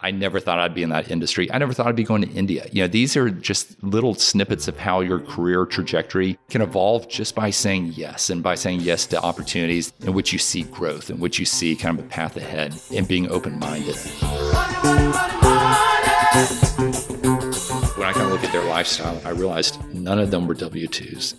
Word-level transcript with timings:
I 0.00 0.12
never 0.12 0.38
thought 0.38 0.60
I'd 0.60 0.74
be 0.74 0.84
in 0.84 0.90
that 0.90 1.10
industry. 1.10 1.50
I 1.50 1.58
never 1.58 1.72
thought 1.72 1.88
I'd 1.88 1.96
be 1.96 2.04
going 2.04 2.22
to 2.22 2.30
India. 2.30 2.68
You 2.70 2.82
know, 2.82 2.88
these 2.88 3.16
are 3.16 3.30
just 3.30 3.82
little 3.82 4.14
snippets 4.14 4.68
of 4.68 4.78
how 4.78 5.00
your 5.00 5.18
career 5.18 5.66
trajectory 5.66 6.38
can 6.50 6.62
evolve 6.62 7.08
just 7.08 7.34
by 7.34 7.50
saying 7.50 7.94
yes 7.96 8.30
and 8.30 8.40
by 8.40 8.54
saying 8.54 8.82
yes 8.82 9.06
to 9.06 9.20
opportunities 9.20 9.92
in 10.02 10.12
which 10.12 10.32
you 10.32 10.38
see 10.38 10.62
growth, 10.62 11.10
in 11.10 11.18
which 11.18 11.40
you 11.40 11.44
see 11.44 11.74
kind 11.74 11.98
of 11.98 12.04
a 12.04 12.08
path 12.08 12.36
ahead 12.36 12.80
and 12.94 13.08
being 13.08 13.28
open 13.28 13.58
minded. 13.58 13.96
When 17.96 18.06
I 18.06 18.12
kind 18.12 18.26
of 18.26 18.30
look 18.30 18.44
at 18.44 18.52
their 18.52 18.64
lifestyle, 18.64 19.20
I 19.24 19.30
realized 19.30 19.82
none 19.92 20.20
of 20.20 20.30
them 20.30 20.46
were 20.46 20.54
W 20.54 20.86
2s. 20.86 21.34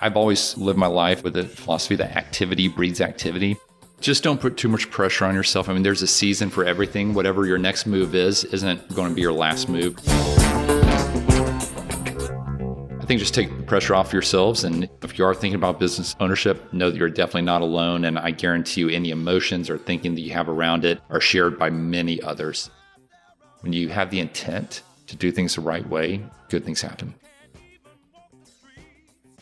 I've 0.00 0.16
always 0.16 0.56
lived 0.56 0.78
my 0.78 0.86
life 0.86 1.24
with 1.24 1.34
the 1.34 1.44
philosophy 1.44 1.96
that 1.96 2.16
activity 2.16 2.68
breeds 2.68 3.00
activity 3.00 3.56
just 4.04 4.22
don't 4.22 4.38
put 4.38 4.58
too 4.58 4.68
much 4.68 4.90
pressure 4.90 5.24
on 5.24 5.34
yourself. 5.34 5.70
I 5.70 5.72
mean, 5.72 5.82
there's 5.82 6.02
a 6.02 6.06
season 6.06 6.50
for 6.50 6.62
everything. 6.62 7.14
Whatever 7.14 7.46
your 7.46 7.56
next 7.56 7.86
move 7.86 8.14
is, 8.14 8.44
isn't 8.44 8.94
going 8.94 9.08
to 9.08 9.14
be 9.14 9.22
your 9.22 9.32
last 9.32 9.66
move. 9.66 9.98
I 13.00 13.06
think 13.06 13.18
just 13.18 13.32
take 13.34 13.54
the 13.56 13.62
pressure 13.62 13.94
off 13.94 14.12
yourselves. 14.12 14.62
And 14.64 14.90
if 15.02 15.18
you 15.18 15.24
are 15.24 15.34
thinking 15.34 15.56
about 15.56 15.80
business 15.80 16.14
ownership, 16.20 16.70
know 16.70 16.90
that 16.90 16.98
you're 16.98 17.08
definitely 17.08 17.42
not 17.42 17.62
alone. 17.62 18.04
And 18.04 18.18
I 18.18 18.30
guarantee 18.30 18.82
you, 18.82 18.90
any 18.90 19.08
emotions 19.08 19.70
or 19.70 19.78
thinking 19.78 20.14
that 20.16 20.20
you 20.20 20.32
have 20.32 20.50
around 20.50 20.84
it 20.84 21.00
are 21.08 21.20
shared 21.20 21.58
by 21.58 21.70
many 21.70 22.22
others. 22.22 22.68
When 23.60 23.72
you 23.72 23.88
have 23.88 24.10
the 24.10 24.20
intent 24.20 24.82
to 25.06 25.16
do 25.16 25.32
things 25.32 25.54
the 25.54 25.62
right 25.62 25.88
way, 25.88 26.22
good 26.50 26.66
things 26.66 26.82
happen. 26.82 27.14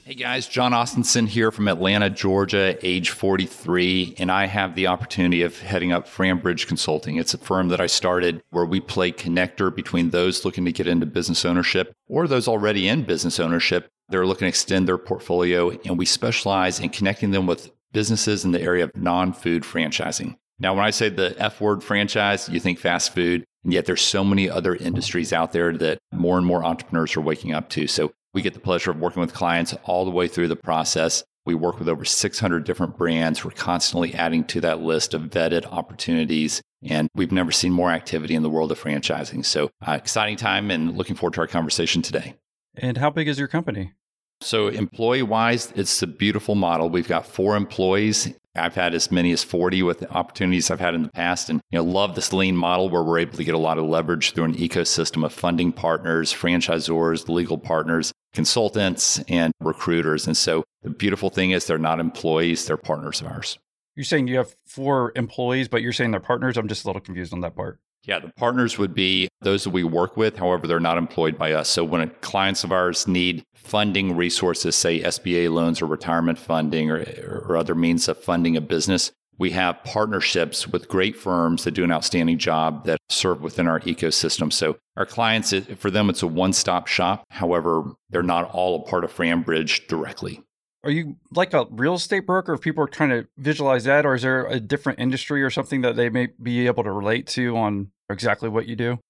Hey 0.05 0.15
guys, 0.15 0.49
Jon 0.49 0.73
Ostenson 0.73 1.29
here 1.29 1.53
from 1.53 1.69
Atlanta, 1.69 2.11
Georgia, 2.11 2.77
age 2.85 3.11
43, 3.11 4.17
and 4.19 4.33
I 4.33 4.47
have 4.47 4.75
the 4.75 4.89
opportunity 4.89 5.43
of 5.43 5.61
heading 5.61 5.93
up 5.93 6.09
FranBridge 6.09 6.67
Consulting. 6.67 7.19
It's 7.19 7.35
a 7.35 7.39
firm 7.39 7.69
that 7.69 7.81
I 7.81 7.87
started 7.87 8.43
where 8.51 8.65
we 8.65 8.81
play 8.81 9.13
connector 9.13 9.73
between 9.73 10.11
those 10.11 10.45
looking 10.45 10.65
to 10.65 10.73
get 10.73 10.89
into 10.89 11.07
business 11.07 11.45
ownership 11.45 11.93
or 12.09 12.27
those 12.27 12.49
already 12.49 12.89
in 12.89 13.05
business 13.05 13.39
ownership. 13.39 13.91
They're 14.09 14.27
looking 14.27 14.47
to 14.47 14.49
extend 14.49 14.89
their 14.89 14.99
portfolio, 14.99 15.71
and 15.85 15.97
we 15.97 16.05
specialize 16.05 16.81
in 16.81 16.89
connecting 16.89 17.31
them 17.31 17.47
with 17.47 17.71
businesses 17.93 18.45
in 18.45 18.51
the 18.51 18.61
area 18.61 18.83
of 18.83 18.97
non 18.97 19.33
food 19.33 19.63
franchising. 19.63 20.35
Now, 20.59 20.75
when 20.75 20.85
I 20.85 20.91
say 20.91 21.11
the 21.11 21.37
F 21.39 21.61
word 21.61 21.85
franchise, 21.85 22.49
you 22.49 22.59
think 22.59 22.81
fast 22.81 23.15
food. 23.15 23.45
And 23.63 23.73
yet 23.73 23.87
there's 23.87 24.03
so 24.03 24.25
many 24.25 24.51
other 24.51 24.75
industries 24.75 25.33
out 25.33 25.53
there 25.53 25.73
that 25.75 25.99
more 26.13 26.37
and 26.37 26.45
more 26.45 26.65
entrepreneurs 26.65 27.17
are 27.17 27.21
waking 27.21 27.55
up 27.55 27.69
to. 27.71 27.87
So 27.87 28.13
we 28.35 28.43
get 28.43 28.55
the 28.55 28.61
pleasure 28.61 28.91
of 28.91 28.99
working 28.99 29.21
with 29.21 29.35
clients 29.35 29.75
all 29.85 30.05
the 30.05 30.11
way 30.11 30.29
through 30.29 30.49
the 30.49 30.57
process. 30.57 31.23
We 31.45 31.55
work 31.55 31.79
with 31.79 31.89
over 31.89 32.05
600 32.05 32.65
different 32.65 32.97
brands. 32.97 33.45
We're 33.45 33.51
constantly 33.51 34.15
adding 34.15 34.45
to 34.45 34.61
that 34.61 34.81
list 34.81 35.13
of 35.13 35.23
vetted 35.23 35.67
opportunities. 35.67 36.63
And 36.83 37.09
we've 37.15 37.33
never 37.33 37.53
seen 37.53 37.73
more 37.73 37.91
activity 37.91 38.35
in 38.35 38.43
the 38.43 38.51
world 38.51 38.73
of 38.73 38.81
franchising. 38.81 39.45
So, 39.45 39.71
uh, 39.87 39.93
exciting 39.93 40.37
time 40.37 40.71
and 40.71 40.97
looking 40.97 41.17
forward 41.17 41.35
to 41.35 41.41
our 41.41 41.47
conversation 41.47 42.01
today. 42.01 42.35
And 42.77 42.97
how 42.97 43.11
big 43.11 43.29
is 43.29 43.39
your 43.39 43.49
company? 43.49 43.93
So, 44.41 44.69
employee 44.69 45.23
wise, 45.23 45.73
it's 45.77 46.03
a 46.03 46.07
beautiful 46.07 46.55
model. 46.55 46.89
We've 46.89 47.09
got 47.09 47.27
four 47.27 47.57
employees 47.57 48.33
I've 48.55 48.75
had 48.75 48.95
as 48.95 49.11
many 49.11 49.33
as 49.33 49.43
40 49.43 49.83
with 49.83 50.01
the 50.01 50.11
opportunities 50.11 50.71
I've 50.71 50.81
had 50.81 50.95
in 50.95 51.03
the 51.03 51.09
past 51.09 51.49
and 51.49 51.63
you 51.71 51.79
know 51.79 51.85
love 51.85 52.15
this 52.15 52.33
lean 52.33 52.57
model 52.57 52.91
where 52.91 53.03
we're 53.03 53.21
able 53.21 53.39
to 53.39 53.45
get 53.45 53.55
a 53.55 53.59
lot 53.59 53.79
of 53.79 53.87
leverage 53.87 54.33
through 54.33 54.45
an 54.45 54.55
ecosystem 54.57 55.25
of 55.25 55.33
funding 55.33 55.73
partners, 55.73 56.33
franchisors, 56.35 57.29
legal 57.29 57.57
partners, 57.57 58.12
consultants 58.33 59.21
and 59.29 59.53
recruiters. 59.61 60.27
And 60.27 60.37
so 60.37 60.65
the 60.83 60.91
beautiful 60.91 61.31
thing 61.31 61.51
is 61.51 61.67
they're 61.67 61.79
not 61.79 62.01
employees, 62.01 62.67
they're 62.67 62.77
partners 62.77 63.21
of 63.21 63.27
ours. 63.27 63.59
You're 63.95 64.05
saying 64.05 64.29
you 64.29 64.39
have 64.39 64.55
four 64.67 65.13
employees, 65.17 65.69
but 65.69 65.83
you're 65.83 65.93
saying 65.93 66.13
they're 66.13 66.21
partners. 66.21 66.57
I'm 66.57 66.69
just 66.69 66.85
a 66.85 66.89
little 66.89 67.03
confused 67.03 67.35
on 67.35 67.41
that 67.43 67.55
part. 67.55 67.79
Yeah, 68.05 68.19
the 68.19 68.33
partners 68.37 68.79
would 68.79 68.95
be 68.95 69.29
those 69.43 69.63
that 69.63 69.71
we 69.71 69.85
work 69.85 70.17
with. 70.17 70.37
However, 70.37 70.67
they're 70.67 70.81
not 70.81 70.99
employed 70.99 71.39
by 71.39 71.53
us. 71.53 71.69
So 71.69 71.85
when 71.85 72.11
clients 72.21 72.65
of 72.65 72.73
ours 72.73 73.07
need 73.07 73.45
funding 73.55 74.17
resources, 74.17 74.75
say 74.75 75.01
SBA 75.01 75.53
loans 75.53 75.81
or 75.81 75.87
retirement 75.87 76.39
funding 76.39 76.91
or, 76.91 77.05
or 77.47 77.57
other 77.57 77.77
means 77.77 78.09
of 78.09 78.19
funding 78.19 78.57
a 78.57 78.61
business, 78.61 79.13
we 79.43 79.51
have 79.51 79.83
partnerships 79.83 80.69
with 80.69 80.87
great 80.87 81.17
firms 81.17 81.65
that 81.65 81.73
do 81.73 81.83
an 81.83 81.91
outstanding 81.91 82.39
job 82.39 82.85
that 82.85 83.01
serve 83.11 83.43
within 83.43 83.67
our 83.67 83.81
ecosystem. 83.81 84.53
So 84.53 84.77
our 84.97 85.05
clients, 85.05 85.53
for 85.79 85.91
them, 85.91 86.09
it's 86.09 86.23
a 86.23 86.29
one-stop 86.29 86.87
shop. 86.87 87.25
However, 87.29 87.91
they're 88.09 88.23
not 88.23 88.49
all 88.53 88.77
a 88.77 88.89
part 88.89 89.03
of 89.03 89.13
FranBridge 89.13 89.89
directly. 89.89 90.45
Are 90.85 90.93
you 90.93 91.17
like 91.33 91.55
a 91.55 91.67
real 91.71 91.95
estate 91.95 92.25
broker 92.25 92.55
if 92.55 92.61
people 92.61 92.85
are 92.85 92.87
trying 92.87 93.11
to 93.11 93.27
visualize 93.37 93.83
that, 93.83 94.07
or 94.07 94.15
is 94.15 94.23
there 94.23 94.47
a 94.47 94.61
different 94.61 95.01
industry 95.01 95.43
or 95.43 95.51
something 95.51 95.81
that 95.81 95.97
they 95.97 96.09
may 96.09 96.29
be 96.41 96.67
able 96.69 96.85
to 96.85 96.93
relate 96.93 97.27
to 97.29 97.57
on 97.57 97.91
exactly 98.09 98.49
what 98.49 98.69
you 98.69 98.77
do? 98.77 99.01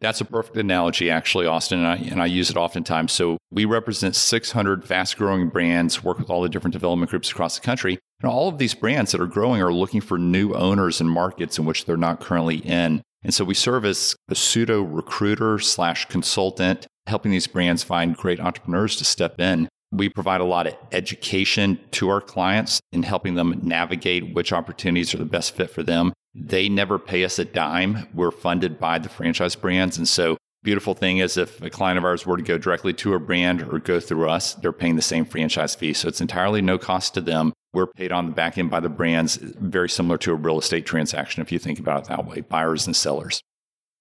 That's 0.00 0.20
a 0.20 0.26
perfect 0.26 0.58
analogy, 0.58 1.10
actually, 1.10 1.46
Austin, 1.46 1.78
and 1.78 1.88
I, 1.88 1.96
and 1.96 2.22
I 2.22 2.26
use 2.26 2.50
it 2.50 2.58
oftentimes. 2.58 3.12
So 3.12 3.38
we 3.50 3.64
represent 3.64 4.16
600 4.16 4.84
fast-growing 4.84 5.48
brands, 5.48 6.04
work 6.04 6.18
with 6.18 6.28
all 6.28 6.42
the 6.42 6.50
different 6.50 6.74
development 6.74 7.10
groups 7.10 7.30
across 7.30 7.58
the 7.58 7.64
country, 7.64 7.98
all 8.24 8.48
of 8.48 8.58
these 8.58 8.74
brands 8.74 9.12
that 9.12 9.20
are 9.20 9.26
growing 9.26 9.62
are 9.62 9.72
looking 9.72 10.00
for 10.00 10.18
new 10.18 10.52
owners 10.54 11.00
and 11.00 11.10
markets 11.10 11.58
in 11.58 11.64
which 11.64 11.84
they're 11.84 11.96
not 11.96 12.20
currently 12.20 12.56
in. 12.58 13.02
And 13.22 13.34
so 13.34 13.44
we 13.44 13.54
serve 13.54 13.84
as 13.84 14.16
a 14.28 14.34
pseudo 14.34 14.82
recruiter 14.82 15.58
slash 15.58 16.06
consultant, 16.06 16.86
helping 17.06 17.32
these 17.32 17.46
brands 17.46 17.82
find 17.82 18.16
great 18.16 18.40
entrepreneurs 18.40 18.96
to 18.96 19.04
step 19.04 19.40
in. 19.40 19.68
We 19.90 20.08
provide 20.08 20.40
a 20.40 20.44
lot 20.44 20.66
of 20.66 20.76
education 20.92 21.80
to 21.92 22.10
our 22.10 22.20
clients 22.20 22.80
in 22.92 23.04
helping 23.04 23.34
them 23.34 23.58
navigate 23.62 24.34
which 24.34 24.52
opportunities 24.52 25.14
are 25.14 25.18
the 25.18 25.24
best 25.24 25.54
fit 25.54 25.70
for 25.70 25.82
them. 25.82 26.12
They 26.34 26.68
never 26.68 26.98
pay 26.98 27.24
us 27.24 27.38
a 27.38 27.44
dime. 27.44 28.06
We're 28.12 28.30
funded 28.30 28.78
by 28.78 28.98
the 28.98 29.08
franchise 29.08 29.56
brands. 29.56 29.96
And 29.96 30.06
so 30.06 30.36
beautiful 30.62 30.94
thing 30.94 31.18
is 31.18 31.36
if 31.36 31.62
a 31.62 31.70
client 31.70 31.98
of 31.98 32.04
ours 32.04 32.26
were 32.26 32.36
to 32.36 32.42
go 32.42 32.58
directly 32.58 32.92
to 32.92 33.14
a 33.14 33.18
brand 33.18 33.62
or 33.62 33.78
go 33.78 33.98
through 33.98 34.28
us, 34.28 34.54
they're 34.54 34.72
paying 34.72 34.96
the 34.96 35.02
same 35.02 35.24
franchise 35.24 35.74
fee. 35.74 35.94
So 35.94 36.08
it's 36.08 36.20
entirely 36.20 36.60
no 36.60 36.78
cost 36.78 37.14
to 37.14 37.20
them. 37.20 37.52
We're 37.74 37.86
paid 37.86 38.12
on 38.12 38.26
the 38.26 38.32
back 38.32 38.58
end 38.58 38.70
by 38.70 38.80
the 38.80 38.88
brands, 38.88 39.36
very 39.36 39.88
similar 39.88 40.18
to 40.18 40.32
a 40.32 40.34
real 40.34 40.58
estate 40.58 40.86
transaction 40.86 41.42
if 41.42 41.52
you 41.52 41.58
think 41.58 41.78
about 41.78 42.04
it 42.04 42.08
that 42.08 42.26
way, 42.26 42.40
buyers 42.40 42.86
and 42.86 42.96
sellers. 42.96 43.42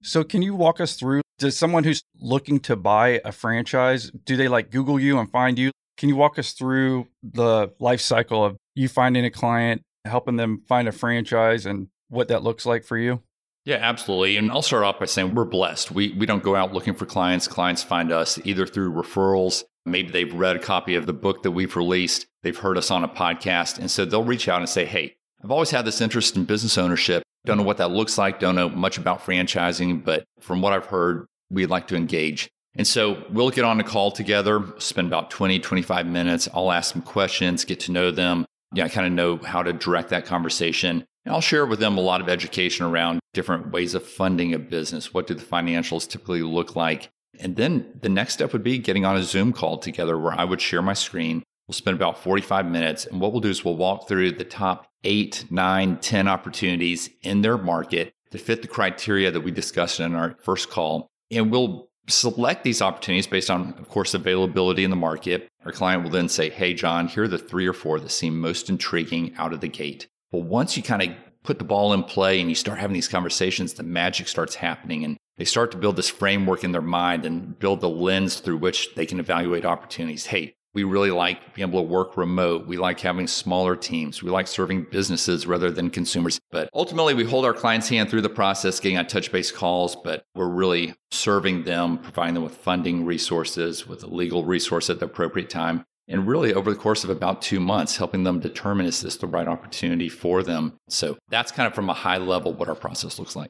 So 0.04 0.24
can 0.24 0.42
you 0.42 0.56
walk 0.56 0.80
us 0.80 0.96
through 0.96 1.22
does 1.40 1.58
someone 1.58 1.84
who's 1.84 2.04
looking 2.20 2.60
to 2.62 2.76
buy 2.76 3.22
a 3.24 3.32
franchise, 3.32 4.12
do 4.26 4.36
they 4.36 4.48
like 4.48 4.72
Google 4.72 5.00
you 5.00 5.20
and 5.20 5.30
find 5.30 5.60
you? 5.60 5.72
Can 5.98 6.10
you 6.10 6.16
walk 6.16 6.40
us 6.40 6.54
through 6.54 7.08
the 7.24 7.72
life 7.80 8.02
cycle 8.02 8.44
of 8.44 8.58
you 8.76 8.88
finding 8.88 9.26
a 9.26 9.32
client, 9.32 9.82
helping 10.06 10.36
them 10.36 10.64
find 10.68 10.88
a 10.88 10.92
franchise 10.92 11.66
and 11.66 11.88
what 12.10 12.28
that 12.30 12.44
looks 12.44 12.66
like 12.66 12.84
for 12.84 12.98
you? 12.98 13.22
Yeah, 13.66 13.78
absolutely. 13.82 14.38
And 14.38 14.52
I'll 14.52 14.62
start 14.62 14.84
off 14.84 15.00
by 15.00 15.06
saying 15.06 15.36
we're 15.36 15.44
blessed. 15.44 15.92
We 15.92 16.14
we 16.14 16.26
don't 16.26 16.44
go 16.44 16.56
out 16.56 16.74
looking 16.74 16.94
for 16.94 17.06
clients. 17.06 17.48
Clients 17.48 17.84
find 17.84 18.12
us 18.14 18.40
either 18.46 18.66
through 18.66 18.94
referrals, 18.94 19.64
maybe 19.86 20.10
they've 20.10 20.34
read 20.34 20.56
a 20.56 20.60
copy 20.60 20.96
of 20.96 21.06
the 21.06 21.14
book 21.14 21.44
that 21.44 21.52
we've 21.52 21.76
released, 21.76 22.27
they've 22.48 22.58
heard 22.58 22.78
us 22.78 22.92
on 22.92 23.04
a 23.04 23.10
podcast, 23.10 23.78
and 23.78 23.92
so 23.92 24.06
they'll 24.06 24.24
reach 24.24 24.48
out 24.48 24.62
and 24.62 24.70
say, 24.70 24.86
"Hey, 24.86 25.16
I've 25.44 25.52
always 25.52 25.70
had 25.70 25.84
this 25.84 26.00
interest 26.00 26.38
in 26.38 26.46
business 26.46 26.78
ownership. 26.78 27.24
Don't 27.44 27.58
know 27.58 27.62
mm-hmm. 27.62 27.68
what 27.68 27.78
that 27.78 27.92
looks 27.92 28.18
like, 28.18 28.40
don't 28.40 28.56
know 28.56 28.70
much 28.70 28.98
about 28.98 29.22
franchising, 29.22 30.06
but 30.06 30.24
from 30.40 30.62
what 30.62 30.72
I've 30.72 30.86
heard, 30.86 31.26
we'd 31.50 31.68
like 31.68 31.88
to 31.88 31.98
engage." 31.98 32.48
And 32.76 32.88
so 32.88 33.22
we'll 33.30 33.50
get 33.50 33.66
on 33.66 33.82
a 33.82 33.84
call 33.84 34.12
together, 34.12 34.64
spend 34.78 35.08
about 35.08 35.30
20, 35.30 35.60
25 35.60 36.06
minutes. 36.06 36.48
I'll 36.54 36.72
ask 36.72 36.94
some 36.94 37.02
questions, 37.02 37.66
get 37.66 37.82
to 37.82 37.92
know 37.92 38.12
them. 38.12 38.46
Yeah, 38.74 38.86
I 38.86 38.90
kind 38.90 39.08
of 39.08 39.14
know 39.14 39.38
how 39.38 39.64
to 39.64 39.74
direct 39.74 40.10
that 40.10 40.26
conversation. 40.26 41.04
And 41.26 41.34
I'll 41.34 41.42
share 41.42 41.66
with 41.66 41.80
them 41.80 41.98
a 41.98 42.02
lot 42.02 42.22
of 42.22 42.30
education 42.30 42.86
around 42.86 43.20
different 43.34 43.72
ways 43.72 43.96
of 43.96 44.04
funding 44.06 44.54
a 44.54 44.60
business. 44.60 45.14
What 45.14 45.26
do 45.26 45.34
the 45.34 45.44
financials 45.44 46.08
typically 46.08 46.44
look 46.44 46.76
like? 46.76 47.10
And 47.40 47.56
then 47.56 48.00
the 48.02 48.10
next 48.10 48.36
step 48.36 48.54
would 48.54 48.64
be 48.64 48.78
getting 48.78 49.06
on 49.06 49.18
a 49.18 49.24
Zoom 49.24 49.54
call 49.54 49.78
together 49.78 50.18
where 50.18 50.34
I 50.34 50.44
would 50.44 50.62
share 50.62 50.82
my 50.82 50.94
screen. 50.94 51.44
We'll 51.68 51.74
spend 51.74 51.98
about 51.98 52.24
45 52.24 52.66
minutes. 52.66 53.06
And 53.06 53.20
what 53.20 53.34
we'll 53.34 53.42
do 53.42 53.50
is 53.50 53.66
we'll 53.66 53.76
walk 53.76 54.08
through 54.08 54.34
the 54.34 54.46
top 54.46 54.88
eight, 55.04 55.46
nine, 55.50 55.98
10 55.98 56.28
opportunities 56.28 57.10
in 57.24 57.42
their 57.42 57.58
market 57.58 58.14
to 58.32 58.38
fit 58.38 58.62
the 58.62 58.68
criteria 58.70 59.32
that 59.32 59.42
we 59.42 59.52
discussed 59.52 60.00
in 60.00 60.16
our 60.16 60.38
first 60.42 60.70
call. 60.70 61.08
And 61.30 61.52
we'll 61.52 61.90
select 62.08 62.64
these 62.64 62.82
opportunities 62.82 63.28
based 63.28 63.50
on, 63.50 63.74
of 63.80 63.90
course, 63.90 64.14
availability 64.14 64.86
in 64.86 64.92
the 64.92 64.96
market. 64.96 65.50
Our 65.66 65.74
client 65.74 66.04
will 66.04 66.10
then 66.10 66.30
say, 66.30 66.50
Hey, 66.50 66.74
John, 66.74 67.10
here 67.10 67.24
are 67.24 67.28
the 67.28 67.38
three 67.38 67.68
or 67.68 67.74
four 67.74 68.00
that 68.00 68.12
seem 68.12 68.40
most 68.40 68.70
intriguing 68.70 69.36
out 69.38 69.52
of 69.52 69.60
the 69.60 69.68
gate. 69.68 70.08
But 70.32 70.44
once 70.44 70.78
you 70.78 70.84
kind 70.84 71.02
of 71.02 71.10
put 71.44 71.60
the 71.60 71.66
ball 71.66 71.92
in 71.92 72.04
play 72.04 72.40
and 72.40 72.50
you 72.50 72.56
start 72.56 72.80
having 72.80 72.94
these 72.94 73.08
conversations, 73.10 73.74
the 73.74 73.84
magic 73.84 74.30
starts 74.30 74.56
happening 74.56 75.04
and 75.04 75.18
they 75.38 75.46
start 75.46 75.72
to 75.72 75.78
build 75.78 75.98
this 75.98 76.10
framework 76.10 76.64
in 76.64 76.72
their 76.72 76.82
mind 76.82 77.26
and 77.26 77.60
build 77.60 77.82
the 77.82 77.90
lens 77.90 78.40
through 78.40 78.58
which 78.58 78.96
they 78.96 79.06
can 79.06 79.20
evaluate 79.20 79.66
opportunities. 79.66 80.26
Hey, 80.26 80.56
we 80.78 80.84
really 80.84 81.10
like 81.10 81.56
being 81.56 81.68
able 81.68 81.82
to 81.82 81.90
work 81.90 82.18
remote. 82.18 82.68
We 82.68 82.78
like 82.78 83.00
having 83.00 83.26
smaller 83.26 83.76
teams. 83.76 84.22
We 84.22 84.30
like 84.30 84.46
serving 84.46 84.86
businesses 84.92 85.48
rather 85.48 85.72
than 85.72 85.90
consumers. 85.90 86.40
But 86.52 86.70
ultimately, 86.72 87.16
we 87.16 87.24
hold 87.24 87.46
our 87.46 87.54
clients' 87.56 87.90
hand 87.90 88.12
through 88.12 88.22
the 88.22 88.30
process, 88.30 88.80
getting 88.80 89.00
on 89.00 89.08
touch 89.08 89.32
base 89.32 89.52
calls, 89.52 89.96
but 89.96 90.24
we're 90.36 90.48
really 90.48 90.94
serving 91.10 91.64
them, 91.64 91.98
providing 91.98 92.36
them 92.36 92.44
with 92.44 92.56
funding 92.56 93.06
resources, 93.06 93.88
with 93.88 94.04
a 94.04 94.08
legal 94.08 94.46
resource 94.46 94.92
at 94.92 95.00
the 95.00 95.06
appropriate 95.06 95.50
time. 95.50 95.84
And 96.08 96.28
really, 96.28 96.54
over 96.54 96.70
the 96.70 96.78
course 96.78 97.04
of 97.04 97.10
about 97.10 97.42
two 97.42 97.60
months, 97.60 97.98
helping 97.98 98.24
them 98.24 98.40
determine 98.40 98.86
is 98.86 99.02
this 99.02 99.18
the 99.18 99.26
right 99.26 99.48
opportunity 99.48 100.10
for 100.10 100.44
them. 100.44 100.78
So 100.90 101.18
that's 101.30 101.52
kind 101.52 101.66
of 101.66 101.74
from 101.74 101.90
a 101.90 101.94
high 101.94 102.20
level 102.20 102.54
what 102.54 102.70
our 102.70 102.76
process 102.76 103.18
looks 103.18 103.36
like. 103.36 103.50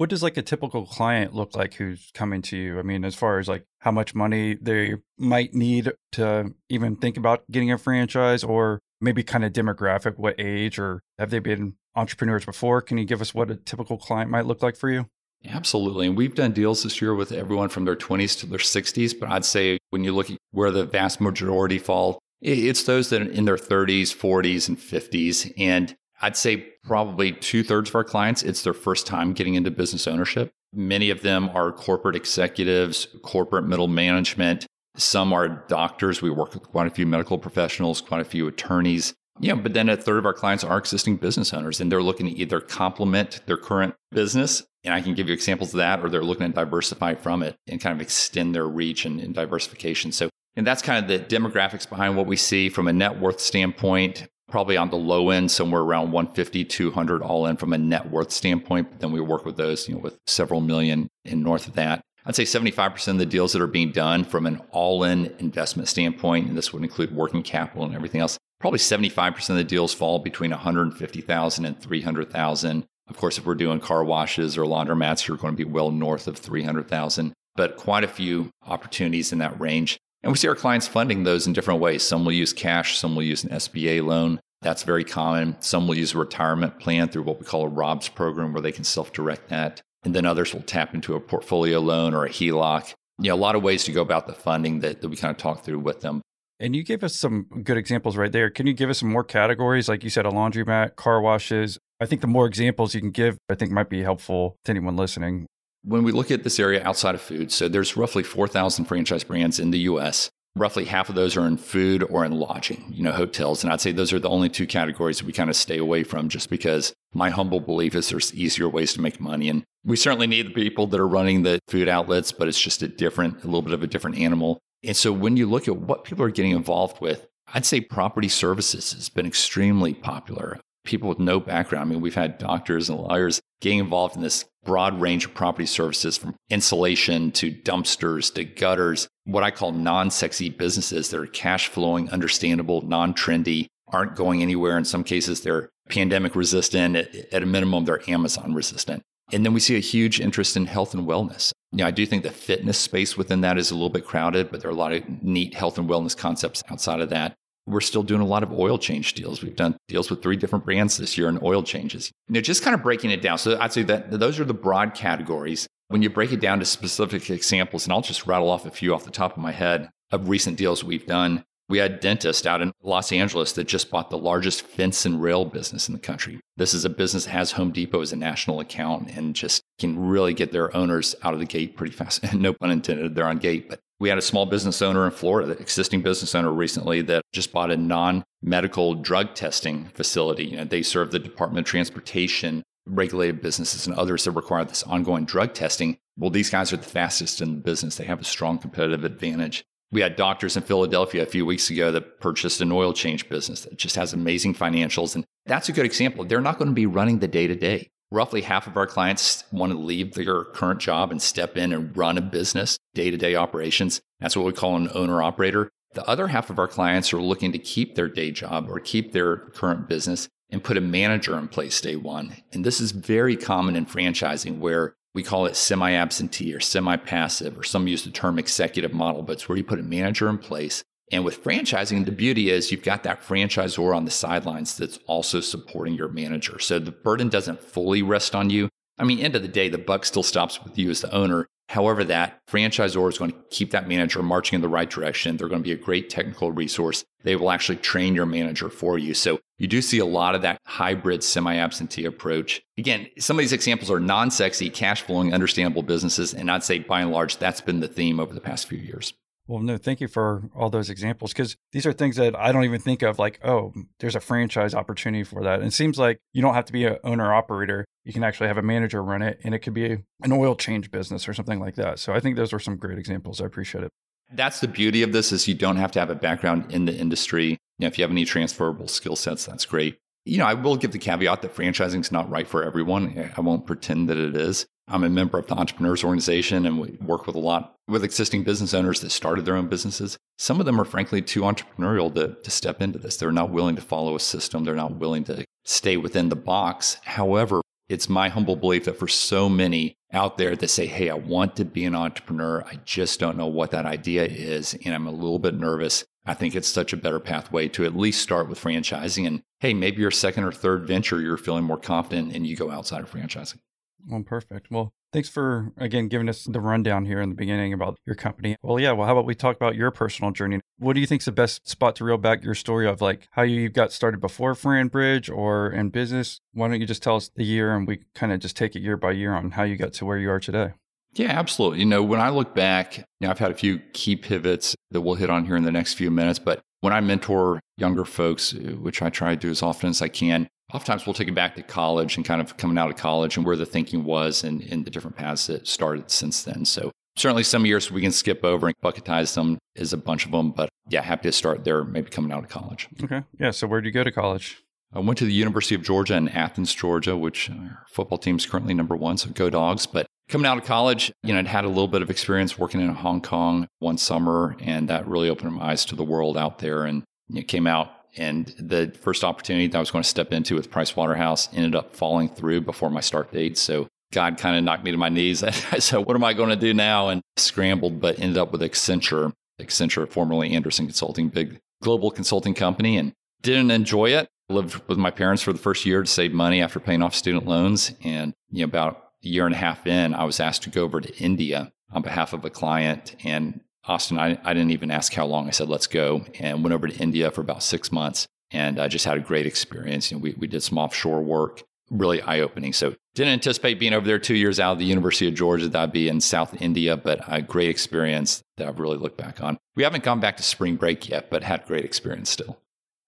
What 0.00 0.08
does 0.08 0.22
like 0.22 0.38
a 0.38 0.42
typical 0.42 0.86
client 0.86 1.34
look 1.34 1.54
like 1.54 1.74
who's 1.74 2.10
coming 2.14 2.40
to 2.40 2.56
you? 2.56 2.78
I 2.78 2.82
mean, 2.82 3.04
as 3.04 3.14
far 3.14 3.38
as 3.38 3.48
like 3.48 3.66
how 3.80 3.90
much 3.90 4.14
money 4.14 4.54
they 4.54 4.94
might 5.18 5.52
need 5.52 5.92
to 6.12 6.54
even 6.70 6.96
think 6.96 7.18
about 7.18 7.44
getting 7.50 7.70
a 7.70 7.76
franchise 7.76 8.42
or 8.42 8.80
maybe 8.98 9.22
kind 9.22 9.44
of 9.44 9.52
demographic, 9.52 10.16
what 10.16 10.36
age 10.38 10.78
or 10.78 11.02
have 11.18 11.28
they 11.28 11.38
been 11.38 11.74
entrepreneurs 11.94 12.46
before? 12.46 12.80
Can 12.80 12.96
you 12.96 13.04
give 13.04 13.20
us 13.20 13.34
what 13.34 13.50
a 13.50 13.56
typical 13.56 13.98
client 13.98 14.30
might 14.30 14.46
look 14.46 14.62
like 14.62 14.74
for 14.74 14.88
you? 14.88 15.04
Absolutely. 15.46 16.06
And 16.06 16.16
we've 16.16 16.34
done 16.34 16.52
deals 16.52 16.82
this 16.82 17.02
year 17.02 17.14
with 17.14 17.30
everyone 17.30 17.68
from 17.68 17.84
their 17.84 17.94
20s 17.94 18.40
to 18.40 18.46
their 18.46 18.58
60s. 18.58 19.20
But 19.20 19.28
I'd 19.28 19.44
say 19.44 19.76
when 19.90 20.02
you 20.02 20.14
look 20.14 20.30
at 20.30 20.38
where 20.50 20.70
the 20.70 20.86
vast 20.86 21.20
majority 21.20 21.78
fall, 21.78 22.18
it's 22.40 22.84
those 22.84 23.10
that 23.10 23.20
are 23.20 23.30
in 23.30 23.44
their 23.44 23.58
30s, 23.58 24.16
40s, 24.16 24.66
and 24.66 24.78
50s. 24.78 25.52
And 25.58 25.94
I'd 26.20 26.36
say 26.36 26.58
probably 26.84 27.32
two 27.32 27.62
thirds 27.62 27.88
of 27.88 27.94
our 27.94 28.04
clients, 28.04 28.42
it's 28.42 28.62
their 28.62 28.74
first 28.74 29.06
time 29.06 29.32
getting 29.32 29.54
into 29.54 29.70
business 29.70 30.06
ownership. 30.06 30.52
Many 30.72 31.10
of 31.10 31.22
them 31.22 31.50
are 31.54 31.72
corporate 31.72 32.14
executives, 32.14 33.08
corporate 33.22 33.66
middle 33.66 33.88
management. 33.88 34.66
Some 34.96 35.32
are 35.32 35.48
doctors. 35.48 36.20
We 36.20 36.30
work 36.30 36.54
with 36.54 36.64
quite 36.64 36.86
a 36.86 36.90
few 36.90 37.06
medical 37.06 37.38
professionals, 37.38 38.00
quite 38.00 38.20
a 38.20 38.24
few 38.24 38.46
attorneys. 38.46 39.14
Yeah, 39.40 39.54
but 39.54 39.72
then 39.72 39.88
a 39.88 39.96
third 39.96 40.18
of 40.18 40.26
our 40.26 40.34
clients 40.34 40.62
are 40.62 40.76
existing 40.76 41.16
business 41.16 41.54
owners 41.54 41.80
and 41.80 41.90
they're 41.90 42.02
looking 42.02 42.26
to 42.26 42.32
either 42.32 42.60
complement 42.60 43.40
their 43.46 43.56
current 43.56 43.94
business. 44.10 44.62
And 44.84 44.92
I 44.92 45.00
can 45.00 45.14
give 45.14 45.28
you 45.28 45.34
examples 45.34 45.72
of 45.74 45.78
that, 45.78 46.00
or 46.00 46.08
they're 46.08 46.22
looking 46.22 46.46
to 46.46 46.52
diversify 46.52 47.14
from 47.14 47.42
it 47.42 47.56
and 47.66 47.80
kind 47.80 47.94
of 47.94 48.00
extend 48.00 48.54
their 48.54 48.66
reach 48.66 49.04
and, 49.04 49.20
and 49.20 49.34
diversification. 49.34 50.12
So, 50.12 50.28
and 50.56 50.66
that's 50.66 50.82
kind 50.82 51.02
of 51.02 51.08
the 51.08 51.36
demographics 51.36 51.88
behind 51.88 52.16
what 52.16 52.26
we 52.26 52.36
see 52.36 52.68
from 52.68 52.88
a 52.88 52.92
net 52.92 53.18
worth 53.18 53.40
standpoint 53.40 54.26
probably 54.50 54.76
on 54.76 54.90
the 54.90 54.96
low 54.96 55.30
end, 55.30 55.50
somewhere 55.50 55.82
around 55.82 56.12
150, 56.12 56.64
200 56.64 57.22
all 57.22 57.46
in 57.46 57.56
from 57.56 57.72
a 57.72 57.78
net 57.78 58.10
worth 58.10 58.30
standpoint. 58.30 58.90
But 58.90 59.00
then 59.00 59.12
we 59.12 59.20
work 59.20 59.44
with 59.44 59.56
those, 59.56 59.88
you 59.88 59.94
know, 59.94 60.00
with 60.00 60.18
several 60.26 60.60
million 60.60 61.08
in 61.24 61.42
north 61.42 61.66
of 61.68 61.74
that. 61.74 62.02
I'd 62.26 62.36
say 62.36 62.42
75% 62.42 63.08
of 63.08 63.18
the 63.18 63.26
deals 63.26 63.52
that 63.52 63.62
are 63.62 63.66
being 63.66 63.92
done 63.92 64.24
from 64.24 64.46
an 64.46 64.60
all 64.70 65.04
in 65.04 65.34
investment 65.38 65.88
standpoint, 65.88 66.48
and 66.48 66.56
this 66.56 66.72
would 66.72 66.82
include 66.82 67.14
working 67.14 67.42
capital 67.42 67.84
and 67.84 67.94
everything 67.94 68.20
else, 68.20 68.38
probably 68.60 68.78
75% 68.78 69.50
of 69.50 69.56
the 69.56 69.64
deals 69.64 69.94
fall 69.94 70.18
between 70.18 70.50
150,000 70.50 71.64
and 71.64 71.80
300,000. 71.80 72.84
Of 73.08 73.16
course, 73.16 73.38
if 73.38 73.46
we're 73.46 73.54
doing 73.54 73.80
car 73.80 74.04
washes 74.04 74.58
or 74.58 74.64
laundromats, 74.64 75.26
you're 75.26 75.38
going 75.38 75.54
to 75.54 75.64
be 75.64 75.70
well 75.70 75.90
north 75.90 76.28
of 76.28 76.36
300,000, 76.36 77.32
but 77.56 77.76
quite 77.76 78.04
a 78.04 78.08
few 78.08 78.50
opportunities 78.66 79.32
in 79.32 79.38
that 79.38 79.58
range. 79.58 79.98
And 80.22 80.32
we 80.32 80.36
see 80.36 80.48
our 80.48 80.54
clients 80.54 80.86
funding 80.86 81.24
those 81.24 81.46
in 81.46 81.52
different 81.52 81.80
ways. 81.80 82.02
Some 82.02 82.24
will 82.24 82.32
use 82.32 82.52
cash, 82.52 82.98
some 82.98 83.14
will 83.14 83.22
use 83.22 83.44
an 83.44 83.50
SBA 83.50 84.04
loan. 84.04 84.40
That's 84.62 84.82
very 84.82 85.04
common. 85.04 85.56
Some 85.60 85.88
will 85.88 85.96
use 85.96 86.14
a 86.14 86.18
retirement 86.18 86.78
plan 86.78 87.08
through 87.08 87.22
what 87.22 87.40
we 87.40 87.46
call 87.46 87.64
a 87.64 87.68
ROBS 87.68 88.10
program 88.10 88.52
where 88.52 88.60
they 88.60 88.72
can 88.72 88.84
self 88.84 89.12
direct 89.12 89.48
that. 89.48 89.80
And 90.02 90.14
then 90.14 90.26
others 90.26 90.52
will 90.52 90.62
tap 90.62 90.94
into 90.94 91.14
a 91.14 91.20
portfolio 91.20 91.78
loan 91.78 92.14
or 92.14 92.26
a 92.26 92.30
HELOC. 92.30 92.94
You 93.18 93.30
know, 93.30 93.34
a 93.34 93.36
lot 93.36 93.54
of 93.54 93.62
ways 93.62 93.84
to 93.84 93.92
go 93.92 94.02
about 94.02 94.26
the 94.26 94.32
funding 94.32 94.80
that, 94.80 95.00
that 95.00 95.08
we 95.08 95.16
kind 95.16 95.30
of 95.30 95.36
talk 95.36 95.64
through 95.64 95.80
with 95.80 96.00
them. 96.00 96.22
And 96.58 96.76
you 96.76 96.82
gave 96.82 97.02
us 97.02 97.16
some 97.16 97.46
good 97.64 97.78
examples 97.78 98.18
right 98.18 98.30
there. 98.30 98.50
Can 98.50 98.66
you 98.66 98.74
give 98.74 98.90
us 98.90 98.98
some 98.98 99.10
more 99.10 99.24
categories? 99.24 99.88
Like 99.88 100.04
you 100.04 100.10
said, 100.10 100.26
a 100.26 100.30
laundromat, 100.30 100.96
car 100.96 101.22
washes. 101.22 101.78
I 102.00 102.06
think 102.06 102.20
the 102.20 102.26
more 102.26 102.46
examples 102.46 102.94
you 102.94 103.00
can 103.00 103.10
give, 103.10 103.38
I 103.48 103.54
think 103.54 103.70
might 103.70 103.88
be 103.88 104.02
helpful 104.02 104.56
to 104.64 104.70
anyone 104.70 104.96
listening. 104.96 105.46
When 105.82 106.02
we 106.02 106.12
look 106.12 106.30
at 106.30 106.44
this 106.44 106.60
area 106.60 106.84
outside 106.84 107.14
of 107.14 107.22
food, 107.22 107.50
so 107.50 107.66
there's 107.66 107.96
roughly 107.96 108.22
4,000 108.22 108.84
franchise 108.84 109.24
brands 109.24 109.58
in 109.58 109.70
the 109.70 109.78
US. 109.80 110.30
Roughly 110.54 110.84
half 110.84 111.08
of 111.08 111.14
those 111.14 111.36
are 111.36 111.46
in 111.46 111.56
food 111.56 112.02
or 112.10 112.24
in 112.24 112.32
lodging, 112.32 112.84
you 112.90 113.02
know, 113.02 113.12
hotels. 113.12 113.64
And 113.64 113.72
I'd 113.72 113.80
say 113.80 113.92
those 113.92 114.12
are 114.12 114.18
the 114.18 114.28
only 114.28 114.50
two 114.50 114.66
categories 114.66 115.18
that 115.18 115.26
we 115.26 115.32
kind 115.32 115.48
of 115.48 115.56
stay 115.56 115.78
away 115.78 116.02
from 116.02 116.28
just 116.28 116.50
because 116.50 116.92
my 117.14 117.30
humble 117.30 117.60
belief 117.60 117.94
is 117.94 118.08
there's 118.08 118.34
easier 118.34 118.68
ways 118.68 118.92
to 118.94 119.00
make 119.00 119.20
money. 119.20 119.48
And 119.48 119.64
we 119.84 119.96
certainly 119.96 120.26
need 120.26 120.48
the 120.48 120.54
people 120.54 120.86
that 120.88 121.00
are 121.00 121.08
running 121.08 121.44
the 121.44 121.60
food 121.68 121.88
outlets, 121.88 122.30
but 122.30 122.46
it's 122.46 122.60
just 122.60 122.82
a 122.82 122.88
different, 122.88 123.42
a 123.42 123.46
little 123.46 123.62
bit 123.62 123.72
of 123.72 123.82
a 123.82 123.86
different 123.86 124.18
animal. 124.18 124.58
And 124.84 124.96
so 124.96 125.12
when 125.12 125.36
you 125.36 125.48
look 125.48 125.66
at 125.66 125.76
what 125.76 126.04
people 126.04 126.24
are 126.24 126.30
getting 126.30 126.50
involved 126.50 127.00
with, 127.00 127.26
I'd 127.54 127.64
say 127.64 127.80
property 127.80 128.28
services 128.28 128.92
has 128.92 129.08
been 129.08 129.26
extremely 129.26 129.94
popular 129.94 130.60
people 130.84 131.08
with 131.08 131.18
no 131.18 131.40
background. 131.40 131.88
I 131.88 131.92
mean, 131.92 132.00
we've 132.00 132.14
had 132.14 132.38
doctors 132.38 132.88
and 132.88 132.98
lawyers 132.98 133.40
getting 133.60 133.78
involved 133.78 134.16
in 134.16 134.22
this 134.22 134.44
broad 134.64 135.00
range 135.00 135.24
of 135.24 135.34
property 135.34 135.66
services 135.66 136.16
from 136.16 136.34
insulation 136.50 137.32
to 137.32 137.50
dumpsters 137.50 138.32
to 138.34 138.44
gutters, 138.44 139.08
what 139.24 139.42
I 139.42 139.50
call 139.50 139.72
non 139.72 140.10
sexy 140.10 140.50
businesses 140.50 141.10
that 141.10 141.20
are 141.20 141.26
cash 141.26 141.68
flowing, 141.68 142.10
understandable, 142.10 142.82
non 142.82 143.14
trendy, 143.14 143.66
aren't 143.88 144.16
going 144.16 144.42
anywhere. 144.42 144.78
In 144.78 144.84
some 144.84 145.04
cases, 145.04 145.40
they're 145.40 145.70
pandemic 145.88 146.36
resistant. 146.36 146.96
At, 146.96 147.42
a 147.42 147.46
minimum, 147.46 147.84
they're 147.84 148.08
Amazon 148.08 148.54
resistant. 148.54 149.02
And 149.32 149.44
then 149.44 149.52
we 149.52 149.60
see 149.60 149.76
a 149.76 149.80
huge 149.80 150.20
interest 150.20 150.56
in 150.56 150.66
health 150.66 150.94
and 150.94 151.06
wellness. 151.06 151.52
You 151.72 151.78
know, 151.78 151.86
I 151.86 151.92
do 151.92 152.04
think 152.04 152.24
the 152.24 152.30
fitness 152.30 152.78
space 152.78 153.16
within 153.16 153.42
that 153.42 153.58
is 153.58 153.70
a 153.70 153.74
little 153.74 153.90
bit 153.90 154.04
crowded, 154.04 154.50
but 154.50 154.60
there 154.60 154.70
are 154.70 154.74
a 154.74 154.76
lot 154.76 154.92
of 154.92 155.22
neat 155.22 155.54
health 155.54 155.78
and 155.78 155.88
wellness 155.88 156.16
concepts 156.16 156.64
outside 156.68 157.00
of 157.00 157.10
that. 157.10 157.34
We're 157.66 157.80
still 157.80 158.02
doing 158.02 158.20
a 158.20 158.26
lot 158.26 158.42
of 158.42 158.52
oil 158.52 158.78
change 158.78 159.14
deals. 159.14 159.42
We've 159.42 159.54
done 159.54 159.76
deals 159.88 160.10
with 160.10 160.22
three 160.22 160.36
different 160.36 160.64
brands 160.64 160.96
this 160.96 161.16
year 161.16 161.28
in 161.28 161.38
oil 161.42 161.62
changes. 161.62 162.10
You 162.28 162.34
know, 162.34 162.40
just 162.40 162.62
kind 162.62 162.74
of 162.74 162.82
breaking 162.82 163.10
it 163.10 163.22
down. 163.22 163.38
So 163.38 163.58
I'd 163.60 163.72
say 163.72 163.82
that 163.84 164.10
those 164.10 164.40
are 164.40 164.44
the 164.44 164.54
broad 164.54 164.94
categories. 164.94 165.68
When 165.88 166.02
you 166.02 166.10
break 166.10 166.32
it 166.32 166.40
down 166.40 166.60
to 166.60 166.64
specific 166.64 167.28
examples, 167.30 167.84
and 167.84 167.92
I'll 167.92 168.00
just 168.00 168.26
rattle 168.26 168.50
off 168.50 168.64
a 168.64 168.70
few 168.70 168.94
off 168.94 169.04
the 169.04 169.10
top 169.10 169.32
of 169.32 169.42
my 169.42 169.52
head 169.52 169.90
of 170.10 170.28
recent 170.28 170.56
deals 170.56 170.84
we've 170.84 171.06
done. 171.06 171.44
We 171.68 171.78
had 171.78 172.00
dentist 172.00 172.48
out 172.48 172.62
in 172.62 172.72
Los 172.82 173.12
Angeles 173.12 173.52
that 173.52 173.68
just 173.68 173.90
bought 173.90 174.10
the 174.10 174.18
largest 174.18 174.62
fence 174.62 175.06
and 175.06 175.22
rail 175.22 175.44
business 175.44 175.88
in 175.88 175.94
the 175.94 176.00
country. 176.00 176.40
This 176.56 176.74
is 176.74 176.84
a 176.84 176.90
business 176.90 177.26
that 177.26 177.30
has 177.30 177.52
Home 177.52 177.70
Depot 177.70 178.00
as 178.00 178.12
a 178.12 178.16
national 178.16 178.58
account 178.58 179.08
and 179.16 179.36
just 179.36 179.62
can 179.78 179.96
really 179.96 180.34
get 180.34 180.50
their 180.50 180.76
owners 180.76 181.14
out 181.22 181.32
of 181.32 181.38
the 181.38 181.46
gate 181.46 181.76
pretty 181.76 181.92
fast. 181.92 182.34
no 182.34 182.52
pun 182.52 182.72
intended, 182.72 183.14
they're 183.14 183.26
on 183.26 183.38
gate, 183.38 183.68
but 183.68 183.78
we 184.00 184.08
had 184.08 184.18
a 184.18 184.22
small 184.22 184.46
business 184.46 184.82
owner 184.82 185.04
in 185.04 185.12
Florida, 185.12 185.52
existing 185.52 186.00
business 186.00 186.34
owner 186.34 186.50
recently, 186.50 187.02
that 187.02 187.22
just 187.32 187.52
bought 187.52 187.70
a 187.70 187.76
non 187.76 188.24
medical 188.42 188.94
drug 188.94 189.34
testing 189.34 189.84
facility. 189.94 190.46
You 190.46 190.56
know, 190.56 190.64
they 190.64 190.82
serve 190.82 191.12
the 191.12 191.18
Department 191.18 191.66
of 191.66 191.70
Transportation, 191.70 192.64
regulated 192.86 193.42
businesses, 193.42 193.86
and 193.86 193.94
others 193.94 194.24
that 194.24 194.32
require 194.32 194.64
this 194.64 194.82
ongoing 194.84 195.26
drug 195.26 195.52
testing. 195.52 195.98
Well, 196.16 196.30
these 196.30 196.50
guys 196.50 196.72
are 196.72 196.78
the 196.78 196.82
fastest 196.82 197.42
in 197.42 197.52
the 197.52 197.60
business. 197.60 197.96
They 197.96 198.04
have 198.04 198.20
a 198.20 198.24
strong 198.24 198.58
competitive 198.58 199.04
advantage. 199.04 199.64
We 199.92 200.00
had 200.00 200.16
doctors 200.16 200.56
in 200.56 200.62
Philadelphia 200.62 201.22
a 201.22 201.26
few 201.26 201.44
weeks 201.44 201.68
ago 201.68 201.92
that 201.92 202.20
purchased 202.20 202.60
an 202.60 202.72
oil 202.72 202.92
change 202.92 203.28
business 203.28 203.62
that 203.62 203.76
just 203.76 203.96
has 203.96 204.12
amazing 204.12 204.54
financials. 204.54 205.14
And 205.14 205.24
that's 205.46 205.68
a 205.68 205.72
good 205.72 205.84
example. 205.84 206.24
They're 206.24 206.40
not 206.40 206.58
going 206.58 206.68
to 206.68 206.74
be 206.74 206.86
running 206.86 207.18
the 207.18 207.28
day 207.28 207.46
to 207.46 207.56
day. 207.56 207.90
Roughly 208.12 208.40
half 208.40 208.66
of 208.66 208.76
our 208.76 208.88
clients 208.88 209.44
want 209.52 209.72
to 209.72 209.78
leave 209.78 210.14
their 210.14 210.42
current 210.42 210.80
job 210.80 211.12
and 211.12 211.22
step 211.22 211.56
in 211.56 211.72
and 211.72 211.96
run 211.96 212.18
a 212.18 212.20
business, 212.20 212.76
day 212.92 213.08
to 213.08 213.16
day 213.16 213.36
operations. 213.36 214.00
That's 214.18 214.36
what 214.36 214.46
we 214.46 214.52
call 214.52 214.74
an 214.74 214.90
owner 214.94 215.22
operator. 215.22 215.70
The 215.94 216.04
other 216.06 216.26
half 216.26 216.50
of 216.50 216.58
our 216.58 216.66
clients 216.66 217.12
are 217.12 217.22
looking 217.22 217.52
to 217.52 217.58
keep 217.58 217.94
their 217.94 218.08
day 218.08 218.32
job 218.32 218.68
or 218.68 218.80
keep 218.80 219.12
their 219.12 219.36
current 219.36 219.88
business 219.88 220.28
and 220.50 220.64
put 220.64 220.76
a 220.76 220.80
manager 220.80 221.38
in 221.38 221.46
place 221.46 221.80
day 221.80 221.94
one. 221.94 222.34
And 222.52 222.64
this 222.64 222.80
is 222.80 222.90
very 222.90 223.36
common 223.36 223.76
in 223.76 223.86
franchising 223.86 224.58
where 224.58 224.94
we 225.14 225.22
call 225.22 225.46
it 225.46 225.54
semi 225.54 225.92
absentee 225.92 226.52
or 226.52 226.60
semi 226.60 226.96
passive, 226.96 227.56
or 227.56 227.62
some 227.62 227.86
use 227.86 228.02
the 228.02 228.10
term 228.10 228.40
executive 228.40 228.92
model, 228.92 229.22
but 229.22 229.34
it's 229.34 229.48
where 229.48 229.58
you 229.58 229.64
put 229.64 229.78
a 229.78 229.84
manager 229.84 230.28
in 230.28 230.38
place 230.38 230.82
and 231.10 231.24
with 231.24 231.42
franchising, 231.42 232.04
the 232.04 232.12
beauty 232.12 232.50
is 232.50 232.70
you've 232.70 232.82
got 232.82 233.02
that 233.02 233.22
franchisor 233.22 233.94
on 233.94 234.04
the 234.04 234.10
sidelines 234.10 234.76
that's 234.76 234.98
also 235.06 235.40
supporting 235.40 235.94
your 235.94 236.08
manager. 236.08 236.58
So 236.58 236.78
the 236.78 236.92
burden 236.92 237.28
doesn't 237.28 237.62
fully 237.62 238.02
rest 238.02 238.34
on 238.34 238.50
you. 238.50 238.68
I 238.98 239.04
mean, 239.04 239.18
end 239.18 239.34
of 239.34 239.42
the 239.42 239.48
day, 239.48 239.68
the 239.68 239.78
buck 239.78 240.04
still 240.04 240.22
stops 240.22 240.62
with 240.62 240.78
you 240.78 240.90
as 240.90 241.00
the 241.00 241.12
owner. 241.12 241.46
However, 241.70 242.04
that 242.04 242.38
franchisor 242.50 243.08
is 243.08 243.16
going 243.16 243.30
to 243.30 243.38
keep 243.50 243.70
that 243.70 243.88
manager 243.88 244.22
marching 244.22 244.56
in 244.56 244.60
the 244.60 244.68
right 244.68 244.90
direction. 244.90 245.36
They're 245.36 245.48
going 245.48 245.62
to 245.62 245.66
be 245.66 245.72
a 245.72 245.76
great 245.76 246.10
technical 246.10 246.52
resource. 246.52 247.04
They 247.22 247.36
will 247.36 247.50
actually 247.50 247.76
train 247.76 248.14
your 248.14 248.26
manager 248.26 248.68
for 248.68 248.98
you. 248.98 249.14
So 249.14 249.38
you 249.56 249.68
do 249.68 249.80
see 249.80 249.98
a 249.98 250.04
lot 250.04 250.34
of 250.34 250.42
that 250.42 250.58
hybrid 250.66 251.22
semi 251.22 251.54
absentee 251.56 252.04
approach. 252.04 252.60
Again, 252.76 253.06
some 253.18 253.38
of 253.38 253.42
these 253.42 253.52
examples 253.52 253.90
are 253.90 254.00
non 254.00 254.30
sexy, 254.30 254.68
cash 254.68 255.02
flowing, 255.02 255.32
understandable 255.32 255.82
businesses. 255.82 256.34
And 256.34 256.50
I'd 256.50 256.64
say 256.64 256.80
by 256.80 257.02
and 257.02 257.12
large, 257.12 257.36
that's 257.38 257.60
been 257.60 257.80
the 257.80 257.88
theme 257.88 258.18
over 258.18 258.34
the 258.34 258.40
past 258.40 258.66
few 258.66 258.78
years. 258.78 259.14
Well, 259.50 259.58
no, 259.58 259.78
thank 259.78 260.00
you 260.00 260.06
for 260.06 260.44
all 260.54 260.70
those 260.70 260.90
examples 260.90 261.32
because 261.32 261.56
these 261.72 261.84
are 261.84 261.92
things 261.92 262.14
that 262.14 262.38
I 262.38 262.52
don't 262.52 262.62
even 262.62 262.80
think 262.80 263.02
of 263.02 263.18
like, 263.18 263.40
oh, 263.44 263.72
there's 263.98 264.14
a 264.14 264.20
franchise 264.20 264.76
opportunity 264.76 265.24
for 265.24 265.42
that. 265.42 265.58
And 265.58 265.66
it 265.66 265.72
seems 265.72 265.98
like 265.98 266.20
you 266.32 266.40
don't 266.40 266.54
have 266.54 266.66
to 266.66 266.72
be 266.72 266.84
an 266.84 266.98
owner 267.02 267.34
operator. 267.34 267.84
You 268.04 268.12
can 268.12 268.22
actually 268.22 268.46
have 268.46 268.58
a 268.58 268.62
manager 268.62 269.02
run 269.02 269.22
it 269.22 269.40
and 269.42 269.52
it 269.52 269.58
could 269.58 269.74
be 269.74 270.04
an 270.22 270.30
oil 270.30 270.54
change 270.54 270.92
business 270.92 271.28
or 271.28 271.34
something 271.34 271.58
like 271.58 271.74
that. 271.74 271.98
So 271.98 272.12
I 272.12 272.20
think 272.20 272.36
those 272.36 272.52
are 272.52 272.60
some 272.60 272.76
great 272.76 272.96
examples. 272.96 273.40
I 273.40 273.46
appreciate 273.46 273.82
it. 273.82 273.90
That's 274.32 274.60
the 274.60 274.68
beauty 274.68 275.02
of 275.02 275.12
this 275.12 275.32
is 275.32 275.48
you 275.48 275.54
don't 275.54 275.78
have 275.78 275.90
to 275.92 275.98
have 275.98 276.10
a 276.10 276.14
background 276.14 276.72
in 276.72 276.84
the 276.84 276.94
industry. 276.94 277.48
You 277.48 277.56
know, 277.80 277.86
if 277.88 277.98
you 277.98 278.04
have 278.04 278.12
any 278.12 278.24
transferable 278.24 278.86
skill 278.86 279.16
sets, 279.16 279.46
that's 279.46 279.66
great. 279.66 279.98
You 280.24 280.38
know, 280.38 280.46
I 280.46 280.54
will 280.54 280.76
give 280.76 280.92
the 280.92 280.98
caveat 281.00 281.42
that 281.42 281.56
franchising 281.56 282.02
is 282.02 282.12
not 282.12 282.30
right 282.30 282.46
for 282.46 282.62
everyone. 282.62 283.32
I 283.36 283.40
won't 283.40 283.66
pretend 283.66 284.08
that 284.10 284.16
it 284.16 284.36
is. 284.36 284.66
I'm 284.90 285.04
a 285.04 285.08
member 285.08 285.38
of 285.38 285.46
the 285.46 285.54
Entrepreneurs 285.54 286.02
Organization 286.02 286.66
and 286.66 286.80
we 286.80 286.98
work 287.00 287.26
with 287.26 287.36
a 287.36 287.40
lot 287.40 287.76
with 287.86 288.02
existing 288.02 288.42
business 288.42 288.74
owners 288.74 289.00
that 289.00 289.10
started 289.10 289.44
their 289.44 289.54
own 289.54 289.68
businesses. 289.68 290.18
Some 290.36 290.58
of 290.58 290.66
them 290.66 290.80
are 290.80 290.84
frankly 290.84 291.22
too 291.22 291.42
entrepreneurial 291.42 292.12
to, 292.14 292.36
to 292.42 292.50
step 292.50 292.82
into 292.82 292.98
this. 292.98 293.16
They're 293.16 293.30
not 293.30 293.50
willing 293.50 293.76
to 293.76 293.82
follow 293.82 294.16
a 294.16 294.20
system. 294.20 294.64
They're 294.64 294.74
not 294.74 294.96
willing 294.96 295.22
to 295.24 295.44
stay 295.64 295.96
within 295.96 296.28
the 296.28 296.36
box. 296.36 296.96
However, 297.04 297.60
it's 297.88 298.08
my 298.08 298.28
humble 298.28 298.56
belief 298.56 298.84
that 298.84 298.98
for 298.98 299.06
so 299.08 299.48
many 299.48 299.94
out 300.12 300.38
there 300.38 300.56
that 300.56 300.68
say, 300.68 300.86
Hey, 300.86 301.08
I 301.08 301.14
want 301.14 301.56
to 301.56 301.64
be 301.64 301.84
an 301.84 301.94
entrepreneur. 301.94 302.64
I 302.64 302.80
just 302.84 303.20
don't 303.20 303.36
know 303.36 303.46
what 303.46 303.70
that 303.70 303.86
idea 303.86 304.24
is. 304.24 304.76
And 304.84 304.92
I'm 304.92 305.06
a 305.06 305.12
little 305.12 305.38
bit 305.38 305.54
nervous. 305.54 306.04
I 306.26 306.34
think 306.34 306.54
it's 306.54 306.68
such 306.68 306.92
a 306.92 306.96
better 306.96 307.20
pathway 307.20 307.68
to 307.68 307.84
at 307.84 307.96
least 307.96 308.22
start 308.22 308.48
with 308.48 308.60
franchising. 308.60 309.26
And 309.26 309.42
hey, 309.60 309.72
maybe 309.72 310.02
your 310.02 310.10
second 310.10 310.44
or 310.44 310.52
third 310.52 310.86
venture, 310.86 311.20
you're 311.20 311.36
feeling 311.36 311.64
more 311.64 311.78
confident 311.78 312.34
and 312.34 312.46
you 312.46 312.56
go 312.56 312.70
outside 312.70 313.02
of 313.02 313.10
franchising. 313.10 313.58
Well, 314.08 314.22
perfect. 314.22 314.70
Well, 314.70 314.92
thanks 315.12 315.28
for 315.28 315.72
again 315.76 316.08
giving 316.08 316.28
us 316.28 316.44
the 316.44 316.60
rundown 316.60 317.04
here 317.04 317.20
in 317.20 317.28
the 317.28 317.34
beginning 317.34 317.72
about 317.72 317.98
your 318.06 318.16
company. 318.16 318.56
Well, 318.62 318.78
yeah. 318.78 318.92
Well, 318.92 319.06
how 319.06 319.12
about 319.12 319.26
we 319.26 319.34
talk 319.34 319.56
about 319.56 319.74
your 319.74 319.90
personal 319.90 320.30
journey? 320.30 320.60
What 320.78 320.94
do 320.94 321.00
you 321.00 321.06
think 321.06 321.22
is 321.22 321.26
the 321.26 321.32
best 321.32 321.68
spot 321.68 321.96
to 321.96 322.04
reel 322.04 322.18
back 322.18 322.42
your 322.42 322.54
story 322.54 322.86
of 322.86 323.00
like 323.00 323.28
how 323.32 323.42
you 323.42 323.68
got 323.68 323.92
started 323.92 324.20
before 324.20 324.54
FranBridge 324.54 325.34
or 325.34 325.70
in 325.70 325.90
business? 325.90 326.40
Why 326.52 326.68
don't 326.68 326.80
you 326.80 326.86
just 326.86 327.02
tell 327.02 327.16
us 327.16 327.30
the 327.34 327.44
year 327.44 327.74
and 327.76 327.86
we 327.86 328.00
kind 328.14 328.32
of 328.32 328.40
just 328.40 328.56
take 328.56 328.74
it 328.76 328.80
year 328.80 328.96
by 328.96 329.12
year 329.12 329.34
on 329.34 329.52
how 329.52 329.64
you 329.64 329.76
got 329.76 329.92
to 329.94 330.06
where 330.06 330.18
you 330.18 330.30
are 330.30 330.40
today? 330.40 330.72
Yeah, 331.14 331.30
absolutely. 331.32 331.80
You 331.80 331.86
know, 331.86 332.02
when 332.02 332.20
I 332.20 332.30
look 332.30 332.54
back, 332.54 332.98
you 332.98 333.04
know, 333.20 333.30
I've 333.30 333.38
had 333.38 333.50
a 333.50 333.54
few 333.54 333.80
key 333.92 334.14
pivots 334.14 334.76
that 334.92 335.00
we'll 335.00 335.16
hit 335.16 335.28
on 335.28 335.44
here 335.44 335.56
in 335.56 335.64
the 335.64 335.72
next 335.72 335.94
few 335.94 336.10
minutes, 336.10 336.38
but 336.38 336.60
when 336.82 336.92
I 336.92 337.00
mentor 337.00 337.60
younger 337.76 338.04
folks, 338.04 338.54
which 338.54 339.02
I 339.02 339.10
try 339.10 339.30
to 339.30 339.36
do 339.36 339.50
as 339.50 339.62
often 339.62 339.90
as 339.90 340.00
I 340.00 340.08
can, 340.08 340.48
oftentimes 340.72 341.06
we'll 341.06 341.14
take 341.14 341.28
it 341.28 341.34
back 341.34 341.54
to 341.56 341.62
college 341.62 342.16
and 342.16 342.24
kind 342.24 342.40
of 342.40 342.56
coming 342.56 342.78
out 342.78 342.90
of 342.90 342.96
college 342.96 343.36
and 343.36 343.46
where 343.46 343.56
the 343.56 343.66
thinking 343.66 344.04
was 344.04 344.44
and, 344.44 344.62
and 344.62 344.84
the 344.84 344.90
different 344.90 345.16
paths 345.16 345.46
that 345.46 345.66
started 345.66 346.10
since 346.10 346.42
then. 346.42 346.64
So 346.64 346.90
certainly 347.16 347.42
some 347.42 347.66
years 347.66 347.90
we 347.90 348.00
can 348.00 348.12
skip 348.12 348.44
over 348.44 348.66
and 348.66 348.76
bucketize 348.82 349.34
them 349.34 349.58
is 349.74 349.92
a 349.92 349.96
bunch 349.96 350.24
of 350.24 350.32
them, 350.32 350.50
but 350.50 350.68
yeah, 350.88 351.02
happy 351.02 351.28
to 351.28 351.32
start 351.32 351.64
there, 351.64 351.84
maybe 351.84 352.10
coming 352.10 352.32
out 352.32 352.44
of 352.44 352.50
college. 352.50 352.88
Okay. 353.02 353.22
Yeah. 353.38 353.50
So 353.50 353.66
where 353.66 353.80
did 353.80 353.86
you 353.86 353.92
go 353.92 354.04
to 354.04 354.12
college? 354.12 354.62
I 354.92 354.98
went 354.98 355.18
to 355.18 355.24
the 355.24 355.32
University 355.32 355.76
of 355.76 355.82
Georgia 355.82 356.16
in 356.16 356.28
Athens, 356.30 356.74
Georgia, 356.74 357.16
which 357.16 357.48
our 357.48 357.84
football 357.88 358.18
team 358.18 358.36
is 358.36 358.46
currently 358.46 358.74
number 358.74 358.96
one, 358.96 359.18
so 359.18 359.30
go 359.30 359.48
dogs. 359.48 359.86
But 359.86 360.06
coming 360.28 360.46
out 360.46 360.58
of 360.58 360.64
college, 360.64 361.12
you 361.22 361.32
know, 361.32 361.38
I'd 361.38 361.46
had 361.46 361.64
a 361.64 361.68
little 361.68 361.86
bit 361.86 362.02
of 362.02 362.10
experience 362.10 362.58
working 362.58 362.80
in 362.80 362.88
Hong 362.88 363.20
Kong 363.20 363.68
one 363.78 363.98
summer, 363.98 364.56
and 364.60 364.88
that 364.88 365.06
really 365.06 365.30
opened 365.30 365.54
my 365.54 365.70
eyes 365.70 365.84
to 365.86 365.94
the 365.96 366.02
world 366.02 366.36
out 366.36 366.58
there. 366.58 366.84
And 366.84 367.04
you 367.28 367.36
know, 367.36 367.46
came 367.46 367.68
out, 367.68 367.88
and 368.16 368.46
the 368.58 368.92
first 369.00 369.24
opportunity 369.24 369.66
that 369.68 369.76
I 369.76 369.80
was 369.80 369.90
going 369.90 370.02
to 370.02 370.08
step 370.08 370.32
into 370.32 370.54
with 370.54 370.70
Price 370.70 370.96
Waterhouse 370.96 371.48
ended 371.52 371.74
up 371.74 371.94
falling 371.94 372.28
through 372.28 372.62
before 372.62 372.90
my 372.90 373.00
start 373.00 373.32
date. 373.32 373.56
So 373.56 373.88
God 374.12 374.38
kind 374.38 374.56
of 374.56 374.64
knocked 374.64 374.84
me 374.84 374.90
to 374.90 374.96
my 374.96 375.08
knees. 375.08 375.42
I 375.44 375.50
said, 375.50 375.98
"What 375.98 376.16
am 376.16 376.24
I 376.24 376.32
going 376.32 376.50
to 376.50 376.56
do 376.56 376.74
now?" 376.74 377.08
And 377.08 377.22
scrambled, 377.36 378.00
but 378.00 378.18
ended 378.18 378.38
up 378.38 378.52
with 378.52 378.62
Accenture. 378.62 379.32
Accenture, 379.60 380.08
formerly 380.08 380.52
Andersen 380.52 380.86
Consulting, 380.86 381.28
big 381.28 381.60
global 381.82 382.10
consulting 382.10 382.54
company, 382.54 382.96
and 382.96 383.12
didn't 383.42 383.70
enjoy 383.70 384.10
it. 384.10 384.28
Lived 384.48 384.82
with 384.88 384.98
my 384.98 385.10
parents 385.10 385.42
for 385.42 385.52
the 385.52 385.58
first 385.58 385.86
year 385.86 386.02
to 386.02 386.08
save 386.08 386.32
money 386.32 386.60
after 386.60 386.80
paying 386.80 387.02
off 387.02 387.14
student 387.14 387.46
loans, 387.46 387.92
and 388.02 388.34
you 388.50 388.60
know, 388.60 388.64
about 388.64 389.10
a 389.24 389.28
year 389.28 389.46
and 389.46 389.54
a 389.54 389.58
half 389.58 389.86
in, 389.86 390.14
I 390.14 390.24
was 390.24 390.40
asked 390.40 390.62
to 390.62 390.70
go 390.70 390.82
over 390.82 391.00
to 391.00 391.16
India 391.18 391.72
on 391.92 392.02
behalf 392.02 392.32
of 392.32 392.44
a 392.44 392.50
client. 392.50 393.16
And 393.24 393.60
Austin, 393.84 394.18
I, 394.18 394.38
I 394.44 394.54
didn't 394.54 394.72
even 394.72 394.90
ask 394.90 395.12
how 395.12 395.26
long. 395.26 395.48
I 395.48 395.50
said, 395.50 395.68
let's 395.68 395.86
go. 395.86 396.24
And 396.38 396.62
went 396.62 396.74
over 396.74 396.88
to 396.88 396.96
India 396.96 397.30
for 397.30 397.40
about 397.40 397.62
six 397.62 397.90
months. 397.90 398.26
And 398.50 398.78
I 398.78 398.88
just 398.88 399.04
had 399.04 399.16
a 399.16 399.20
great 399.20 399.46
experience. 399.46 400.10
You 400.10 400.16
know, 400.16 400.22
we, 400.22 400.34
we 400.36 400.46
did 400.46 400.62
some 400.62 400.76
offshore 400.78 401.22
work, 401.22 401.62
really 401.90 402.20
eye 402.22 402.40
opening. 402.40 402.72
So 402.72 402.94
didn't 403.14 403.32
anticipate 403.32 403.78
being 403.78 403.92
over 403.92 404.06
there 404.06 404.18
two 404.18 404.34
years 404.34 404.60
out 404.60 404.72
of 404.72 404.78
the 404.78 404.84
University 404.84 405.28
of 405.28 405.34
Georgia. 405.34 405.68
That'd 405.68 405.92
be 405.92 406.08
in 406.08 406.20
South 406.20 406.60
India, 406.60 406.96
but 406.96 407.20
a 407.26 407.42
great 407.42 407.70
experience 407.70 408.42
that 408.56 408.68
I've 408.68 408.80
really 408.80 408.98
looked 408.98 409.16
back 409.16 409.42
on. 409.42 409.56
We 409.76 409.82
haven't 409.82 410.04
gone 410.04 410.20
back 410.20 410.36
to 410.36 410.42
spring 410.42 410.76
break 410.76 411.08
yet, 411.08 411.30
but 411.30 411.42
had 411.42 411.64
great 411.66 411.84
experience 411.84 412.30
still. 412.30 412.58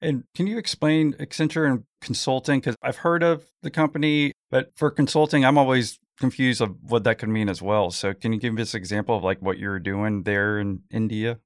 And 0.00 0.24
can 0.34 0.48
you 0.48 0.58
explain 0.58 1.12
Accenture 1.14 1.68
and 1.68 1.84
consulting? 2.00 2.58
Because 2.58 2.74
I've 2.82 2.96
heard 2.96 3.22
of 3.22 3.44
the 3.62 3.70
company, 3.70 4.32
but 4.50 4.72
for 4.76 4.90
consulting, 4.90 5.44
I'm 5.44 5.56
always 5.56 5.98
confused 6.18 6.60
of 6.60 6.76
what 6.82 7.04
that 7.04 7.18
could 7.18 7.28
mean 7.28 7.48
as 7.48 7.62
well. 7.62 7.90
So 7.90 8.14
can 8.14 8.32
you 8.32 8.38
give 8.38 8.58
us 8.58 8.74
an 8.74 8.78
example 8.78 9.16
of 9.16 9.24
like 9.24 9.40
what 9.40 9.58
you're 9.58 9.78
doing 9.78 10.22
there 10.22 10.58
in 10.58 10.80
India? 10.90 11.38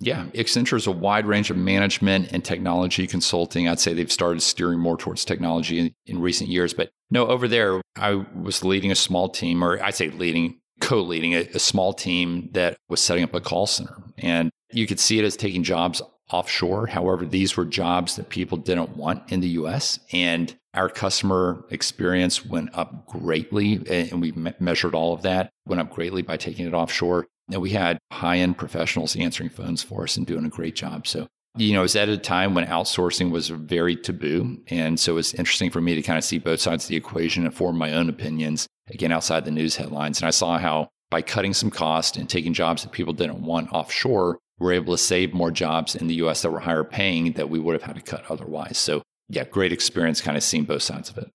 Yeah, 0.00 0.26
Accenture 0.34 0.76
is 0.76 0.86
a 0.86 0.92
wide 0.92 1.26
range 1.26 1.50
of 1.50 1.56
management 1.56 2.32
and 2.32 2.44
technology 2.44 3.06
consulting. 3.06 3.68
I'd 3.68 3.78
say 3.78 3.94
they've 3.94 4.10
started 4.10 4.40
steering 4.42 4.80
more 4.80 4.96
towards 4.96 5.24
technology 5.24 5.78
in, 5.78 5.94
in 6.06 6.20
recent 6.20 6.50
years. 6.50 6.74
But 6.74 6.90
no, 7.10 7.26
over 7.28 7.46
there, 7.46 7.80
I 7.96 8.24
was 8.34 8.64
leading 8.64 8.90
a 8.90 8.96
small 8.96 9.28
team, 9.28 9.62
or 9.62 9.80
I'd 9.82 9.94
say 9.94 10.10
leading, 10.10 10.60
co 10.80 11.00
leading 11.00 11.34
a, 11.34 11.48
a 11.54 11.58
small 11.60 11.92
team 11.92 12.50
that 12.52 12.76
was 12.88 13.00
setting 13.00 13.22
up 13.22 13.34
a 13.34 13.40
call 13.40 13.66
center. 13.66 14.02
And 14.18 14.50
you 14.72 14.86
could 14.86 14.98
see 14.98 15.18
it 15.20 15.24
as 15.24 15.36
taking 15.36 15.62
jobs 15.62 16.02
offshore. 16.30 16.86
However, 16.86 17.24
these 17.24 17.56
were 17.56 17.64
jobs 17.64 18.16
that 18.16 18.28
people 18.28 18.58
didn't 18.58 18.96
want 18.96 19.30
in 19.30 19.40
the 19.40 19.48
US. 19.48 19.98
And 20.12 20.54
our 20.72 20.88
customer 20.88 21.64
experience 21.70 22.44
went 22.44 22.70
up 22.74 23.06
greatly. 23.06 23.82
And 23.88 24.20
we 24.20 24.32
me- 24.32 24.54
measured 24.58 24.94
all 24.94 25.12
of 25.12 25.22
that, 25.22 25.50
went 25.66 25.80
up 25.80 25.90
greatly 25.92 26.22
by 26.22 26.36
taking 26.36 26.66
it 26.66 26.74
offshore. 26.74 27.26
And 27.50 27.60
we 27.60 27.70
had 27.70 27.98
high 28.10 28.38
end 28.38 28.56
professionals 28.56 29.16
answering 29.16 29.50
phones 29.50 29.82
for 29.82 30.04
us 30.04 30.16
and 30.16 30.26
doing 30.26 30.46
a 30.46 30.50
great 30.50 30.74
job. 30.74 31.06
So, 31.06 31.28
you 31.56 31.74
know, 31.74 31.80
it 31.80 31.82
was 31.82 31.96
at 31.96 32.08
a 32.08 32.16
time 32.16 32.54
when 32.54 32.66
outsourcing 32.66 33.30
was 33.30 33.48
very 33.48 33.94
taboo. 33.94 34.58
And 34.68 34.98
so 34.98 35.12
it 35.12 35.16
was 35.16 35.34
interesting 35.34 35.70
for 35.70 35.80
me 35.80 35.94
to 35.94 36.02
kind 36.02 36.18
of 36.18 36.24
see 36.24 36.38
both 36.38 36.60
sides 36.60 36.84
of 36.84 36.88
the 36.88 36.96
equation 36.96 37.44
and 37.44 37.54
form 37.54 37.76
my 37.76 37.92
own 37.92 38.08
opinions, 38.08 38.66
again, 38.90 39.12
outside 39.12 39.44
the 39.44 39.50
news 39.50 39.76
headlines. 39.76 40.20
And 40.20 40.26
I 40.26 40.30
saw 40.30 40.58
how 40.58 40.88
by 41.10 41.22
cutting 41.22 41.54
some 41.54 41.70
cost 41.70 42.16
and 42.16 42.28
taking 42.28 42.54
jobs 42.54 42.82
that 42.82 42.90
people 42.90 43.12
didn't 43.12 43.42
want 43.42 43.72
offshore, 43.72 44.38
we're 44.58 44.72
able 44.72 44.94
to 44.94 45.02
save 45.02 45.32
more 45.32 45.50
jobs 45.50 45.94
in 45.94 46.06
the 46.06 46.14
US 46.16 46.42
that 46.42 46.50
were 46.50 46.60
higher 46.60 46.84
paying 46.84 47.32
that 47.32 47.50
we 47.50 47.58
would 47.58 47.74
have 47.74 47.82
had 47.82 47.96
to 47.96 48.02
cut 48.02 48.24
otherwise. 48.30 48.78
So, 48.78 49.02
yeah, 49.28 49.44
great 49.44 49.72
experience 49.72 50.20
kind 50.20 50.36
of 50.36 50.42
seeing 50.42 50.64
both 50.64 50.82
sides 50.82 51.10
of 51.10 51.18
it. 51.18 51.30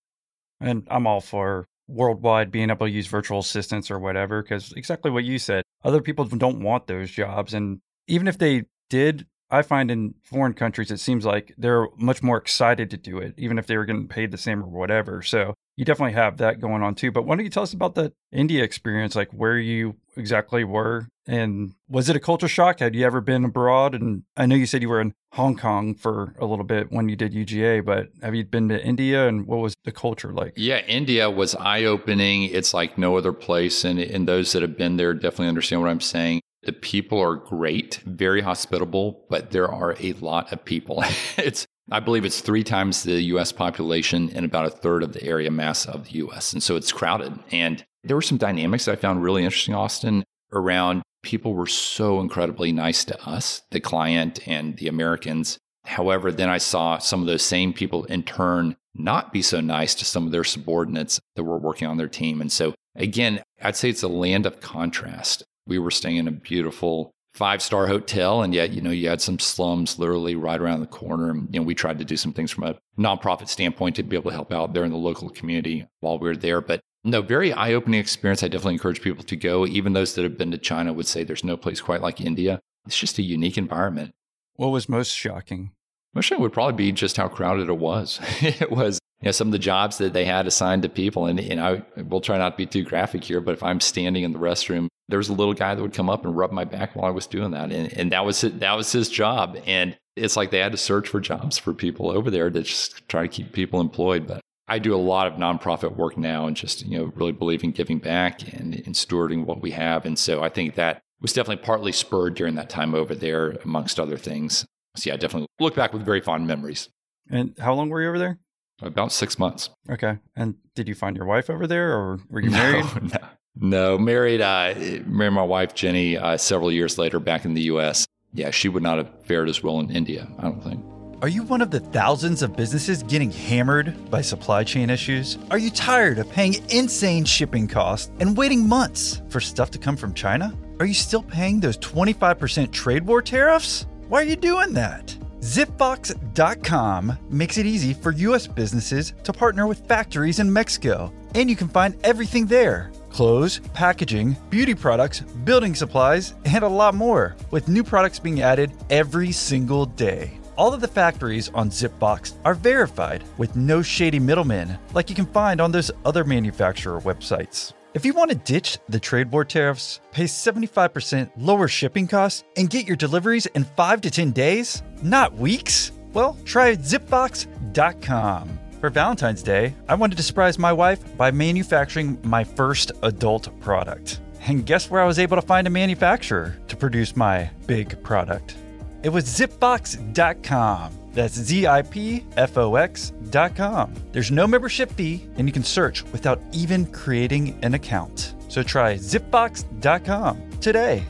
And 0.61 0.87
I'm 0.89 1.07
all 1.07 1.21
for 1.21 1.65
worldwide 1.87 2.51
being 2.51 2.69
able 2.69 2.85
to 2.85 2.91
use 2.91 3.07
virtual 3.07 3.39
assistants 3.39 3.89
or 3.89 3.99
whatever, 3.99 4.41
because 4.41 4.71
exactly 4.73 5.11
what 5.11 5.23
you 5.23 5.39
said, 5.39 5.63
other 5.83 6.01
people 6.01 6.25
don't 6.25 6.61
want 6.61 6.87
those 6.87 7.09
jobs. 7.09 7.53
And 7.53 7.79
even 8.07 8.27
if 8.27 8.37
they 8.37 8.65
did, 8.89 9.25
I 9.51 9.63
find 9.63 9.89
in 9.89 10.13
foreign 10.23 10.53
countries, 10.53 10.91
it 10.91 10.99
seems 10.99 11.25
like 11.25 11.55
they're 11.57 11.87
much 11.97 12.21
more 12.21 12.37
excited 12.37 12.91
to 12.91 12.97
do 12.97 13.17
it, 13.17 13.33
even 13.37 13.57
if 13.57 13.65
they 13.65 13.77
were 13.77 13.85
getting 13.85 14.07
paid 14.07 14.31
the 14.31 14.37
same 14.37 14.63
or 14.63 14.67
whatever. 14.67 15.23
So 15.23 15.55
you 15.75 15.85
definitely 15.85 16.13
have 16.13 16.37
that 16.37 16.59
going 16.59 16.83
on 16.83 16.93
too. 16.93 17.11
But 17.11 17.25
why 17.25 17.35
don't 17.35 17.45
you 17.45 17.49
tell 17.49 17.63
us 17.63 17.73
about 17.73 17.95
the 17.95 18.13
India 18.31 18.63
experience, 18.63 19.15
like 19.15 19.31
where 19.31 19.57
you 19.57 19.95
exactly 20.19 20.63
were? 20.63 21.07
And 21.27 21.73
was 21.87 22.09
it 22.09 22.15
a 22.15 22.19
culture 22.19 22.47
shock? 22.47 22.79
Had 22.79 22.95
you 22.95 23.05
ever 23.05 23.21
been 23.21 23.45
abroad? 23.45 23.93
And 23.93 24.23
I 24.35 24.45
know 24.45 24.55
you 24.55 24.65
said 24.65 24.81
you 24.81 24.89
were 24.89 25.01
in 25.01 25.13
Hong 25.33 25.55
Kong 25.55 25.93
for 25.93 26.33
a 26.39 26.45
little 26.45 26.65
bit 26.65 26.91
when 26.91 27.07
you 27.07 27.15
did 27.15 27.33
UGA, 27.33 27.85
but 27.85 28.07
have 28.21 28.33
you 28.33 28.43
been 28.43 28.69
to 28.69 28.83
India 28.83 29.27
and 29.27 29.45
what 29.45 29.59
was 29.59 29.75
the 29.83 29.91
culture 29.91 30.33
like? 30.33 30.53
Yeah, 30.55 30.79
India 30.87 31.29
was 31.29 31.55
eye 31.55 31.83
opening. 31.83 32.43
It's 32.43 32.73
like 32.73 32.97
no 32.97 33.15
other 33.15 33.33
place. 33.33 33.85
And, 33.85 33.99
and 33.99 34.27
those 34.27 34.51
that 34.53 34.61
have 34.61 34.77
been 34.77 34.97
there 34.97 35.13
definitely 35.13 35.49
understand 35.49 35.81
what 35.81 35.91
I'm 35.91 36.01
saying. 36.01 36.41
The 36.63 36.73
people 36.73 37.19
are 37.19 37.35
great, 37.35 38.01
very 38.05 38.41
hospitable, 38.41 39.25
but 39.29 39.51
there 39.51 39.67
are 39.67 39.95
a 39.99 40.13
lot 40.13 40.51
of 40.51 40.65
people. 40.65 41.03
it's 41.37 41.65
I 41.91 41.99
believe 41.99 42.25
it's 42.25 42.41
three 42.41 42.63
times 42.63 43.03
the 43.03 43.21
US 43.21 43.51
population 43.51 44.31
and 44.35 44.45
about 44.45 44.65
a 44.65 44.69
third 44.69 45.03
of 45.03 45.13
the 45.13 45.23
area 45.23 45.49
mass 45.49 45.85
of 45.85 46.05
the 46.05 46.19
US. 46.19 46.53
And 46.53 46.61
so 46.61 46.75
it's 46.75 46.91
crowded. 46.91 47.37
And 47.51 47.83
there 48.03 48.15
were 48.15 48.21
some 48.21 48.37
dynamics 48.37 48.87
I 48.87 48.95
found 48.95 49.23
really 49.23 49.43
interesting, 49.43 49.75
Austin, 49.75 50.23
around 50.51 51.03
people 51.21 51.53
were 51.53 51.67
so 51.67 52.19
incredibly 52.21 52.71
nice 52.71 53.03
to 53.05 53.27
us, 53.27 53.61
the 53.71 53.79
client 53.79 54.39
and 54.47 54.77
the 54.77 54.87
Americans. 54.87 55.57
However, 55.85 56.31
then 56.31 56.49
I 56.49 56.57
saw 56.57 56.97
some 56.97 57.21
of 57.21 57.27
those 57.27 57.43
same 57.43 57.73
people 57.73 58.05
in 58.05 58.23
turn 58.23 58.75
not 58.95 59.33
be 59.33 59.41
so 59.41 59.61
nice 59.61 59.95
to 59.95 60.05
some 60.05 60.25
of 60.25 60.31
their 60.31 60.43
subordinates 60.43 61.19
that 61.35 61.43
were 61.43 61.57
working 61.57 61.87
on 61.87 61.97
their 61.97 62.07
team. 62.07 62.41
And 62.41 62.51
so, 62.51 62.73
again, 62.95 63.41
I'd 63.61 63.75
say 63.75 63.89
it's 63.89 64.03
a 64.03 64.07
land 64.07 64.45
of 64.45 64.61
contrast. 64.61 65.43
We 65.67 65.79
were 65.79 65.91
staying 65.91 66.17
in 66.17 66.27
a 66.27 66.31
beautiful 66.31 67.11
five 67.33 67.61
star 67.61 67.87
hotel, 67.87 68.41
and 68.41 68.53
yet 68.53 68.71
you 68.71 68.81
know 68.81 68.89
you 68.89 69.07
had 69.07 69.21
some 69.21 69.39
slums 69.39 69.99
literally 69.99 70.35
right 70.35 70.59
around 70.59 70.81
the 70.81 70.87
corner. 70.87 71.29
And 71.29 71.47
you 71.53 71.59
know 71.59 71.65
we 71.65 71.75
tried 71.75 71.99
to 71.99 72.05
do 72.05 72.17
some 72.17 72.33
things 72.33 72.51
from 72.51 72.63
a 72.63 72.75
nonprofit 72.97 73.47
standpoint 73.47 73.95
to 73.95 74.03
be 74.03 74.15
able 74.15 74.31
to 74.31 74.35
help 74.35 74.51
out 74.51 74.73
there 74.73 74.83
in 74.83 74.91
the 74.91 74.97
local 74.97 75.29
community 75.29 75.85
while 75.99 76.19
we 76.19 76.27
were 76.27 76.35
there. 76.35 76.61
But 76.61 76.81
no, 77.03 77.21
very 77.21 77.53
eye 77.53 77.73
opening 77.73 77.99
experience. 77.99 78.43
I 78.43 78.47
definitely 78.47 78.73
encourage 78.73 79.01
people 79.01 79.23
to 79.23 79.35
go. 79.35 79.65
Even 79.65 79.93
those 79.93 80.15
that 80.15 80.23
have 80.23 80.37
been 80.37 80.51
to 80.51 80.57
China 80.57 80.93
would 80.93 81.07
say 81.07 81.23
there's 81.23 81.43
no 81.43 81.57
place 81.57 81.81
quite 81.81 82.01
like 82.01 82.19
India. 82.19 82.59
It's 82.85 82.97
just 82.97 83.19
a 83.19 83.23
unique 83.23 83.57
environment. 83.57 84.11
What 84.55 84.69
was 84.69 84.89
most 84.89 85.15
shocking? 85.15 85.71
Most 86.13 86.25
shocking 86.25 86.43
would 86.43 86.53
probably 86.53 86.73
be 86.73 86.91
just 86.91 87.17
how 87.17 87.27
crowded 87.27 87.69
it 87.69 87.77
was. 87.77 88.19
it 88.41 88.71
was 88.71 88.99
you 89.21 89.27
know, 89.27 89.31
some 89.31 89.47
of 89.47 89.51
the 89.51 89.59
jobs 89.59 89.97
that 89.97 90.13
they 90.13 90.25
had 90.25 90.47
assigned 90.47 90.83
to 90.83 90.89
people. 90.89 91.25
And, 91.25 91.39
and 91.39 91.59
I 91.59 91.83
will 92.03 92.21
try 92.21 92.37
not 92.37 92.51
to 92.51 92.57
be 92.57 92.65
too 92.65 92.83
graphic 92.83 93.23
here, 93.23 93.41
but 93.41 93.53
if 93.53 93.63
I'm 93.63 93.79
standing 93.79 94.23
in 94.23 94.33
the 94.33 94.39
restroom, 94.39 94.87
there 95.07 95.17
was 95.17 95.29
a 95.29 95.33
little 95.33 95.53
guy 95.53 95.75
that 95.75 95.81
would 95.81 95.93
come 95.93 96.09
up 96.09 96.25
and 96.25 96.35
rub 96.35 96.51
my 96.51 96.63
back 96.63 96.95
while 96.95 97.05
I 97.05 97.11
was 97.11 97.27
doing 97.27 97.51
that. 97.51 97.71
And, 97.71 97.91
and 97.93 98.11
that 98.11 98.25
was 98.25 98.43
it, 98.43 98.59
that 98.59 98.75
was 98.75 98.91
his 98.91 99.09
job. 99.09 99.57
And 99.65 99.97
it's 100.15 100.35
like 100.35 100.51
they 100.51 100.59
had 100.59 100.71
to 100.71 100.77
search 100.77 101.07
for 101.07 101.19
jobs 101.19 101.57
for 101.57 101.73
people 101.73 102.11
over 102.11 102.29
there 102.29 102.49
to 102.49 102.61
just 102.61 103.07
try 103.07 103.21
to 103.21 103.27
keep 103.27 103.53
people 103.53 103.81
employed. 103.81 104.27
But 104.27 104.41
I 104.69 104.79
do 104.79 104.95
a 104.95 104.97
lot 104.97 105.27
of 105.27 105.33
nonprofit 105.33 105.95
work 105.95 106.17
now 106.17 106.45
and 106.45 106.55
just, 106.55 106.85
you 106.85 106.97
know, 106.97 107.11
really 107.15 107.31
believe 107.31 107.63
in 107.63 107.71
giving 107.71 107.97
back 107.97 108.53
and, 108.53 108.75
and 108.75 108.95
stewarding 108.95 109.45
what 109.45 109.61
we 109.61 109.71
have. 109.71 110.05
And 110.05 110.17
so 110.17 110.43
I 110.43 110.49
think 110.49 110.75
that 110.75 111.01
was 111.21 111.33
definitely 111.33 111.63
partly 111.63 111.91
spurred 111.91 112.35
during 112.35 112.55
that 112.55 112.69
time 112.69 112.93
over 112.93 113.15
there, 113.15 113.51
amongst 113.63 113.99
other 113.99 114.17
things. 114.17 114.65
So 114.95 115.09
yeah, 115.09 115.15
I 115.15 115.17
definitely 115.17 115.47
look 115.59 115.75
back 115.75 115.91
with 115.91 116.05
very 116.05 116.21
fond 116.21 116.47
memories. 116.47 116.89
And 117.29 117.55
how 117.59 117.73
long 117.73 117.89
were 117.89 118.01
you 118.01 118.09
over 118.09 118.19
there? 118.19 118.39
About 118.81 119.11
six 119.11 119.37
months. 119.37 119.69
Okay. 119.89 120.19
And 120.35 120.55
did 120.75 120.87
you 120.87 120.95
find 120.95 121.17
your 121.17 121.25
wife 121.25 121.49
over 121.49 121.67
there 121.67 121.97
or 121.97 122.19
were 122.29 122.41
you 122.41 122.51
married? 122.51 122.85
No, 122.95 123.01
no. 123.21 123.27
No, 123.61 123.97
married, 123.97 124.39
uh, 124.39 124.73
married 125.05 125.31
my 125.33 125.43
wife, 125.43 125.73
Jenny, 125.73 126.15
uh, 126.15 126.37
several 126.37 126.71
years 126.71 126.97
later 126.97 127.19
back 127.19 127.43
in 127.43 127.55
the 127.55 127.63
U.S. 127.63 128.05
Yeah, 128.31 128.51
she 128.51 128.69
would 128.69 128.83
not 128.83 128.99
have 128.99 129.25
fared 129.25 129.49
as 129.49 129.61
well 129.63 129.79
in 129.79 129.89
India, 129.89 130.27
I 130.37 130.43
don't 130.43 130.63
think. 130.63 130.85
Are 131.21 131.27
you 131.27 131.43
one 131.43 131.61
of 131.61 131.69
the 131.69 131.81
thousands 131.81 132.41
of 132.41 132.55
businesses 132.55 133.03
getting 133.03 133.29
hammered 133.29 134.09
by 134.09 134.21
supply 134.21 134.63
chain 134.63 134.89
issues? 134.89 135.37
Are 135.51 135.57
you 135.57 135.69
tired 135.69 136.17
of 136.17 136.29
paying 136.29 136.55
insane 136.69 137.25
shipping 137.25 137.67
costs 137.67 138.09
and 138.21 138.37
waiting 138.37 138.65
months 138.65 139.21
for 139.27 139.41
stuff 139.41 139.69
to 139.71 139.77
come 139.77 139.97
from 139.97 140.13
China? 140.13 140.57
Are 140.79 140.85
you 140.85 140.93
still 140.93 141.21
paying 141.21 141.59
those 141.59 141.77
25% 141.79 142.71
trade 142.71 143.05
war 143.05 143.21
tariffs? 143.21 143.85
Why 144.07 144.21
are 144.21 144.25
you 144.25 144.37
doing 144.37 144.71
that? 144.75 145.13
Zipfox.com 145.41 147.19
makes 147.29 147.57
it 147.57 147.65
easy 147.65 147.93
for 147.93 148.13
U.S. 148.13 148.47
businesses 148.47 149.13
to 149.25 149.33
partner 149.33 149.67
with 149.67 149.85
factories 149.87 150.39
in 150.39 150.51
Mexico, 150.51 151.11
and 151.35 151.49
you 151.49 151.57
can 151.57 151.67
find 151.67 151.97
everything 152.05 152.45
there 152.45 152.93
clothes, 153.09 153.59
packaging, 153.73 154.37
beauty 154.49 154.75
products, 154.75 155.19
building 155.19 155.75
supplies, 155.75 156.35
and 156.45 156.63
a 156.63 156.67
lot 156.67 156.93
more, 156.93 157.35
with 157.51 157.67
new 157.67 157.83
products 157.83 158.19
being 158.19 158.41
added 158.41 158.71
every 158.89 159.31
single 159.31 159.85
day. 159.85 160.38
All 160.59 160.73
of 160.73 160.81
the 160.81 160.89
factories 160.89 161.49
on 161.53 161.69
Zipfox 161.69 162.33
are 162.43 162.53
verified 162.53 163.23
with 163.37 163.55
no 163.55 163.81
shady 163.81 164.19
middlemen 164.19 164.77
like 164.93 165.09
you 165.09 165.15
can 165.15 165.25
find 165.27 165.61
on 165.61 165.71
those 165.71 165.89
other 166.03 166.25
manufacturer 166.25 166.99
websites. 166.99 167.71
If 167.93 168.03
you 168.03 168.11
want 168.11 168.31
to 168.31 168.35
ditch 168.35 168.77
the 168.89 168.99
trade 168.99 169.31
war 169.31 169.45
tariffs, 169.45 170.01
pay 170.11 170.25
75% 170.25 171.31
lower 171.37 171.69
shipping 171.69 172.09
costs, 172.09 172.43
and 172.57 172.69
get 172.69 172.85
your 172.85 172.97
deliveries 172.97 173.45
in 173.45 173.63
5 173.63 174.01
to 174.01 174.11
10 174.11 174.31
days, 174.31 174.83
not 175.01 175.33
weeks, 175.33 175.93
well, 176.11 176.35
try 176.43 176.75
zipfox.com. 176.75 178.59
For 178.81 178.89
Valentine's 178.89 179.43
Day, 179.43 179.73
I 179.87 179.95
wanted 179.95 180.17
to 180.17 180.23
surprise 180.23 180.59
my 180.59 180.73
wife 180.73 181.15
by 181.15 181.31
manufacturing 181.31 182.19
my 182.21 182.43
first 182.43 182.91
adult 183.03 183.47
product. 183.61 184.19
And 184.41 184.65
guess 184.65 184.89
where 184.89 185.01
I 185.01 185.07
was 185.07 185.19
able 185.19 185.37
to 185.37 185.41
find 185.41 185.67
a 185.67 185.69
manufacturer 185.69 186.57
to 186.67 186.75
produce 186.75 187.15
my 187.15 187.49
big 187.65 188.03
product? 188.03 188.57
It 189.03 189.09
was 189.09 189.25
zipfox.com. 189.25 190.93
That's 191.13 191.33
Z 191.33 191.67
I 191.67 191.81
P 191.81 192.25
F 192.37 192.57
O 192.57 192.75
X.com. 192.75 193.93
There's 194.11 194.31
no 194.31 194.45
membership 194.45 194.91
fee, 194.91 195.27
and 195.37 195.47
you 195.47 195.53
can 195.53 195.63
search 195.63 196.03
without 196.11 196.41
even 196.51 196.85
creating 196.87 197.57
an 197.63 197.73
account. 197.73 198.35
So 198.47 198.63
try 198.63 198.95
zipfox.com 198.95 200.59
today. 200.59 201.03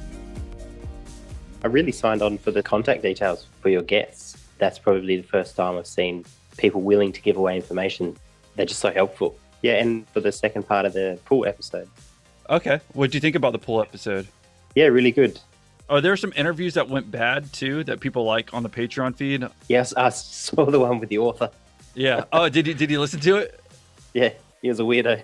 I 1.63 1.67
really 1.67 1.91
signed 1.91 2.21
on 2.21 2.37
for 2.37 2.51
the 2.51 2.63
contact 2.63 3.01
details 3.01 3.47
for 3.61 3.69
your 3.69 3.81
guests. 3.81 4.37
That's 4.57 4.79
probably 4.79 5.17
the 5.17 5.27
first 5.27 5.55
time 5.55 5.77
I've 5.77 5.87
seen 5.87 6.25
people 6.57 6.81
willing 6.81 7.11
to 7.11 7.21
give 7.21 7.37
away 7.37 7.55
information. 7.55 8.15
They're 8.55 8.65
just 8.65 8.79
so 8.79 8.91
helpful. 8.91 9.37
Yeah, 9.61 9.73
and 9.73 10.07
for 10.09 10.21
the 10.21 10.31
second 10.31 10.67
part 10.67 10.85
of 10.85 10.93
the 10.93 11.19
pool 11.25 11.45
episode. 11.45 11.89
Okay. 12.49 12.79
What 12.93 13.11
do 13.11 13.17
you 13.17 13.21
think 13.21 13.35
about 13.35 13.51
the 13.51 13.59
pool 13.59 13.81
episode? 13.81 14.27
Yeah, 14.75 14.85
really 14.85 15.11
good. 15.11 15.39
Are 15.89 16.01
there 16.01 16.15
some 16.15 16.31
interviews 16.35 16.75
that 16.75 16.87
went 16.87 17.09
bad 17.09 17.51
too 17.51 17.83
that 17.85 17.99
people 17.99 18.23
like 18.23 18.53
on 18.53 18.61
the 18.61 18.69
Patreon 18.69 19.15
feed? 19.15 19.45
Yes, 19.67 19.93
I 19.93 20.09
saw 20.09 20.65
the 20.65 20.79
one 20.79 20.99
with 20.99 21.09
the 21.09 21.17
author. 21.17 21.49
Yeah. 21.95 22.25
Oh, 22.31 22.47
did 22.47 22.67
you 22.67 22.73
did 22.75 22.91
you 22.91 22.99
listen 22.99 23.19
to 23.21 23.37
it? 23.37 23.59
Yeah, 24.13 24.29
he 24.61 24.69
was 24.69 24.79
a 24.79 24.83
weirdo. 24.83 25.23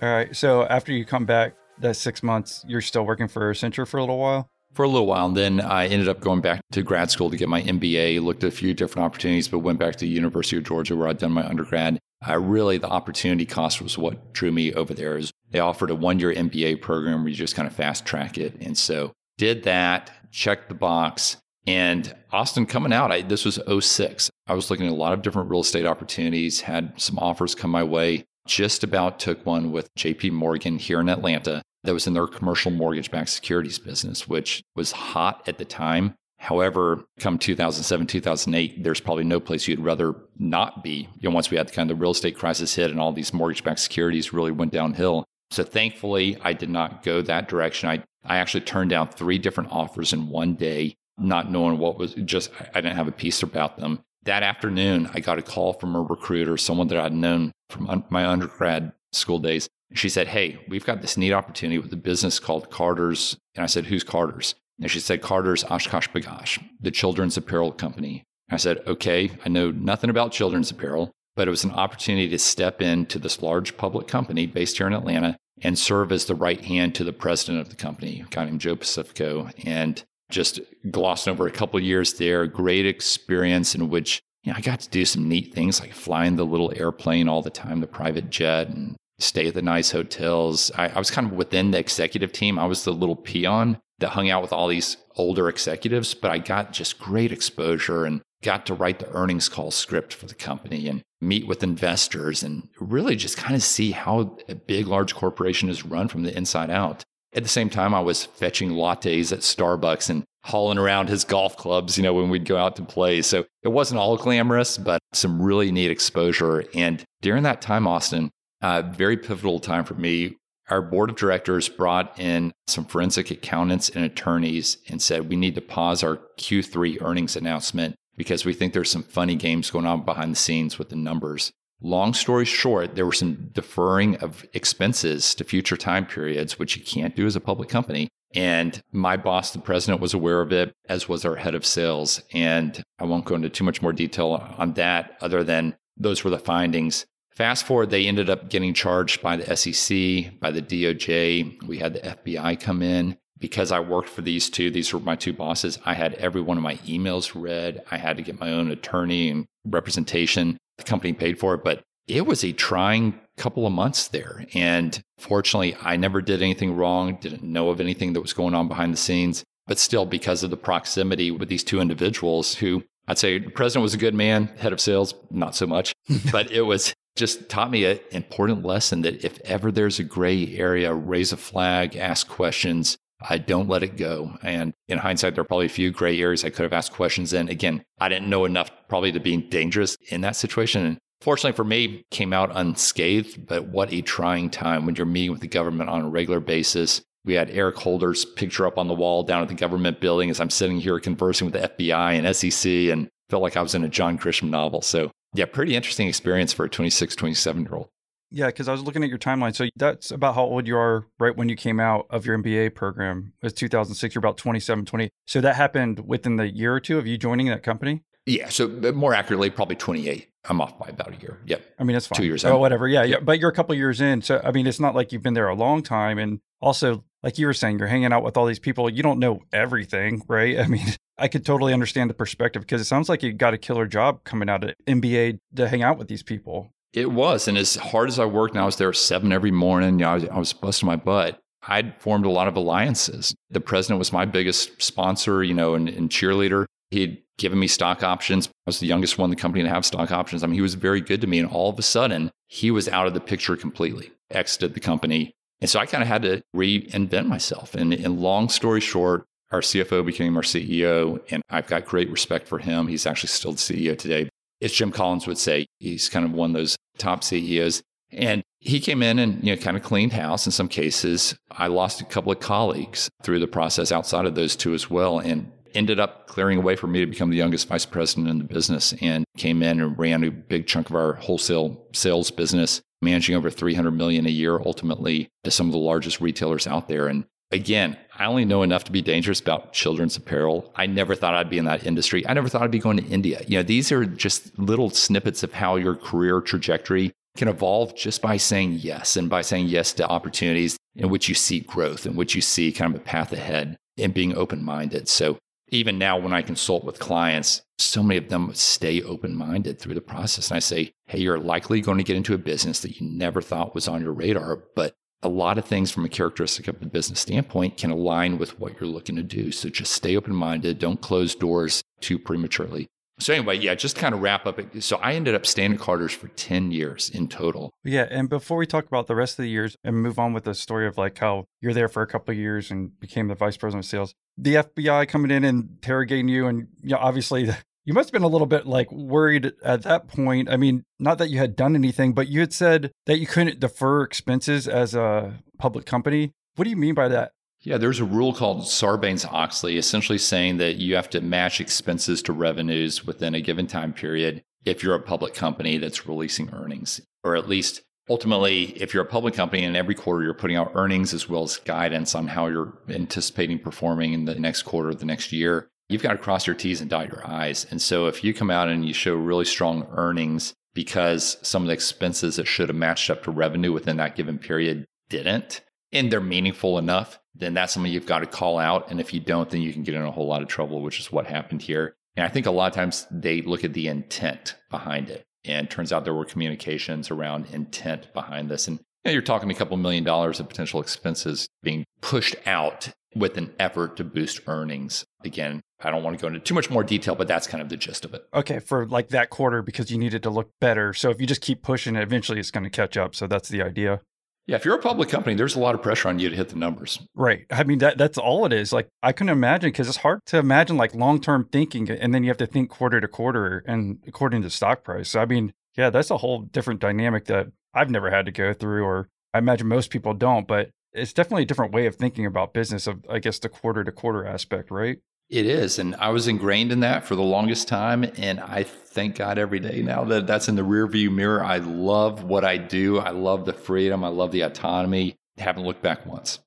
All 0.00 0.08
right. 0.08 0.34
So 0.34 0.64
after 0.64 0.92
you 0.92 1.04
come 1.04 1.26
back, 1.26 1.54
that 1.78 1.94
six 1.96 2.22
months, 2.22 2.64
you're 2.68 2.80
still 2.80 3.04
working 3.04 3.28
for 3.28 3.52
Accenture 3.52 3.86
for 3.86 3.98
a 3.98 4.00
little 4.00 4.18
while. 4.18 4.48
For 4.74 4.84
a 4.84 4.88
little 4.88 5.06
while, 5.06 5.26
and 5.26 5.36
then 5.36 5.60
I 5.60 5.86
ended 5.86 6.08
up 6.08 6.20
going 6.20 6.40
back 6.40 6.62
to 6.72 6.82
grad 6.82 7.10
school 7.10 7.28
to 7.28 7.36
get 7.36 7.48
my 7.48 7.60
MBA. 7.60 8.22
Looked 8.22 8.42
at 8.42 8.48
a 8.48 8.56
few 8.56 8.72
different 8.72 9.04
opportunities, 9.04 9.48
but 9.48 9.58
went 9.58 9.78
back 9.78 9.94
to 9.96 10.06
the 10.06 10.08
University 10.08 10.56
of 10.56 10.64
Georgia 10.64 10.96
where 10.96 11.08
I'd 11.08 11.18
done 11.18 11.32
my 11.32 11.46
undergrad. 11.46 11.98
Uh, 12.26 12.38
really, 12.38 12.78
the 12.78 12.88
opportunity 12.88 13.44
cost 13.44 13.82
was 13.82 13.98
what 13.98 14.32
drew 14.32 14.50
me 14.50 14.72
over 14.72 14.94
there. 14.94 15.18
Is 15.18 15.30
they 15.50 15.58
offered 15.58 15.90
a 15.90 15.94
one-year 15.94 16.32
MBA 16.32 16.80
program 16.80 17.20
where 17.22 17.28
you 17.28 17.34
just 17.34 17.54
kind 17.54 17.68
of 17.68 17.74
fast 17.74 18.06
track 18.06 18.38
it, 18.38 18.54
and 18.62 18.78
so 18.78 19.12
did 19.38 19.64
that, 19.64 20.10
checked 20.30 20.68
the 20.68 20.74
box. 20.74 21.36
And 21.66 22.14
Austin 22.32 22.66
coming 22.66 22.92
out, 22.92 23.12
I, 23.12 23.22
this 23.22 23.44
was 23.44 23.60
06. 23.80 24.30
I 24.46 24.54
was 24.54 24.70
looking 24.70 24.86
at 24.86 24.92
a 24.92 24.96
lot 24.96 25.12
of 25.12 25.22
different 25.22 25.50
real 25.50 25.60
estate 25.60 25.86
opportunities, 25.86 26.62
had 26.62 27.00
some 27.00 27.18
offers 27.18 27.54
come 27.54 27.70
my 27.70 27.84
way. 27.84 28.24
Just 28.46 28.82
about 28.82 29.20
took 29.20 29.46
one 29.46 29.70
with 29.70 29.94
JP 29.94 30.32
Morgan 30.32 30.78
here 30.78 31.00
in 31.00 31.08
Atlanta 31.08 31.62
that 31.84 31.94
was 31.94 32.06
in 32.06 32.14
their 32.14 32.26
commercial 32.26 32.72
mortgage 32.72 33.10
backed 33.10 33.28
securities 33.30 33.78
business, 33.78 34.26
which 34.26 34.62
was 34.74 34.92
hot 34.92 35.42
at 35.46 35.58
the 35.58 35.64
time. 35.64 36.14
However, 36.38 37.04
come 37.20 37.38
2007, 37.38 38.08
2008, 38.08 38.82
there's 38.82 39.00
probably 39.00 39.22
no 39.22 39.38
place 39.38 39.68
you'd 39.68 39.78
rather 39.78 40.16
not 40.38 40.82
be. 40.82 41.08
You 41.20 41.28
know, 41.28 41.34
once 41.34 41.52
we 41.52 41.56
had 41.56 41.68
the 41.68 41.72
kind 41.72 41.88
of 41.88 41.96
the 41.96 42.00
real 42.00 42.10
estate 42.10 42.36
crisis 42.36 42.74
hit 42.74 42.90
and 42.90 42.98
all 42.98 43.12
these 43.12 43.32
mortgage 43.32 43.62
backed 43.62 43.78
securities 43.78 44.32
really 44.32 44.50
went 44.50 44.72
downhill. 44.72 45.24
So 45.52 45.62
thankfully, 45.62 46.36
I 46.42 46.52
did 46.52 46.68
not 46.68 47.04
go 47.04 47.22
that 47.22 47.48
direction. 47.48 47.88
I, 47.90 48.02
I 48.24 48.36
actually 48.36 48.62
turned 48.62 48.90
down 48.90 49.08
three 49.08 49.38
different 49.38 49.72
offers 49.72 50.12
in 50.12 50.28
one 50.28 50.54
day, 50.54 50.94
not 51.18 51.50
knowing 51.50 51.78
what 51.78 51.98
was 51.98 52.14
just, 52.14 52.50
I 52.74 52.80
didn't 52.80 52.96
have 52.96 53.08
a 53.08 53.12
peace 53.12 53.42
about 53.42 53.78
them. 53.78 54.00
That 54.24 54.42
afternoon, 54.42 55.10
I 55.12 55.20
got 55.20 55.38
a 55.38 55.42
call 55.42 55.72
from 55.72 55.96
a 55.96 56.00
recruiter, 56.00 56.56
someone 56.56 56.88
that 56.88 56.98
I'd 56.98 57.12
known 57.12 57.50
from 57.70 58.04
my 58.10 58.26
undergrad 58.26 58.92
school 59.12 59.40
days. 59.40 59.68
She 59.94 60.08
said, 60.08 60.28
Hey, 60.28 60.64
we've 60.68 60.86
got 60.86 61.02
this 61.02 61.16
neat 61.16 61.32
opportunity 61.32 61.78
with 61.78 61.92
a 61.92 61.96
business 61.96 62.38
called 62.38 62.70
Carter's. 62.70 63.36
And 63.56 63.64
I 63.64 63.66
said, 63.66 63.86
Who's 63.86 64.04
Carter's? 64.04 64.54
And 64.80 64.90
she 64.90 65.00
said, 65.00 65.22
Carter's 65.22 65.64
OshKosh 65.64 66.12
B'gosh, 66.12 66.62
the 66.80 66.90
children's 66.90 67.36
apparel 67.36 67.72
company. 67.72 68.24
I 68.50 68.56
said, 68.56 68.78
Okay, 68.86 69.32
I 69.44 69.48
know 69.48 69.70
nothing 69.70 70.08
about 70.08 70.32
children's 70.32 70.70
apparel, 70.70 71.10
but 71.34 71.48
it 71.48 71.50
was 71.50 71.64
an 71.64 71.72
opportunity 71.72 72.28
to 72.28 72.38
step 72.38 72.80
into 72.80 73.18
this 73.18 73.42
large 73.42 73.76
public 73.76 74.06
company 74.06 74.46
based 74.46 74.78
here 74.78 74.86
in 74.86 74.92
Atlanta 74.92 75.36
and 75.60 75.78
serve 75.78 76.12
as 76.12 76.24
the 76.24 76.34
right 76.34 76.64
hand 76.64 76.94
to 76.94 77.04
the 77.04 77.12
president 77.12 77.60
of 77.60 77.68
the 77.68 77.76
company, 77.76 78.22
a 78.24 78.28
guy 78.30 78.44
named 78.44 78.60
Joe 78.60 78.76
Pacifico. 78.76 79.50
And 79.64 80.02
just 80.30 80.60
glossed 80.90 81.28
over 81.28 81.46
a 81.46 81.52
couple 81.52 81.78
years 81.78 82.14
there, 82.14 82.46
great 82.46 82.86
experience 82.86 83.74
in 83.74 83.90
which 83.90 84.22
you 84.42 84.52
know, 84.52 84.58
I 84.58 84.60
got 84.60 84.80
to 84.80 84.88
do 84.88 85.04
some 85.04 85.28
neat 85.28 85.54
things 85.54 85.80
like 85.80 85.92
flying 85.92 86.36
the 86.36 86.46
little 86.46 86.72
airplane 86.74 87.28
all 87.28 87.42
the 87.42 87.50
time, 87.50 87.80
the 87.80 87.86
private 87.86 88.30
jet, 88.30 88.68
and 88.68 88.96
stay 89.18 89.48
at 89.48 89.54
the 89.54 89.62
nice 89.62 89.92
hotels. 89.92 90.72
I, 90.76 90.88
I 90.88 90.98
was 90.98 91.10
kind 91.10 91.28
of 91.28 91.34
within 91.34 91.70
the 91.70 91.78
executive 91.78 92.32
team. 92.32 92.58
I 92.58 92.66
was 92.66 92.82
the 92.82 92.92
little 92.92 93.14
peon 93.14 93.78
that 94.00 94.10
hung 94.10 94.30
out 94.30 94.42
with 94.42 94.52
all 94.52 94.66
these 94.66 94.96
older 95.16 95.48
executives, 95.48 96.14
but 96.14 96.32
I 96.32 96.38
got 96.38 96.72
just 96.72 96.98
great 96.98 97.30
exposure 97.30 98.04
and 98.04 98.20
got 98.42 98.66
to 98.66 98.74
write 98.74 98.98
the 98.98 99.10
earnings 99.12 99.48
call 99.48 99.70
script 99.70 100.12
for 100.12 100.26
the 100.26 100.34
company 100.34 100.88
and 100.88 101.02
meet 101.20 101.46
with 101.46 101.62
investors 101.62 102.42
and 102.42 102.68
really 102.80 103.16
just 103.16 103.36
kind 103.36 103.54
of 103.54 103.62
see 103.62 103.92
how 103.92 104.36
a 104.48 104.54
big, 104.54 104.86
large 104.86 105.14
corporation 105.14 105.68
is 105.68 105.86
run 105.86 106.08
from 106.08 106.24
the 106.24 106.36
inside 106.36 106.70
out. 106.70 107.04
At 107.34 107.42
the 107.42 107.48
same 107.48 107.70
time, 107.70 107.94
I 107.94 108.00
was 108.00 108.24
fetching 108.24 108.72
lattes 108.72 109.32
at 109.32 109.38
Starbucks 109.38 110.10
and 110.10 110.24
hauling 110.44 110.76
around 110.76 111.08
his 111.08 111.24
golf 111.24 111.56
clubs, 111.56 111.96
you 111.96 112.02
know, 112.02 112.12
when 112.12 112.28
we'd 112.28 112.44
go 112.44 112.58
out 112.58 112.76
to 112.76 112.82
play. 112.82 113.22
So 113.22 113.46
it 113.62 113.68
wasn't 113.68 114.00
all 114.00 114.16
glamorous, 114.16 114.76
but 114.76 115.00
some 115.12 115.40
really 115.40 115.70
neat 115.70 115.90
exposure. 115.90 116.64
And 116.74 117.02
during 117.22 117.44
that 117.44 117.62
time, 117.62 117.86
Austin, 117.86 118.30
a 118.60 118.66
uh, 118.66 118.82
very 118.82 119.16
pivotal 119.16 119.60
time 119.60 119.84
for 119.84 119.94
me. 119.94 120.36
Our 120.68 120.82
board 120.82 121.10
of 121.10 121.16
directors 121.16 121.68
brought 121.68 122.18
in 122.18 122.52
some 122.66 122.84
forensic 122.84 123.30
accountants 123.30 123.88
and 123.88 124.04
attorneys 124.04 124.78
and 124.88 125.02
said, 125.02 125.28
we 125.28 125.36
need 125.36 125.54
to 125.56 125.60
pause 125.60 126.02
our 126.02 126.20
Q3 126.38 127.02
earnings 127.02 127.36
announcement 127.36 127.94
because 128.16 128.44
we 128.44 128.52
think 128.52 128.72
there's 128.72 128.90
some 128.90 129.02
funny 129.02 129.36
games 129.36 129.70
going 129.70 129.86
on 129.86 130.04
behind 130.04 130.32
the 130.32 130.36
scenes 130.36 130.78
with 130.78 130.88
the 130.88 130.96
numbers. 130.96 131.52
Long 131.80 132.14
story 132.14 132.44
short, 132.44 132.94
there 132.94 133.06
were 133.06 133.12
some 133.12 133.50
deferring 133.52 134.16
of 134.16 134.44
expenses 134.52 135.34
to 135.34 135.44
future 135.44 135.76
time 135.76 136.06
periods, 136.06 136.58
which 136.58 136.76
you 136.76 136.84
can't 136.84 137.16
do 137.16 137.26
as 137.26 137.34
a 137.34 137.40
public 137.40 137.68
company. 137.68 138.08
And 138.34 138.80
my 138.92 139.16
boss, 139.16 139.50
the 139.50 139.58
president, 139.58 140.00
was 140.00 140.14
aware 140.14 140.40
of 140.40 140.52
it, 140.52 140.72
as 140.88 141.08
was 141.08 141.24
our 141.24 141.36
head 141.36 141.54
of 141.54 141.66
sales. 141.66 142.22
And 142.32 142.82
I 142.98 143.04
won't 143.04 143.24
go 143.24 143.34
into 143.34 143.50
too 143.50 143.64
much 143.64 143.82
more 143.82 143.92
detail 143.92 144.54
on 144.56 144.74
that, 144.74 145.16
other 145.20 145.42
than 145.42 145.76
those 145.96 146.22
were 146.22 146.30
the 146.30 146.38
findings. 146.38 147.04
Fast 147.30 147.66
forward, 147.66 147.90
they 147.90 148.06
ended 148.06 148.30
up 148.30 148.48
getting 148.48 148.74
charged 148.74 149.22
by 149.22 149.36
the 149.36 149.56
SEC, 149.56 150.38
by 150.38 150.50
the 150.50 150.62
DOJ. 150.62 151.66
We 151.66 151.78
had 151.78 151.94
the 151.94 152.00
FBI 152.00 152.60
come 152.60 152.82
in 152.82 153.16
because 153.42 153.72
I 153.72 153.80
worked 153.80 154.08
for 154.08 154.22
these 154.22 154.48
two, 154.48 154.70
these 154.70 154.92
were 154.92 155.00
my 155.00 155.16
two 155.16 155.32
bosses, 155.32 155.78
I 155.84 155.94
had 155.94 156.14
every 156.14 156.40
one 156.40 156.56
of 156.56 156.62
my 156.62 156.76
emails 156.76 157.32
read. 157.34 157.82
I 157.90 157.98
had 157.98 158.16
to 158.16 158.22
get 158.22 158.40
my 158.40 158.50
own 158.50 158.70
attorney 158.70 159.28
and 159.28 159.46
representation. 159.66 160.56
The 160.78 160.84
company 160.84 161.12
paid 161.12 161.38
for 161.38 161.52
it, 161.54 161.64
but 161.64 161.82
it 162.06 162.24
was 162.24 162.44
a 162.44 162.52
trying 162.52 163.18
couple 163.36 163.66
of 163.66 163.72
months 163.72 164.08
there. 164.08 164.46
And 164.54 164.98
fortunately, 165.18 165.76
I 165.82 165.96
never 165.96 166.22
did 166.22 166.40
anything 166.40 166.76
wrong, 166.76 167.18
didn't 167.20 167.42
know 167.42 167.68
of 167.70 167.80
anything 167.80 168.12
that 168.12 168.20
was 168.20 168.32
going 168.32 168.54
on 168.54 168.68
behind 168.68 168.92
the 168.92 168.98
scenes. 168.98 169.42
But 169.66 169.78
still, 169.78 170.06
because 170.06 170.42
of 170.42 170.50
the 170.50 170.56
proximity 170.56 171.30
with 171.30 171.48
these 171.48 171.64
two 171.64 171.80
individuals 171.80 172.54
who 172.54 172.84
I'd 173.08 173.18
say 173.18 173.38
the 173.38 173.50
president 173.50 173.82
was 173.82 173.94
a 173.94 173.98
good 173.98 174.14
man, 174.14 174.46
head 174.58 174.72
of 174.72 174.80
sales, 174.80 175.14
not 175.30 175.56
so 175.56 175.66
much, 175.66 175.92
but 176.30 176.50
it 176.52 176.62
was 176.62 176.94
just 177.16 177.48
taught 177.48 177.70
me 177.70 177.84
an 177.84 177.98
important 178.12 178.64
lesson 178.64 179.02
that 179.02 179.24
if 179.24 179.40
ever 179.40 179.72
there's 179.72 179.98
a 179.98 180.04
gray 180.04 180.56
area, 180.56 180.94
raise 180.94 181.32
a 181.32 181.36
flag, 181.36 181.96
ask 181.96 182.28
questions, 182.28 182.96
I 183.28 183.38
don't 183.38 183.68
let 183.68 183.82
it 183.82 183.96
go. 183.96 184.36
And 184.42 184.72
in 184.88 184.98
hindsight, 184.98 185.34
there 185.34 185.42
are 185.42 185.46
probably 185.46 185.66
a 185.66 185.70
few 185.70 185.90
gray 185.90 186.18
areas 186.20 186.44
I 186.44 186.50
could 186.50 186.62
have 186.62 186.72
asked 186.72 186.92
questions 186.92 187.32
in. 187.32 187.48
Again, 187.48 187.82
I 188.00 188.08
didn't 188.08 188.30
know 188.30 188.44
enough 188.44 188.70
probably 188.88 189.12
to 189.12 189.20
be 189.20 189.36
dangerous 189.36 189.96
in 190.10 190.20
that 190.22 190.36
situation. 190.36 190.84
And 190.84 190.98
fortunately 191.20 191.56
for 191.56 191.64
me, 191.64 192.04
came 192.10 192.32
out 192.32 192.50
unscathed. 192.54 193.46
But 193.46 193.68
what 193.68 193.92
a 193.92 194.02
trying 194.02 194.50
time 194.50 194.86
when 194.86 194.96
you're 194.96 195.06
meeting 195.06 195.32
with 195.32 195.40
the 195.40 195.48
government 195.48 195.90
on 195.90 196.02
a 196.02 196.08
regular 196.08 196.40
basis. 196.40 197.02
We 197.24 197.34
had 197.34 197.50
Eric 197.50 197.76
Holder's 197.76 198.24
picture 198.24 198.66
up 198.66 198.78
on 198.78 198.88
the 198.88 198.94
wall 198.94 199.22
down 199.22 199.42
at 199.42 199.48
the 199.48 199.54
government 199.54 200.00
building 200.00 200.28
as 200.28 200.40
I'm 200.40 200.50
sitting 200.50 200.80
here 200.80 200.98
conversing 200.98 201.50
with 201.50 201.54
the 201.54 201.68
FBI 201.68 202.18
and 202.18 202.36
SEC 202.36 202.92
and 202.92 203.08
felt 203.30 203.42
like 203.42 203.56
I 203.56 203.62
was 203.62 203.76
in 203.76 203.84
a 203.84 203.88
John 203.88 204.18
Grisham 204.18 204.50
novel. 204.50 204.82
So, 204.82 205.12
yeah, 205.34 205.44
pretty 205.44 205.76
interesting 205.76 206.08
experience 206.08 206.52
for 206.52 206.64
a 206.64 206.68
26, 206.68 207.14
27 207.14 207.62
year 207.62 207.74
old. 207.74 207.88
Yeah, 208.32 208.46
because 208.46 208.66
I 208.66 208.72
was 208.72 208.82
looking 208.82 209.04
at 209.04 209.10
your 209.10 209.18
timeline. 209.18 209.54
So 209.54 209.66
that's 209.76 210.10
about 210.10 210.34
how 210.34 210.44
old 210.44 210.66
you 210.66 210.76
are 210.76 211.06
right 211.18 211.36
when 211.36 211.48
you 211.48 211.56
came 211.56 211.78
out 211.78 212.06
of 212.08 212.24
your 212.24 212.36
MBA 212.38 212.74
program. 212.74 213.34
It 213.42 213.46
was 213.46 213.52
2006. 213.52 214.14
You're 214.14 214.20
about 214.20 214.38
27, 214.38 214.86
20. 214.86 215.10
So 215.26 215.40
that 215.42 215.56
happened 215.56 216.00
within 216.06 216.36
the 216.36 216.48
year 216.48 216.74
or 216.74 216.80
two 216.80 216.98
of 216.98 217.06
you 217.06 217.18
joining 217.18 217.46
that 217.48 217.62
company? 217.62 218.02
Yeah. 218.24 218.48
So 218.48 218.66
uh, 218.66 218.92
more 218.92 219.14
accurately, 219.14 219.50
probably 219.50 219.76
28. 219.76 220.28
I'm 220.48 220.60
off 220.60 220.78
by 220.78 220.88
about 220.88 221.14
a 221.14 221.16
year. 221.20 221.38
Yep. 221.46 221.62
I 221.78 221.84
mean, 221.84 221.94
that's 221.94 222.06
fine. 222.06 222.16
Two 222.16 222.24
years. 222.24 222.44
Oh, 222.44 222.58
whatever. 222.58 222.88
Yeah, 222.88 223.04
yeah. 223.04 223.20
But 223.20 223.38
you're 223.38 223.50
a 223.50 223.54
couple 223.54 223.74
years 223.74 224.00
in. 224.00 224.22
So, 224.22 224.40
I 224.42 224.50
mean, 224.50 224.66
it's 224.66 224.80
not 224.80 224.94
like 224.94 225.12
you've 225.12 225.22
been 225.22 225.34
there 225.34 225.48
a 225.48 225.54
long 225.54 225.82
time. 225.82 226.18
And 226.18 226.40
also, 226.60 227.04
like 227.22 227.38
you 227.38 227.46
were 227.46 227.54
saying, 227.54 227.78
you're 227.78 227.88
hanging 227.88 228.12
out 228.12 228.24
with 228.24 228.36
all 228.36 228.46
these 228.46 228.58
people. 228.58 228.88
You 228.88 229.02
don't 229.02 229.18
know 229.18 229.40
everything, 229.52 230.22
right? 230.26 230.58
I 230.60 230.66
mean, 230.66 230.86
I 231.18 231.28
could 231.28 231.44
totally 231.44 231.72
understand 231.72 232.10
the 232.10 232.14
perspective 232.14 232.62
because 232.62 232.80
it 232.80 232.86
sounds 232.86 233.08
like 233.08 233.22
you 233.22 233.32
got 233.32 233.54
a 233.54 233.58
killer 233.58 233.86
job 233.86 234.24
coming 234.24 234.48
out 234.48 234.64
of 234.64 234.74
MBA 234.86 235.38
to 235.56 235.68
hang 235.68 235.82
out 235.82 235.98
with 235.98 236.08
these 236.08 236.22
people. 236.22 236.72
It 236.92 237.10
was. 237.10 237.48
And 237.48 237.56
as 237.56 237.76
hard 237.76 238.08
as 238.08 238.18
I 238.18 238.24
worked, 238.26 238.54
and 238.54 238.62
I 238.62 238.66
was 238.66 238.76
there 238.76 238.90
at 238.90 238.96
seven 238.96 239.32
every 239.32 239.50
morning, 239.50 239.98
you 239.98 240.04
know, 240.04 240.10
I, 240.10 240.14
was, 240.14 240.28
I 240.28 240.38
was 240.38 240.52
busting 240.52 240.86
my 240.86 240.96
butt. 240.96 241.38
I'd 241.66 241.96
formed 241.98 242.26
a 242.26 242.30
lot 242.30 242.48
of 242.48 242.56
alliances. 242.56 243.34
The 243.50 243.60
president 243.60 243.98
was 243.98 244.12
my 244.12 244.24
biggest 244.24 244.82
sponsor, 244.82 245.42
you 245.42 245.54
know, 245.54 245.74
and, 245.74 245.88
and 245.88 246.10
cheerleader. 246.10 246.66
He'd 246.90 247.22
given 247.38 247.58
me 247.58 247.68
stock 247.68 248.02
options. 248.02 248.48
I 248.48 248.50
was 248.66 248.80
the 248.80 248.86
youngest 248.86 249.16
one 249.16 249.26
in 249.26 249.30
the 249.30 249.40
company 249.40 249.62
to 249.64 249.70
have 249.70 249.86
stock 249.86 250.10
options. 250.10 250.42
I 250.42 250.46
mean, 250.46 250.54
he 250.54 250.60
was 250.60 250.74
very 250.74 251.00
good 251.00 251.20
to 251.20 251.26
me. 251.26 251.38
And 251.38 251.48
all 251.48 251.70
of 251.70 251.78
a 251.78 251.82
sudden, 251.82 252.30
he 252.48 252.70
was 252.70 252.88
out 252.88 253.06
of 253.06 253.14
the 253.14 253.20
picture 253.20 253.56
completely, 253.56 254.10
exited 254.30 254.74
the 254.74 254.80
company. 254.80 255.32
And 255.60 255.70
so 255.70 255.78
I 255.78 255.86
kind 255.86 256.02
of 256.02 256.08
had 256.08 256.22
to 256.22 256.42
reinvent 256.54 257.26
myself. 257.26 257.74
And, 257.74 257.94
and 257.94 258.20
long 258.20 258.48
story 258.48 258.80
short, 258.80 259.24
our 259.52 259.60
CFO 259.60 260.04
became 260.04 260.36
our 260.36 260.42
CEO, 260.42 261.22
and 261.30 261.42
I've 261.50 261.66
got 261.66 261.84
great 261.84 262.10
respect 262.10 262.48
for 262.48 262.58
him. 262.58 262.88
He's 262.88 263.06
actually 263.06 263.28
still 263.28 263.52
the 263.52 263.58
CEO 263.58 263.96
today. 263.96 264.28
As 264.62 264.72
Jim 264.72 264.92
Collins 264.92 265.26
would 265.26 265.38
say, 265.38 265.66
he's 265.78 266.08
kind 266.08 266.24
of 266.24 266.32
one 266.32 266.50
of 266.50 266.54
those 266.54 266.76
top 266.98 267.24
CEOs. 267.24 267.82
And 268.12 268.42
he 268.60 268.78
came 268.78 269.02
in 269.02 269.18
and 269.18 269.42
you 269.42 269.54
know 269.54 269.60
kind 269.60 269.76
of 269.76 269.82
cleaned 269.82 270.12
house 270.12 270.46
in 270.46 270.52
some 270.52 270.68
cases. 270.68 271.34
I 271.50 271.66
lost 271.66 272.00
a 272.00 272.04
couple 272.04 272.30
of 272.30 272.40
colleagues 272.40 273.10
through 273.22 273.40
the 273.40 273.48
process 273.48 273.90
outside 273.90 274.26
of 274.26 274.34
those 274.34 274.54
two 274.54 274.74
as 274.74 274.88
well, 274.88 275.18
and 275.18 275.50
ended 275.74 275.98
up 275.98 276.26
clearing 276.26 276.58
a 276.58 276.60
way 276.60 276.76
for 276.76 276.86
me 276.86 277.00
to 277.00 277.06
become 277.06 277.30
the 277.30 277.36
youngest 277.36 277.68
vice 277.68 277.86
president 277.86 278.28
in 278.28 278.38
the 278.38 278.44
business 278.44 278.94
and 279.00 279.24
came 279.36 279.62
in 279.62 279.80
and 279.80 279.98
ran 279.98 280.22
a 280.22 280.30
big 280.30 280.66
chunk 280.66 280.90
of 280.90 280.96
our 280.96 281.14
wholesale 281.14 281.82
sales 281.92 282.30
business, 282.30 282.80
managing 283.00 283.34
over 283.34 283.50
300 283.50 283.90
million 283.90 284.26
a 284.26 284.30
year 284.30 284.60
ultimately 284.64 285.28
to 285.44 285.50
some 285.50 285.66
of 285.66 285.72
the 285.72 285.78
largest 285.78 286.20
retailers 286.20 286.66
out 286.66 286.88
there. 286.88 287.08
And 287.08 287.24
again, 287.52 287.96
I 288.16 288.26
only 288.26 288.44
know 288.44 288.62
enough 288.62 288.84
to 288.84 288.92
be 288.92 289.02
dangerous 289.02 289.40
about 289.40 289.72
children's 289.72 290.16
apparel. 290.16 290.72
I 290.74 290.86
never 290.86 291.14
thought 291.14 291.34
I'd 291.34 291.50
be 291.50 291.58
in 291.58 291.64
that 291.66 291.86
industry. 291.86 292.26
I 292.26 292.34
never 292.34 292.48
thought 292.48 292.62
I'd 292.62 292.70
be 292.70 292.78
going 292.78 292.96
to 292.96 293.06
India. 293.06 293.42
You 293.46 293.58
know, 293.58 293.62
these 293.62 293.92
are 293.92 294.04
just 294.04 294.58
little 294.58 294.90
snippets 294.90 295.42
of 295.42 295.52
how 295.52 295.76
your 295.76 295.94
career 295.94 296.40
trajectory 296.40 297.12
can 297.36 297.48
evolve 297.48 297.96
just 297.96 298.20
by 298.20 298.36
saying 298.36 298.74
yes 298.74 299.16
and 299.16 299.30
by 299.30 299.42
saying 299.42 299.66
yes 299.66 299.92
to 299.94 300.06
opportunities 300.06 300.76
in 300.94 301.08
which 301.08 301.28
you 301.28 301.34
see 301.34 301.60
growth, 301.60 302.04
in 302.06 302.16
which 302.16 302.34
you 302.34 302.40
see 302.40 302.72
kind 302.72 302.94
of 302.94 303.00
a 303.00 303.04
path 303.04 303.32
ahead 303.32 303.76
and 303.98 304.14
being 304.14 304.36
open 304.36 304.62
minded. 304.62 305.08
So 305.08 305.38
even 305.68 305.98
now, 305.98 306.18
when 306.18 306.34
I 306.34 306.42
consult 306.42 306.84
with 306.84 306.98
clients, 306.98 307.62
so 307.78 308.02
many 308.02 308.18
of 308.18 308.28
them 308.28 308.52
stay 308.54 309.02
open 309.02 309.34
minded 309.34 309.78
through 309.78 309.94
the 309.94 310.02
process. 310.02 310.50
And 310.50 310.56
I 310.56 310.60
say, 310.60 310.92
hey, 311.06 311.20
you're 311.20 311.38
likely 311.38 311.80
going 311.80 311.96
to 311.96 312.04
get 312.04 312.16
into 312.16 312.34
a 312.34 312.38
business 312.38 312.80
that 312.80 313.00
you 313.00 313.08
never 313.08 313.40
thought 313.40 313.74
was 313.74 313.88
on 313.88 314.02
your 314.02 314.12
radar, 314.12 314.62
but 314.76 314.94
a 315.22 315.28
lot 315.28 315.58
of 315.58 315.64
things 315.64 315.90
from 315.90 316.04
a 316.04 316.08
characteristic 316.08 316.68
of 316.68 316.80
the 316.80 316.86
business 316.86 317.20
standpoint 317.20 317.76
can 317.76 317.90
align 317.90 318.38
with 318.38 318.58
what 318.58 318.78
you're 318.80 318.88
looking 318.88 319.16
to 319.16 319.22
do. 319.22 319.52
So 319.52 319.68
just 319.68 319.92
stay 319.92 320.16
open 320.16 320.34
minded. 320.34 320.78
Don't 320.78 321.00
close 321.00 321.34
doors 321.34 321.82
too 322.00 322.18
prematurely. 322.18 322.88
So 323.18 323.32
anyway, 323.32 323.56
yeah, 323.58 323.74
just 323.74 323.96
kind 323.96 324.14
of 324.14 324.22
wrap 324.22 324.46
up. 324.46 324.58
So 324.80 324.96
I 324.96 325.12
ended 325.12 325.34
up 325.34 325.46
staying 325.46 325.74
at 325.74 325.78
Carter's 325.78 326.12
for 326.12 326.28
10 326.28 326.72
years 326.72 327.08
in 327.08 327.28
total. 327.28 327.70
Yeah. 327.84 328.08
And 328.10 328.28
before 328.28 328.56
we 328.56 328.66
talk 328.66 328.86
about 328.86 329.06
the 329.06 329.14
rest 329.14 329.38
of 329.38 329.44
the 329.44 329.50
years 329.50 329.76
and 329.84 329.96
move 329.96 330.18
on 330.18 330.32
with 330.32 330.44
the 330.44 330.54
story 330.54 330.86
of 330.88 330.98
like 330.98 331.18
how 331.18 331.44
you're 331.60 331.74
there 331.74 331.88
for 331.88 332.02
a 332.02 332.06
couple 332.06 332.32
of 332.32 332.38
years 332.38 332.70
and 332.70 332.98
became 332.98 333.28
the 333.28 333.34
vice 333.34 333.56
president 333.56 333.84
of 333.84 333.88
sales, 333.88 334.14
the 334.36 334.56
FBI 334.56 335.06
coming 335.08 335.30
in 335.30 335.44
and 335.44 335.70
interrogating 335.74 336.28
you 336.28 336.46
and 336.46 336.66
you 336.82 336.90
know, 336.90 336.98
obviously 336.98 337.48
you 337.84 337.94
must 337.94 338.08
have 338.08 338.12
been 338.12 338.22
a 338.22 338.28
little 338.28 338.46
bit 338.46 338.66
like 338.66 338.90
worried 338.92 339.52
at 339.64 339.82
that 339.82 340.08
point. 340.08 340.48
I 340.48 340.56
mean, 340.56 340.84
not 340.98 341.18
that 341.18 341.30
you 341.30 341.38
had 341.38 341.56
done 341.56 341.74
anything, 341.74 342.12
but 342.12 342.28
you 342.28 342.40
had 342.40 342.52
said 342.52 342.92
that 343.06 343.18
you 343.18 343.26
couldn't 343.26 343.60
defer 343.60 344.02
expenses 344.02 344.68
as 344.68 344.94
a 344.94 345.38
public 345.58 345.86
company. 345.86 346.32
What 346.54 346.64
do 346.64 346.70
you 346.70 346.76
mean 346.76 346.94
by 346.94 347.08
that? 347.08 347.32
Yeah, 347.60 347.78
there's 347.78 348.00
a 348.00 348.04
rule 348.04 348.32
called 348.32 348.62
Sarbanes 348.62 349.24
Oxley, 349.30 349.76
essentially 349.76 350.18
saying 350.18 350.56
that 350.56 350.76
you 350.76 350.96
have 350.96 351.08
to 351.10 351.20
match 351.20 351.60
expenses 351.60 352.20
to 352.22 352.32
revenues 352.32 353.06
within 353.06 353.34
a 353.34 353.40
given 353.40 353.68
time 353.68 353.92
period 353.92 354.42
if 354.64 354.82
you're 354.82 354.96
a 354.96 355.00
public 355.00 355.34
company 355.34 355.78
that's 355.78 356.06
releasing 356.06 356.50
earnings, 356.52 357.00
or 357.22 357.36
at 357.36 357.48
least 357.48 357.82
ultimately, 358.08 358.64
if 358.80 358.92
you're 358.92 359.04
a 359.04 359.08
public 359.08 359.34
company 359.34 359.64
and 359.64 359.76
every 359.76 359.94
quarter 359.94 360.24
you're 360.24 360.34
putting 360.34 360.56
out 360.56 360.72
earnings 360.74 361.14
as 361.14 361.28
well 361.28 361.44
as 361.44 361.56
guidance 361.58 362.14
on 362.14 362.28
how 362.28 362.46
you're 362.46 362.72
anticipating 362.88 363.58
performing 363.58 364.12
in 364.12 364.24
the 364.24 364.34
next 364.34 364.62
quarter, 364.62 364.92
the 364.94 365.06
next 365.06 365.32
year, 365.32 365.68
you've 365.92 366.02
got 366.02 366.12
to 366.12 366.18
cross 366.18 366.46
your 366.46 366.56
T's 366.56 366.80
and 366.80 366.90
dot 366.90 367.08
your 367.08 367.26
I's. 367.26 367.66
And 367.70 367.80
so 367.80 368.06
if 368.06 368.24
you 368.24 368.32
come 368.32 368.50
out 368.50 368.68
and 368.68 368.86
you 368.86 368.94
show 368.94 369.14
really 369.14 369.44
strong 369.44 369.86
earnings 369.92 370.54
because 370.74 371.36
some 371.42 371.62
of 371.62 371.68
the 371.68 371.74
expenses 371.74 372.36
that 372.36 372.46
should 372.46 372.68
have 372.68 372.76
matched 372.76 373.10
up 373.10 373.22
to 373.24 373.30
revenue 373.30 373.72
within 373.72 373.98
that 373.98 374.16
given 374.16 374.38
period 374.38 374.86
didn't, 375.10 375.60
and 375.92 376.10
they're 376.10 376.20
meaningful 376.20 376.78
enough, 376.78 377.18
then 377.34 377.54
that's 377.54 377.74
something 377.74 377.92
you've 377.92 378.06
got 378.06 378.20
to 378.20 378.26
call 378.26 378.58
out. 378.58 378.90
And 378.90 378.98
if 378.98 379.12
you 379.12 379.20
don't, 379.20 379.50
then 379.50 379.60
you 379.60 379.72
can 379.72 379.82
get 379.82 379.94
in 379.94 380.02
a 380.02 380.10
whole 380.10 380.26
lot 380.26 380.42
of 380.42 380.48
trouble, 380.48 380.80
which 380.80 380.98
is 380.98 381.12
what 381.12 381.26
happened 381.26 381.62
here. 381.62 381.94
And 382.16 382.24
I 382.24 382.28
think 382.28 382.46
a 382.46 382.50
lot 382.50 382.68
of 382.68 382.74
times 382.74 383.06
they 383.10 383.42
look 383.42 383.64
at 383.64 383.74
the 383.74 383.88
intent 383.88 384.56
behind 384.70 385.10
it. 385.10 385.24
And 385.44 385.68
turns 385.68 385.92
out 385.92 386.04
there 386.04 386.14
were 386.14 386.24
communications 386.24 387.10
around 387.10 387.46
intent 387.52 388.12
behind 388.14 388.48
this. 388.48 388.68
And 388.68 388.78
you 389.04 389.12
you're 389.12 389.22
talking 389.22 389.50
a 389.50 389.54
couple 389.54 389.76
million 389.76 390.04
dollars 390.04 390.38
of 390.38 390.48
potential 390.48 390.80
expenses 390.80 391.48
being 391.62 391.84
pushed 392.00 392.36
out 392.46 392.90
with 393.14 393.36
an 393.36 393.52
effort 393.58 393.96
to 393.96 394.04
boost 394.04 394.40
earnings. 394.46 395.04
Again, 395.24 395.60
I 395.80 395.90
don't 395.90 396.02
want 396.02 396.16
to 396.16 396.22
go 396.22 396.28
into 396.28 396.40
too 396.40 396.54
much 396.54 396.70
more 396.70 396.84
detail, 396.84 397.14
but 397.14 397.28
that's 397.28 397.46
kind 397.46 397.62
of 397.62 397.68
the 397.68 397.76
gist 397.76 398.04
of 398.04 398.14
it. 398.14 398.26
Okay, 398.34 398.58
for 398.58 398.86
like 398.86 399.08
that 399.08 399.30
quarter 399.30 399.62
because 399.62 399.90
you 399.90 399.98
needed 399.98 400.22
to 400.22 400.30
look 400.30 400.50
better. 400.60 400.92
So 400.92 401.10
if 401.10 401.20
you 401.20 401.26
just 401.26 401.40
keep 401.40 401.62
pushing 401.62 401.96
it, 401.96 402.02
eventually 402.02 402.40
it's 402.40 402.50
going 402.50 402.64
to 402.64 402.70
catch 402.70 402.96
up. 402.96 403.14
So 403.14 403.26
that's 403.26 403.48
the 403.48 403.62
idea. 403.62 404.00
Yeah, 404.46 404.56
if 404.56 404.64
you're 404.64 404.74
a 404.74 404.82
public 404.82 405.08
company, 405.08 405.36
there's 405.36 405.54
a 405.54 405.60
lot 405.60 405.74
of 405.74 405.82
pressure 405.82 406.08
on 406.08 406.18
you 406.18 406.28
to 406.28 406.34
hit 406.34 406.48
the 406.48 406.56
numbers. 406.56 406.98
Right. 407.14 407.46
I 407.50 407.62
mean 407.62 407.78
that 407.78 407.96
that's 407.96 408.18
all 408.18 408.44
it 408.44 408.52
is. 408.52 408.72
Like 408.72 408.88
I 409.02 409.12
couldn't 409.12 409.30
imagine 409.32 409.70
because 409.70 409.86
it's 409.88 409.98
hard 409.98 410.20
to 410.26 410.38
imagine 410.38 410.76
like 410.76 410.94
long-term 410.94 411.48
thinking 411.52 411.88
and 411.88 412.12
then 412.12 412.24
you 412.24 412.30
have 412.30 412.38
to 412.38 412.46
think 412.46 412.68
quarter 412.68 413.00
to 413.00 413.06
quarter 413.06 413.62
and 413.66 413.98
according 414.06 414.42
to 414.42 414.50
stock 414.50 414.82
price. 414.82 415.10
So 415.10 415.20
I 415.20 415.26
mean, 415.26 415.52
yeah, 415.76 415.90
that's 415.90 416.10
a 416.10 416.18
whole 416.18 416.40
different 416.40 416.80
dynamic 416.80 417.26
that 417.26 417.48
I've 417.72 417.90
never 417.90 418.10
had 418.10 418.26
to 418.26 418.32
go 418.32 418.52
through 418.52 418.84
or 418.84 419.08
I 419.32 419.38
imagine 419.38 419.68
most 419.68 419.90
people 419.90 420.12
don't, 420.12 420.46
but 420.46 420.70
it's 420.92 421.12
definitely 421.12 421.42
a 421.42 421.46
different 421.46 421.72
way 421.72 421.86
of 421.86 421.96
thinking 421.96 422.26
about 422.26 422.52
business 422.52 422.86
of 422.86 423.04
I 423.08 423.18
guess 423.18 423.38
the 423.38 423.48
quarter 423.48 423.84
to 423.84 423.92
quarter 423.92 424.26
aspect, 424.26 424.70
right? 424.70 424.98
It 425.32 425.46
is. 425.46 425.78
And 425.78 425.94
I 425.96 426.10
was 426.10 426.28
ingrained 426.28 426.72
in 426.72 426.80
that 426.80 427.04
for 427.04 427.16
the 427.16 427.22
longest 427.22 427.66
time. 427.66 428.04
And 428.18 428.38
I 428.38 428.64
thank 428.64 429.16
God 429.16 429.38
every 429.38 429.60
day 429.60 429.80
now 429.82 430.04
that 430.04 430.26
that's 430.26 430.46
in 430.46 430.56
the 430.56 430.62
rearview 430.62 431.10
mirror. 431.10 431.42
I 431.42 431.56
love 431.56 432.22
what 432.22 432.44
I 432.44 432.58
do. 432.58 432.98
I 432.98 433.10
love 433.10 433.46
the 433.46 433.54
freedom. 433.54 434.04
I 434.04 434.08
love 434.08 434.30
the 434.30 434.42
autonomy. 434.42 435.16
haven't 435.38 435.64
looked 435.64 435.80
back 435.80 436.04
once. 436.04 436.40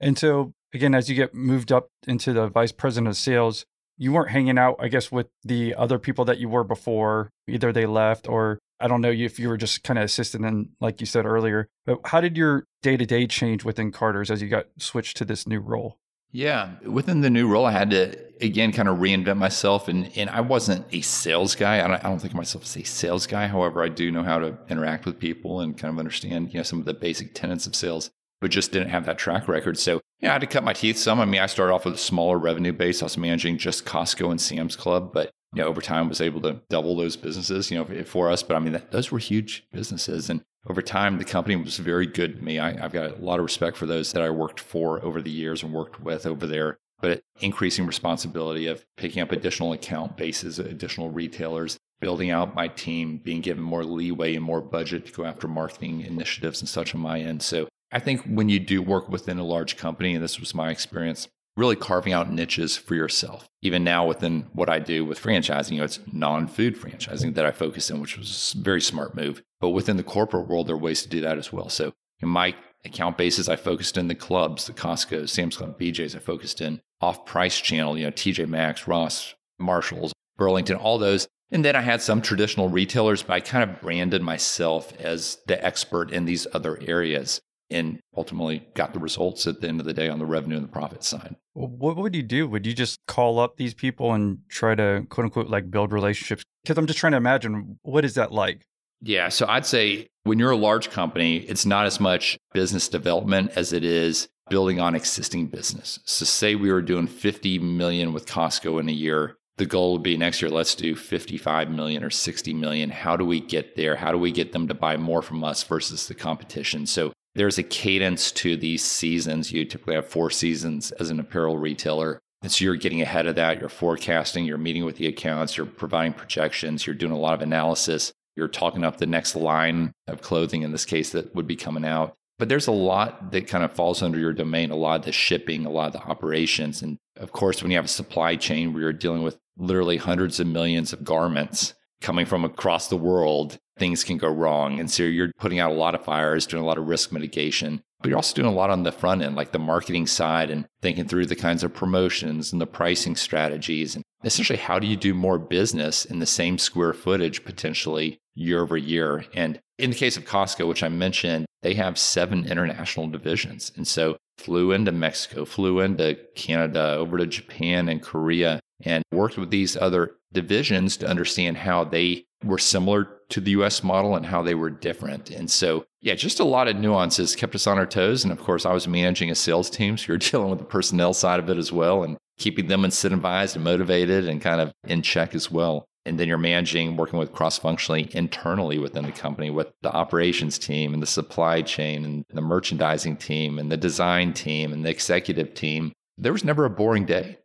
And 0.00 0.18
so, 0.18 0.52
again, 0.74 0.94
as 0.94 1.08
you 1.08 1.14
get 1.14 1.34
moved 1.34 1.72
up 1.72 1.88
into 2.06 2.34
the 2.34 2.48
vice 2.48 2.72
president 2.72 3.08
of 3.08 3.16
sales, 3.16 3.64
you 4.00 4.12
weren't 4.12 4.30
hanging 4.30 4.58
out, 4.58 4.76
I 4.80 4.88
guess, 4.88 5.12
with 5.12 5.26
the 5.44 5.74
other 5.74 5.98
people 5.98 6.24
that 6.24 6.38
you 6.38 6.48
were 6.48 6.64
before. 6.64 7.30
Either 7.46 7.70
they 7.70 7.84
left 7.84 8.26
or 8.26 8.58
I 8.80 8.88
don't 8.88 9.02
know 9.02 9.10
if 9.10 9.38
you 9.38 9.50
were 9.50 9.58
just 9.58 9.84
kind 9.84 9.98
of 9.98 10.06
assistant 10.06 10.46
and 10.46 10.70
like 10.80 11.00
you 11.00 11.06
said 11.06 11.26
earlier. 11.26 11.68
But 11.84 12.00
how 12.06 12.22
did 12.22 12.34
your 12.34 12.64
day 12.82 12.96
to 12.96 13.04
day 13.04 13.26
change 13.26 13.62
within 13.62 13.92
Carter's 13.92 14.30
as 14.30 14.40
you 14.40 14.48
got 14.48 14.66
switched 14.78 15.18
to 15.18 15.26
this 15.26 15.46
new 15.46 15.60
role? 15.60 15.98
Yeah, 16.32 16.70
within 16.82 17.20
the 17.20 17.28
new 17.28 17.46
role, 17.46 17.66
I 17.66 17.72
had 17.72 17.90
to 17.90 18.16
again 18.40 18.72
kind 18.72 18.88
of 18.88 18.98
reinvent 18.98 19.36
myself, 19.36 19.88
and 19.88 20.10
and 20.16 20.30
I 20.30 20.40
wasn't 20.40 20.86
a 20.92 21.02
sales 21.02 21.54
guy. 21.54 21.84
I 21.84 21.88
don't, 21.88 22.04
I 22.04 22.08
don't 22.08 22.20
think 22.20 22.32
of 22.32 22.36
myself 22.36 22.64
as 22.64 22.76
a 22.76 22.84
sales 22.84 23.26
guy. 23.26 23.48
However, 23.48 23.82
I 23.82 23.88
do 23.88 24.10
know 24.10 24.22
how 24.22 24.38
to 24.38 24.56
interact 24.70 25.04
with 25.04 25.18
people 25.18 25.60
and 25.60 25.76
kind 25.76 25.92
of 25.92 25.98
understand 25.98 26.54
you 26.54 26.60
know 26.60 26.62
some 26.62 26.78
of 26.78 26.84
the 26.86 26.94
basic 26.94 27.34
tenets 27.34 27.66
of 27.66 27.74
sales, 27.74 28.10
but 28.40 28.50
just 28.50 28.72
didn't 28.72 28.90
have 28.90 29.06
that 29.06 29.18
track 29.18 29.48
record. 29.48 29.78
So 29.78 30.00
yeah, 30.20 30.30
I 30.30 30.32
had 30.32 30.40
to 30.40 30.46
cut 30.46 30.64
my 30.64 30.72
teeth 30.72 30.98
some. 30.98 31.20
I 31.20 31.24
mean, 31.24 31.40
I 31.40 31.46
started 31.46 31.72
off 31.72 31.84
with 31.84 31.94
a 31.94 31.98
smaller 31.98 32.38
revenue 32.38 32.72
base. 32.72 33.02
I 33.02 33.06
was 33.06 33.16
managing 33.16 33.58
just 33.58 33.84
Costco 33.84 34.30
and 34.30 34.40
Sam's 34.40 34.76
Club, 34.76 35.12
but 35.12 35.30
you 35.54 35.62
know, 35.62 35.68
over 35.68 35.80
time 35.80 36.08
was 36.08 36.20
able 36.20 36.40
to 36.42 36.60
double 36.68 36.96
those 36.96 37.16
businesses, 37.16 37.70
you 37.70 37.78
know, 37.78 38.04
for 38.04 38.30
us. 38.30 38.42
But 38.42 38.56
I 38.56 38.60
mean, 38.60 38.72
that, 38.72 38.92
those 38.92 39.10
were 39.10 39.18
huge 39.18 39.64
businesses. 39.72 40.30
And 40.30 40.42
over 40.68 40.82
time, 40.82 41.18
the 41.18 41.24
company 41.24 41.56
was 41.56 41.78
very 41.78 42.06
good 42.06 42.36
to 42.36 42.44
me. 42.44 42.58
I, 42.58 42.78
have 42.78 42.92
got 42.92 43.18
a 43.18 43.24
lot 43.24 43.38
of 43.38 43.44
respect 43.44 43.76
for 43.76 43.86
those 43.86 44.12
that 44.12 44.22
I 44.22 44.30
worked 44.30 44.60
for 44.60 45.02
over 45.04 45.20
the 45.20 45.30
years 45.30 45.62
and 45.62 45.72
worked 45.72 46.00
with 46.00 46.26
over 46.26 46.46
there. 46.46 46.78
But 47.00 47.22
increasing 47.40 47.86
responsibility 47.86 48.66
of 48.66 48.84
picking 48.98 49.22
up 49.22 49.32
additional 49.32 49.72
account 49.72 50.18
bases, 50.18 50.58
additional 50.58 51.08
retailers, 51.08 51.78
building 51.98 52.30
out 52.30 52.54
my 52.54 52.68
team, 52.68 53.18
being 53.24 53.40
given 53.40 53.62
more 53.62 53.84
leeway 53.84 54.34
and 54.34 54.44
more 54.44 54.60
budget 54.60 55.06
to 55.06 55.12
go 55.12 55.24
after 55.24 55.48
marketing 55.48 56.02
initiatives 56.02 56.60
and 56.60 56.68
such 56.68 56.94
on 56.94 57.00
my 57.00 57.20
end. 57.20 57.42
So 57.42 57.68
I 57.92 57.98
think 57.98 58.24
when 58.24 58.48
you 58.48 58.60
do 58.60 58.82
work 58.82 59.08
within 59.08 59.38
a 59.38 59.44
large 59.44 59.76
company, 59.76 60.14
and 60.14 60.22
this 60.22 60.38
was 60.38 60.54
my 60.54 60.70
experience, 60.70 61.28
really 61.56 61.76
carving 61.76 62.12
out 62.12 62.32
niches 62.32 62.76
for 62.76 62.94
yourself. 62.94 63.48
Even 63.62 63.82
now, 63.82 64.06
within 64.06 64.46
what 64.52 64.70
I 64.70 64.78
do 64.78 65.04
with 65.04 65.20
franchising, 65.20 65.72
you 65.72 65.78
know, 65.78 65.84
it's 65.84 66.00
non 66.12 66.46
food 66.46 66.76
franchising 66.76 67.34
that 67.34 67.44
I 67.44 67.50
focus 67.50 67.90
in, 67.90 68.00
which 68.00 68.16
was 68.16 68.54
a 68.58 68.62
very 68.62 68.80
smart 68.80 69.14
move. 69.14 69.42
But 69.60 69.70
within 69.70 69.96
the 69.96 70.02
corporate 70.02 70.48
world, 70.48 70.68
there 70.68 70.76
are 70.76 70.78
ways 70.78 71.02
to 71.02 71.08
do 71.08 71.20
that 71.20 71.38
as 71.38 71.52
well. 71.52 71.68
So 71.68 71.92
in 72.20 72.28
my 72.28 72.54
account 72.84 73.18
basis, 73.18 73.48
I 73.48 73.56
focused 73.56 73.98
in 73.98 74.08
the 74.08 74.14
clubs, 74.14 74.66
the 74.66 74.72
Costco, 74.72 75.28
Sam's 75.28 75.56
Club, 75.56 75.78
BJ's. 75.78 76.14
I 76.14 76.20
focused 76.20 76.60
in 76.60 76.80
off 77.00 77.26
price 77.26 77.60
channel, 77.60 77.98
you 77.98 78.04
know, 78.04 78.12
TJ 78.12 78.48
Maxx, 78.48 78.86
Ross, 78.86 79.34
Marshalls, 79.58 80.12
Burlington, 80.36 80.76
all 80.76 80.98
those. 80.98 81.26
And 81.50 81.64
then 81.64 81.74
I 81.74 81.80
had 81.80 82.00
some 82.00 82.22
traditional 82.22 82.68
retailers, 82.68 83.22
but 83.22 83.34
I 83.34 83.40
kind 83.40 83.68
of 83.68 83.80
branded 83.80 84.22
myself 84.22 84.92
as 85.00 85.38
the 85.46 85.62
expert 85.64 86.12
in 86.12 86.24
these 86.24 86.46
other 86.54 86.78
areas 86.86 87.40
and 87.70 88.00
ultimately 88.16 88.66
got 88.74 88.92
the 88.92 88.98
results 88.98 89.46
at 89.46 89.60
the 89.60 89.68
end 89.68 89.80
of 89.80 89.86
the 89.86 89.92
day 89.92 90.08
on 90.08 90.18
the 90.18 90.26
revenue 90.26 90.56
and 90.56 90.64
the 90.64 90.72
profit 90.72 91.04
side. 91.04 91.36
What 91.54 91.96
would 91.96 92.14
you 92.14 92.22
do? 92.22 92.48
Would 92.48 92.66
you 92.66 92.72
just 92.72 92.98
call 93.06 93.38
up 93.38 93.56
these 93.56 93.74
people 93.74 94.12
and 94.12 94.38
try 94.48 94.74
to 94.74 95.06
quote 95.08 95.24
unquote 95.26 95.48
like 95.48 95.70
build 95.70 95.92
relationships? 95.92 96.42
Because 96.62 96.78
I'm 96.78 96.86
just 96.86 96.98
trying 96.98 97.12
to 97.12 97.18
imagine 97.18 97.78
what 97.82 98.04
is 98.04 98.14
that 98.14 98.32
like? 98.32 98.66
Yeah. 99.00 99.28
So 99.28 99.46
I'd 99.48 99.66
say 99.66 100.08
when 100.24 100.38
you're 100.38 100.50
a 100.50 100.56
large 100.56 100.90
company, 100.90 101.38
it's 101.38 101.64
not 101.64 101.86
as 101.86 102.00
much 102.00 102.38
business 102.52 102.88
development 102.88 103.52
as 103.56 103.72
it 103.72 103.84
is 103.84 104.28
building 104.48 104.80
on 104.80 104.94
existing 104.94 105.46
business. 105.46 106.00
So 106.04 106.24
say 106.24 106.54
we 106.54 106.72
were 106.72 106.82
doing 106.82 107.06
50 107.06 107.60
million 107.60 108.12
with 108.12 108.26
Costco 108.26 108.80
in 108.80 108.88
a 108.88 108.92
year. 108.92 109.36
The 109.56 109.66
goal 109.66 109.92
would 109.92 110.02
be 110.02 110.16
next 110.16 110.40
year, 110.42 110.50
let's 110.50 110.74
do 110.74 110.96
55 110.96 111.70
million 111.70 112.02
or 112.02 112.10
60 112.10 112.54
million. 112.54 112.90
How 112.90 113.16
do 113.16 113.24
we 113.24 113.40
get 113.40 113.76
there? 113.76 113.94
How 113.94 114.10
do 114.10 114.18
we 114.18 114.32
get 114.32 114.52
them 114.52 114.68
to 114.68 114.74
buy 114.74 114.96
more 114.96 115.22
from 115.22 115.44
us 115.44 115.62
versus 115.62 116.08
the 116.08 116.14
competition? 116.14 116.86
So 116.86 117.12
there's 117.34 117.58
a 117.58 117.62
cadence 117.62 118.32
to 118.32 118.56
these 118.56 118.84
seasons. 118.84 119.52
You 119.52 119.64
typically 119.64 119.94
have 119.94 120.06
four 120.06 120.30
seasons 120.30 120.90
as 120.92 121.10
an 121.10 121.20
apparel 121.20 121.58
retailer. 121.58 122.20
And 122.42 122.50
so 122.50 122.64
you're 122.64 122.76
getting 122.76 123.02
ahead 123.02 123.26
of 123.26 123.36
that. 123.36 123.60
You're 123.60 123.68
forecasting, 123.68 124.44
you're 124.46 124.58
meeting 124.58 124.84
with 124.84 124.96
the 124.96 125.06
accounts, 125.06 125.56
you're 125.56 125.66
providing 125.66 126.14
projections, 126.14 126.86
you're 126.86 126.94
doing 126.94 127.12
a 127.12 127.18
lot 127.18 127.34
of 127.34 127.42
analysis. 127.42 128.12
You're 128.36 128.48
talking 128.48 128.84
up 128.84 128.96
the 128.96 129.06
next 129.06 129.36
line 129.36 129.92
of 130.06 130.22
clothing, 130.22 130.62
in 130.62 130.72
this 130.72 130.86
case, 130.86 131.10
that 131.10 131.34
would 131.34 131.46
be 131.46 131.56
coming 131.56 131.84
out. 131.84 132.14
But 132.38 132.48
there's 132.48 132.68
a 132.68 132.72
lot 132.72 133.32
that 133.32 133.48
kind 133.48 133.64
of 133.64 133.72
falls 133.72 134.02
under 134.02 134.18
your 134.18 134.32
domain, 134.32 134.70
a 134.70 134.76
lot 134.76 135.00
of 135.00 135.04
the 135.04 135.12
shipping, 135.12 135.66
a 135.66 135.70
lot 135.70 135.88
of 135.88 135.92
the 135.92 136.08
operations. 136.08 136.80
And 136.80 136.96
of 137.18 137.32
course, 137.32 137.62
when 137.62 137.70
you 137.70 137.76
have 137.76 137.84
a 137.84 137.88
supply 137.88 138.36
chain 138.36 138.72
where 138.72 138.82
you're 138.82 138.92
dealing 138.94 139.22
with 139.22 139.36
literally 139.58 139.98
hundreds 139.98 140.40
of 140.40 140.46
millions 140.46 140.94
of 140.94 141.04
garments 141.04 141.74
coming 142.00 142.26
from 142.26 142.44
across 142.44 142.88
the 142.88 142.96
world, 142.96 143.58
things 143.78 144.04
can 144.04 144.18
go 144.18 144.28
wrong. 144.28 144.78
And 144.78 144.90
so 144.90 145.02
you're 145.02 145.32
putting 145.38 145.58
out 145.58 145.70
a 145.70 145.74
lot 145.74 145.94
of 145.94 146.04
fires, 146.04 146.46
doing 146.46 146.62
a 146.62 146.66
lot 146.66 146.78
of 146.78 146.86
risk 146.86 147.12
mitigation, 147.12 147.82
but 148.00 148.08
you're 148.08 148.18
also 148.18 148.34
doing 148.34 148.48
a 148.48 148.56
lot 148.56 148.70
on 148.70 148.82
the 148.82 148.92
front 148.92 149.22
end, 149.22 149.36
like 149.36 149.52
the 149.52 149.58
marketing 149.58 150.06
side 150.06 150.50
and 150.50 150.66
thinking 150.80 151.06
through 151.06 151.26
the 151.26 151.36
kinds 151.36 151.62
of 151.62 151.74
promotions 151.74 152.52
and 152.52 152.60
the 152.60 152.66
pricing 152.66 153.16
strategies. 153.16 153.94
And 153.94 154.04
essentially, 154.24 154.58
how 154.58 154.78
do 154.78 154.86
you 154.86 154.96
do 154.96 155.14
more 155.14 155.38
business 155.38 156.04
in 156.04 156.18
the 156.18 156.26
same 156.26 156.58
square 156.58 156.92
footage 156.92 157.44
potentially 157.44 158.18
year 158.34 158.62
over 158.62 158.76
year? 158.76 159.24
And 159.34 159.60
in 159.78 159.90
the 159.90 159.96
case 159.96 160.16
of 160.16 160.24
Costco, 160.24 160.68
which 160.68 160.82
I 160.82 160.88
mentioned, 160.88 161.46
they 161.62 161.74
have 161.74 161.98
seven 161.98 162.46
international 162.46 163.08
divisions. 163.08 163.72
And 163.76 163.86
so 163.86 164.16
flew 164.38 164.72
into 164.72 164.92
Mexico, 164.92 165.44
flew 165.44 165.80
into 165.80 166.18
Canada, 166.34 166.94
over 166.94 167.18
to 167.18 167.26
Japan 167.26 167.88
and 167.88 168.02
Korea, 168.02 168.60
and 168.82 169.04
worked 169.12 169.38
with 169.38 169.50
these 169.50 169.76
other 169.76 170.12
divisions 170.32 170.96
to 170.98 171.08
understand 171.08 171.58
how 171.58 171.84
they 171.84 172.24
were 172.44 172.58
similar 172.58 173.08
to 173.30 173.40
the 173.40 173.52
US 173.52 173.82
model 173.82 174.16
and 174.16 174.26
how 174.26 174.42
they 174.42 174.54
were 174.54 174.70
different. 174.70 175.30
And 175.30 175.50
so, 175.50 175.84
yeah, 176.00 176.14
just 176.14 176.40
a 176.40 176.44
lot 176.44 176.68
of 176.68 176.76
nuances 176.76 177.36
kept 177.36 177.54
us 177.54 177.66
on 177.66 177.78
our 177.78 177.86
toes. 177.86 178.24
And 178.24 178.32
of 178.32 178.40
course, 178.40 178.64
I 178.64 178.72
was 178.72 178.88
managing 178.88 179.30
a 179.30 179.34
sales 179.34 179.70
team. 179.70 179.96
So 179.96 180.06
you're 180.08 180.18
dealing 180.18 180.50
with 180.50 180.58
the 180.58 180.64
personnel 180.64 181.14
side 181.14 181.40
of 181.40 181.48
it 181.48 181.58
as 181.58 181.72
well 181.72 182.02
and 182.02 182.16
keeping 182.38 182.68
them 182.68 182.82
incentivized 182.82 183.54
and 183.54 183.64
motivated 183.64 184.28
and 184.28 184.40
kind 184.40 184.60
of 184.60 184.72
in 184.84 185.02
check 185.02 185.34
as 185.34 185.50
well. 185.50 185.84
And 186.06 186.18
then 186.18 186.28
you're 186.28 186.38
managing, 186.38 186.96
working 186.96 187.18
with 187.18 187.32
cross 187.32 187.58
functionally 187.58 188.08
internally 188.12 188.78
within 188.78 189.04
the 189.04 189.12
company 189.12 189.50
with 189.50 189.70
the 189.82 189.92
operations 189.92 190.58
team 190.58 190.94
and 190.94 191.02
the 191.02 191.06
supply 191.06 191.60
chain 191.60 192.06
and 192.06 192.24
the 192.30 192.40
merchandising 192.40 193.18
team 193.18 193.58
and 193.58 193.70
the 193.70 193.76
design 193.76 194.32
team 194.32 194.72
and 194.72 194.84
the 194.84 194.88
executive 194.88 195.52
team. 195.52 195.92
There 196.16 196.32
was 196.32 196.44
never 196.44 196.64
a 196.64 196.70
boring 196.70 197.04
day. 197.04 197.39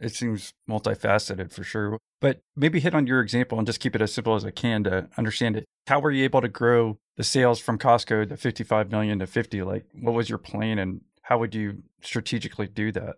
It 0.00 0.14
seems 0.14 0.52
multifaceted 0.68 1.52
for 1.52 1.62
sure. 1.62 1.98
But 2.20 2.40
maybe 2.56 2.80
hit 2.80 2.94
on 2.94 3.06
your 3.06 3.20
example 3.20 3.58
and 3.58 3.66
just 3.66 3.80
keep 3.80 3.94
it 3.94 4.02
as 4.02 4.12
simple 4.12 4.34
as 4.34 4.44
I 4.44 4.50
can 4.50 4.84
to 4.84 5.08
understand 5.16 5.56
it. 5.56 5.64
How 5.86 6.00
were 6.00 6.10
you 6.10 6.24
able 6.24 6.40
to 6.40 6.48
grow 6.48 6.98
the 7.16 7.24
sales 7.24 7.60
from 7.60 7.78
Costco 7.78 8.28
to 8.28 8.36
55 8.36 8.90
million 8.90 9.18
to 9.18 9.26
50? 9.26 9.62
Like, 9.62 9.86
what 9.94 10.14
was 10.14 10.28
your 10.28 10.38
plan 10.38 10.78
and 10.78 11.02
how 11.22 11.38
would 11.38 11.54
you 11.54 11.82
strategically 12.02 12.66
do 12.66 12.92
that? 12.92 13.16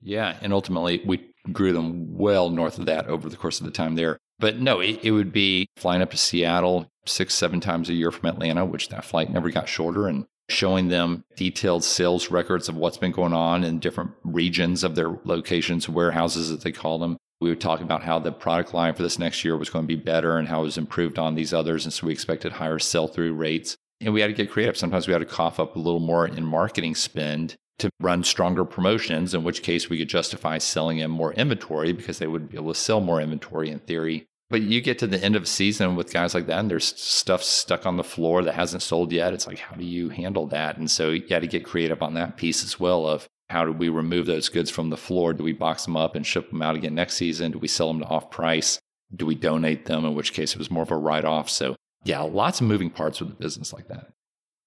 Yeah. 0.00 0.36
And 0.42 0.52
ultimately, 0.52 1.02
we 1.04 1.32
grew 1.52 1.72
them 1.72 2.16
well 2.16 2.50
north 2.50 2.78
of 2.78 2.86
that 2.86 3.06
over 3.06 3.28
the 3.28 3.36
course 3.36 3.60
of 3.60 3.66
the 3.66 3.72
time 3.72 3.94
there. 3.94 4.18
But 4.38 4.58
no, 4.58 4.80
it, 4.80 5.00
it, 5.04 5.12
would 5.12 5.32
be 5.32 5.66
flying 5.76 6.02
up 6.02 6.10
to 6.10 6.16
Seattle 6.16 6.90
six, 7.06 7.34
seven 7.34 7.60
times 7.60 7.88
a 7.88 7.94
year 7.94 8.10
from 8.10 8.28
Atlanta, 8.28 8.64
which 8.64 8.88
that 8.88 9.04
flight 9.04 9.30
never 9.30 9.50
got 9.50 9.68
shorter, 9.68 10.08
and 10.08 10.26
showing 10.48 10.88
them 10.88 11.24
detailed 11.36 11.84
sales 11.84 12.30
records 12.30 12.68
of 12.68 12.76
what's 12.76 12.98
been 12.98 13.12
going 13.12 13.32
on 13.32 13.64
in 13.64 13.78
different 13.78 14.12
regions 14.24 14.84
of 14.84 14.94
their 14.94 15.18
locations, 15.24 15.88
warehouses, 15.88 16.50
as 16.50 16.62
they 16.62 16.72
call 16.72 16.98
them. 16.98 17.16
We 17.40 17.48
would 17.48 17.60
talk 17.60 17.80
about 17.80 18.04
how 18.04 18.18
the 18.18 18.32
product 18.32 18.72
line 18.72 18.94
for 18.94 19.02
this 19.02 19.18
next 19.18 19.44
year 19.44 19.56
was 19.56 19.70
going 19.70 19.84
to 19.84 19.96
be 19.96 20.00
better 20.00 20.36
and 20.36 20.46
how 20.46 20.60
it 20.60 20.64
was 20.64 20.78
improved 20.78 21.18
on 21.18 21.34
these 21.34 21.52
others. 21.52 21.84
And 21.84 21.92
so 21.92 22.06
we 22.06 22.12
expected 22.12 22.52
higher 22.52 22.78
sell 22.78 23.08
through 23.08 23.34
rates. 23.34 23.76
And 24.00 24.14
we 24.14 24.20
had 24.20 24.28
to 24.28 24.32
get 24.32 24.50
creative. 24.50 24.76
Sometimes 24.76 25.06
we 25.06 25.12
had 25.12 25.20
to 25.20 25.24
cough 25.24 25.58
up 25.58 25.74
a 25.74 25.80
little 25.80 26.00
more 26.00 26.26
in 26.26 26.44
marketing 26.44 26.94
spend 26.94 27.56
to 27.78 27.90
run 28.00 28.22
stronger 28.22 28.64
promotions, 28.64 29.34
in 29.34 29.42
which 29.42 29.62
case 29.62 29.88
we 29.88 29.98
could 29.98 30.08
justify 30.08 30.58
selling 30.58 30.98
in 30.98 31.10
more 31.10 31.32
inventory 31.32 31.92
because 31.92 32.18
they 32.18 32.26
would 32.26 32.48
be 32.48 32.56
able 32.56 32.72
to 32.72 32.78
sell 32.78 33.00
more 33.00 33.20
inventory 33.20 33.70
in 33.70 33.80
theory. 33.80 34.26
But 34.52 34.60
you 34.60 34.82
get 34.82 34.98
to 34.98 35.06
the 35.06 35.24
end 35.24 35.34
of 35.34 35.44
a 35.44 35.46
season 35.46 35.96
with 35.96 36.12
guys 36.12 36.34
like 36.34 36.44
that, 36.44 36.58
and 36.58 36.70
there's 36.70 36.94
stuff 37.00 37.42
stuck 37.42 37.86
on 37.86 37.96
the 37.96 38.04
floor 38.04 38.42
that 38.42 38.52
hasn't 38.52 38.82
sold 38.82 39.10
yet. 39.10 39.32
It's 39.32 39.46
like, 39.46 39.58
how 39.58 39.74
do 39.74 39.84
you 39.84 40.10
handle 40.10 40.46
that? 40.48 40.76
And 40.76 40.90
so 40.90 41.08
you 41.08 41.26
got 41.26 41.38
to 41.38 41.46
get 41.46 41.64
creative 41.64 42.02
on 42.02 42.12
that 42.14 42.36
piece 42.36 42.62
as 42.62 42.78
well 42.78 43.06
of 43.06 43.26
how 43.48 43.64
do 43.64 43.72
we 43.72 43.88
remove 43.88 44.26
those 44.26 44.50
goods 44.50 44.70
from 44.70 44.90
the 44.90 44.98
floor? 44.98 45.32
Do 45.32 45.42
we 45.42 45.54
box 45.54 45.86
them 45.86 45.96
up 45.96 46.14
and 46.14 46.26
ship 46.26 46.50
them 46.50 46.60
out 46.60 46.76
again 46.76 46.94
next 46.94 47.14
season? 47.14 47.52
Do 47.52 47.58
we 47.58 47.66
sell 47.66 47.88
them 47.88 48.00
to 48.00 48.06
off 48.06 48.30
price? 48.30 48.78
Do 49.16 49.24
we 49.24 49.34
donate 49.34 49.86
them? 49.86 50.04
In 50.04 50.14
which 50.14 50.34
case 50.34 50.52
it 50.52 50.58
was 50.58 50.70
more 50.70 50.82
of 50.82 50.90
a 50.90 50.96
write 50.98 51.24
off. 51.24 51.48
So 51.48 51.74
yeah, 52.04 52.20
lots 52.20 52.60
of 52.60 52.66
moving 52.66 52.90
parts 52.90 53.20
with 53.20 53.30
a 53.30 53.34
business 53.34 53.72
like 53.72 53.88
that. 53.88 54.08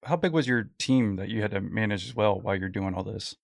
How 0.03 0.15
big 0.15 0.31
was 0.31 0.47
your 0.47 0.71
team 0.79 1.17
that 1.17 1.29
you 1.29 1.43
had 1.43 1.51
to 1.51 1.61
manage 1.61 2.07
as 2.07 2.15
well 2.15 2.39
while 2.39 2.55
you're 2.55 2.69
doing 2.69 2.95
all 2.95 3.03
this? 3.03 3.35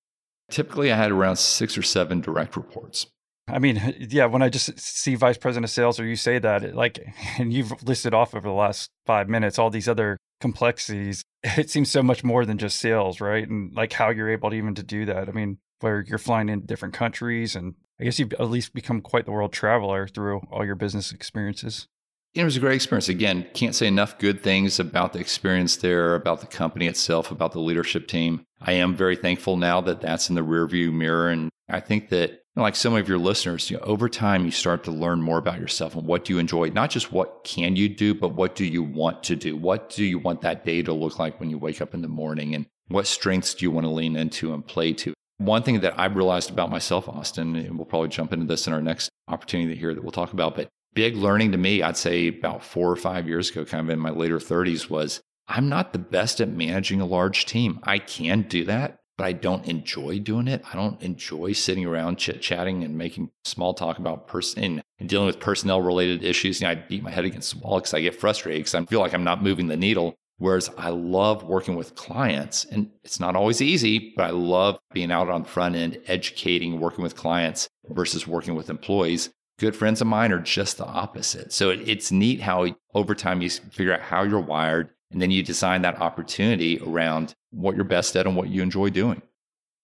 Typically, 0.50 0.92
I 0.92 0.98
had 0.98 1.12
around 1.12 1.36
six 1.36 1.78
or 1.78 1.84
seven 1.84 2.20
direct 2.20 2.56
reports. 2.56 3.06
I 3.48 3.60
mean, 3.60 3.96
yeah, 4.10 4.26
when 4.26 4.42
I 4.42 4.50
just 4.50 4.80
see 4.80 5.16
vice 5.16 5.38
president 5.38 5.66
of 5.66 5.72
sales 5.72 6.00
or 6.00 6.06
you 6.06 6.16
say 6.16 6.40
that, 6.40 6.76
like, 6.76 7.00
and 7.38 7.54
you've 7.54 7.84
listed 7.84 8.14
off 8.14 8.36
over 8.36 8.48
the 8.48 8.54
last 8.54 8.90
five 9.06 9.30
minutes 9.30 9.60
all 9.60 9.70
these 9.70 9.90
other 9.90 10.18
complexities, 10.40 11.24
it 11.44 11.70
seems 11.70 11.92
so 11.92 12.04
much 12.04 12.24
more 12.24 12.46
than 12.46 12.58
just 12.58 12.80
sales, 12.80 13.22
right? 13.22 13.48
And 13.48 13.74
like 13.74 13.94
how 13.94 14.10
you're 14.10 14.32
able 14.32 14.50
to 14.50 14.56
even 14.56 14.76
to 14.76 14.84
do 14.84 15.06
that. 15.06 15.30
I 15.30 15.32
mean, 15.32 15.58
where 15.80 16.06
you're 16.08 16.20
flying 16.20 16.50
in 16.50 16.66
different 16.66 16.94
countries 16.94 17.56
and 17.56 17.74
I 18.00 18.04
guess 18.04 18.18
you've 18.20 18.34
at 18.34 18.50
least 18.50 18.74
become 18.74 19.02
quite 19.02 19.26
the 19.26 19.32
world 19.32 19.54
traveler 19.54 20.08
through 20.08 20.42
all 20.52 20.66
your 20.66 20.76
business 20.76 21.12
experiences. 21.12 21.88
It 22.34 22.44
was 22.44 22.56
a 22.56 22.60
great 22.60 22.76
experience. 22.76 23.10
Again, 23.10 23.46
can't 23.54 23.76
say 23.76 23.88
enough 23.88 24.18
good 24.18 24.42
things 24.42 24.80
about 24.80 25.14
the 25.14 25.20
experience 25.20 25.76
there, 25.76 26.16
about 26.16 26.40
the 26.40 26.48
company 26.48 26.88
itself, 26.88 27.30
about 27.30 27.52
the 27.52 27.60
leadership 27.60 28.08
team. 28.08 28.46
I 28.62 28.74
am 28.74 28.96
very 28.96 29.18
thankful 29.18 29.58
now 29.58 29.82
that 29.82 30.02
that's 30.02 30.30
in 30.30 30.36
the 30.36 30.42
rearview 30.42 30.94
mirror. 30.94 31.30
And 31.30 31.50
I 31.70 31.82
think 31.82 32.10
that 32.10 32.41
like 32.56 32.76
some 32.76 32.96
of 32.96 33.08
your 33.08 33.18
listeners, 33.18 33.70
you 33.72 33.78
know, 33.78 33.84
over 33.84 34.10
time 34.10 34.44
you 34.44 34.52
start 34.52 34.84
to 34.84 34.92
learn 34.92 35.22
more 35.22 35.38
about 35.38 35.60
yourself 35.60 35.96
and 35.96 36.06
what 36.06 36.26
do 36.26 36.34
you 36.34 36.40
enjoy, 36.40 36.70
not 36.70 36.90
just 36.90 37.12
what 37.12 37.44
can 37.44 37.76
you 37.76 37.88
do, 37.88 38.14
but 38.14 38.34
what 38.34 38.56
do 38.56 38.66
you 38.66 38.84
want 38.84 39.24
to 39.24 39.36
do? 39.36 39.56
What 39.56 39.90
do 39.90 40.04
you 40.04 40.20
want 40.20 40.42
that 40.42 40.66
day 40.66 40.82
to 40.82 40.92
look 40.92 41.18
like 41.18 41.40
when 41.40 41.50
you 41.50 41.58
wake 41.58 41.82
up 41.82 41.94
in 41.94 42.02
the 42.02 42.10
morning 42.10 42.54
and 42.54 42.66
what 42.90 43.08
strengths 43.08 43.54
do 43.54 43.66
you 43.66 43.72
want 43.72 43.86
to 43.86 43.92
lean 43.92 44.18
into 44.18 44.54
and 44.54 44.66
play 44.66 44.92
to? 44.94 45.14
One 45.38 45.64
thing 45.64 45.80
that 45.80 45.98
I've 45.98 46.16
realized 46.16 46.52
about 46.52 46.70
myself, 46.70 47.08
Austin, 47.08 47.56
and 47.56 47.78
we'll 47.78 47.86
probably 47.86 48.10
jump 48.10 48.34
into 48.34 48.46
this 48.46 48.68
in 48.68 48.74
our 48.74 48.82
next 48.82 49.10
opportunity 49.28 49.76
here 49.76 49.94
that 49.94 50.04
we'll 50.04 50.12
talk 50.12 50.34
about, 50.34 50.56
but 50.56 50.68
big 50.94 51.16
learning 51.16 51.54
to 51.54 51.58
me, 51.58 51.82
I'd 51.82 51.98
say 51.98 52.28
about 52.28 52.64
four 52.64 52.92
or 52.92 52.96
five 52.98 53.28
years 53.28 53.50
ago, 53.50 53.66
kind 53.66 53.82
of 53.82 53.90
in 53.90 53.98
my 53.98 54.10
later 54.10 54.40
30s, 54.40 54.90
was 54.90 55.22
I'm 55.48 55.70
not 55.70 55.94
the 55.94 56.00
best 56.00 56.42
at 56.42 56.50
managing 56.50 57.02
a 57.02 57.06
large 57.06 57.46
team. 57.46 57.80
I 57.84 57.98
can 57.98 58.44
do 58.44 58.66
that, 58.66 59.00
but 59.22 59.28
I 59.28 59.34
don't 59.34 59.68
enjoy 59.68 60.18
doing 60.18 60.48
it. 60.48 60.64
I 60.74 60.76
don't 60.76 61.00
enjoy 61.00 61.52
sitting 61.52 61.86
around 61.86 62.18
chit 62.18 62.42
chatting 62.42 62.84
and 62.84 62.98
making 62.98 63.30
small 63.46 63.76
talk 63.76 64.00
about 64.00 64.28
person 64.28 64.82
and 64.98 65.10
dealing 65.10 65.28
with 65.28 65.40
personnel 65.40 65.80
related 65.80 66.24
issues. 66.24 66.60
You 66.60 66.66
know, 66.66 66.72
I 66.72 66.76
beat 66.76 67.04
my 67.04 67.12
head 67.12 67.26
against 67.26 67.54
the 67.54 67.60
wall 67.60 67.78
because 67.78 67.94
I 67.94 68.02
get 68.02 68.20
frustrated 68.20 68.62
because 68.62 68.74
I 68.74 68.84
feel 68.86 69.00
like 69.00 69.14
I'm 69.14 69.24
not 69.24 69.44
moving 69.44 69.68
the 69.68 69.78
needle. 69.78 70.16
Whereas 70.40 70.72
I 70.76 70.90
love 70.90 71.44
working 71.44 71.76
with 71.76 71.94
clients 71.94 72.66
and 72.66 72.90
it's 73.04 73.20
not 73.20 73.36
always 73.36 73.62
easy, 73.62 74.12
but 74.18 74.24
I 74.24 74.32
love 74.32 74.80
being 74.92 75.12
out 75.12 75.30
on 75.30 75.44
the 75.44 75.48
front 75.48 75.76
end, 75.76 76.02
educating, 76.08 76.80
working 76.80 77.04
with 77.04 77.16
clients 77.16 77.70
versus 77.90 78.26
working 78.26 78.56
with 78.56 78.72
employees 78.72 79.30
good 79.60 79.76
friends 79.76 80.02
of 80.02 80.08
mine 80.08 80.32
are 80.32 80.40
just 80.40 80.80
the 80.80 80.86
opposite. 80.86 81.54
So 81.54 81.70
it, 81.70 81.88
it's 81.88 82.12
neat 82.12 82.42
how 82.42 82.76
over 82.96 83.14
time 83.14 83.44
you 83.44 83.50
figure 83.52 83.94
out 83.94 84.02
how 84.02 84.24
you're 84.24 84.40
wired 84.40 84.90
and 85.12 85.22
then 85.22 85.30
you 85.30 85.44
design 85.44 85.84
that 85.84 86.02
opportunity 86.02 86.82
around 86.84 87.36
what 87.52 87.76
you're 87.76 87.84
best 87.84 88.16
at 88.16 88.26
and 88.26 88.36
what 88.36 88.50
you 88.50 88.62
enjoy 88.62 88.90
doing. 88.90 89.22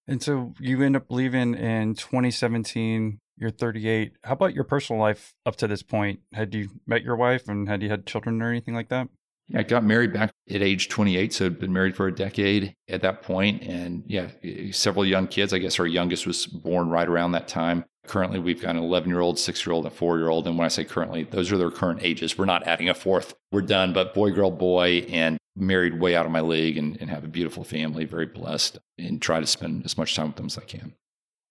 And 0.08 0.24
so 0.24 0.54
you 0.60 0.82
end 0.82 0.96
up 0.96 1.06
leaving 1.10 1.54
in 1.54 1.96
2017. 1.96 3.20
You're 3.38 3.52
38. 3.52 4.14
How 4.24 4.34
about 4.34 4.56
your 4.56 4.64
personal 4.64 5.02
life 5.02 5.34
up 5.46 5.58
to 5.58 5.68
this 5.68 5.84
point? 5.84 6.22
Had 6.34 6.56
you 6.56 6.70
met 6.88 7.04
your 7.04 7.16
wife 7.16 7.48
and 7.48 7.70
had 7.70 7.84
you 7.84 7.90
had 7.90 8.06
children 8.06 8.42
or 8.42 8.50
anything 8.50 8.74
like 8.74 8.90
that? 8.90 9.10
Yeah, 9.50 9.60
I 9.60 9.64
got 9.64 9.84
married 9.84 10.12
back 10.12 10.32
at 10.50 10.62
age 10.62 10.90
28, 10.90 11.34
so 11.34 11.46
I'd 11.46 11.60
been 11.60 11.72
married 11.72 11.96
for 11.96 12.08
a 12.08 12.12
decade 12.14 12.74
at 12.90 13.02
that 13.04 13.22
point, 13.22 13.64
and 13.64 14.04
yeah, 14.06 14.28
several 14.72 15.06
young 15.06 15.28
kids. 15.28 15.54
I 15.54 15.60
guess 15.60 15.80
our 15.80 15.88
youngest 15.88 16.28
was 16.28 16.48
born 16.48 16.90
right 16.90 17.08
around 17.08 17.32
that 17.32 17.48
time. 17.48 17.86
Currently, 18.08 18.40
we've 18.40 18.62
got 18.62 18.76
an 18.76 18.84
11 18.84 19.10
year 19.10 19.20
old, 19.20 19.38
six 19.38 19.66
year 19.66 19.74
old, 19.74 19.86
and 19.86 19.94
four 19.94 20.18
year 20.18 20.30
old. 20.30 20.48
And 20.48 20.58
when 20.58 20.66
I 20.66 20.70
say 20.70 20.86
currently, 20.86 21.24
those 21.24 21.52
are 21.52 21.58
their 21.58 21.72
current 21.72 22.00
ages. 22.04 22.38
We're 22.38 22.46
not 22.46 22.66
adding 22.66 22.90
a 22.90 22.94
fourth. 22.94 23.36
We're 23.52 23.62
done, 23.62 23.94
but 23.94 24.14
boy, 24.14 24.32
girl, 24.32 24.52
boy, 24.52 25.06
and 25.10 25.38
married 25.56 26.00
way 26.00 26.16
out 26.16 26.26
of 26.26 26.32
my 26.32 26.42
league 26.42 26.78
and, 26.78 26.98
and 27.02 27.10
have 27.10 27.24
a 27.24 27.28
beautiful 27.28 27.64
family, 27.64 28.06
very 28.06 28.26
blessed, 28.26 28.80
and 28.98 29.22
try 29.22 29.40
to 29.40 29.48
spend 29.48 29.86
as 29.86 29.98
much 29.98 30.16
time 30.16 30.28
with 30.28 30.36
them 30.38 30.46
as 30.46 30.58
I 30.58 30.64
can. 30.64 30.94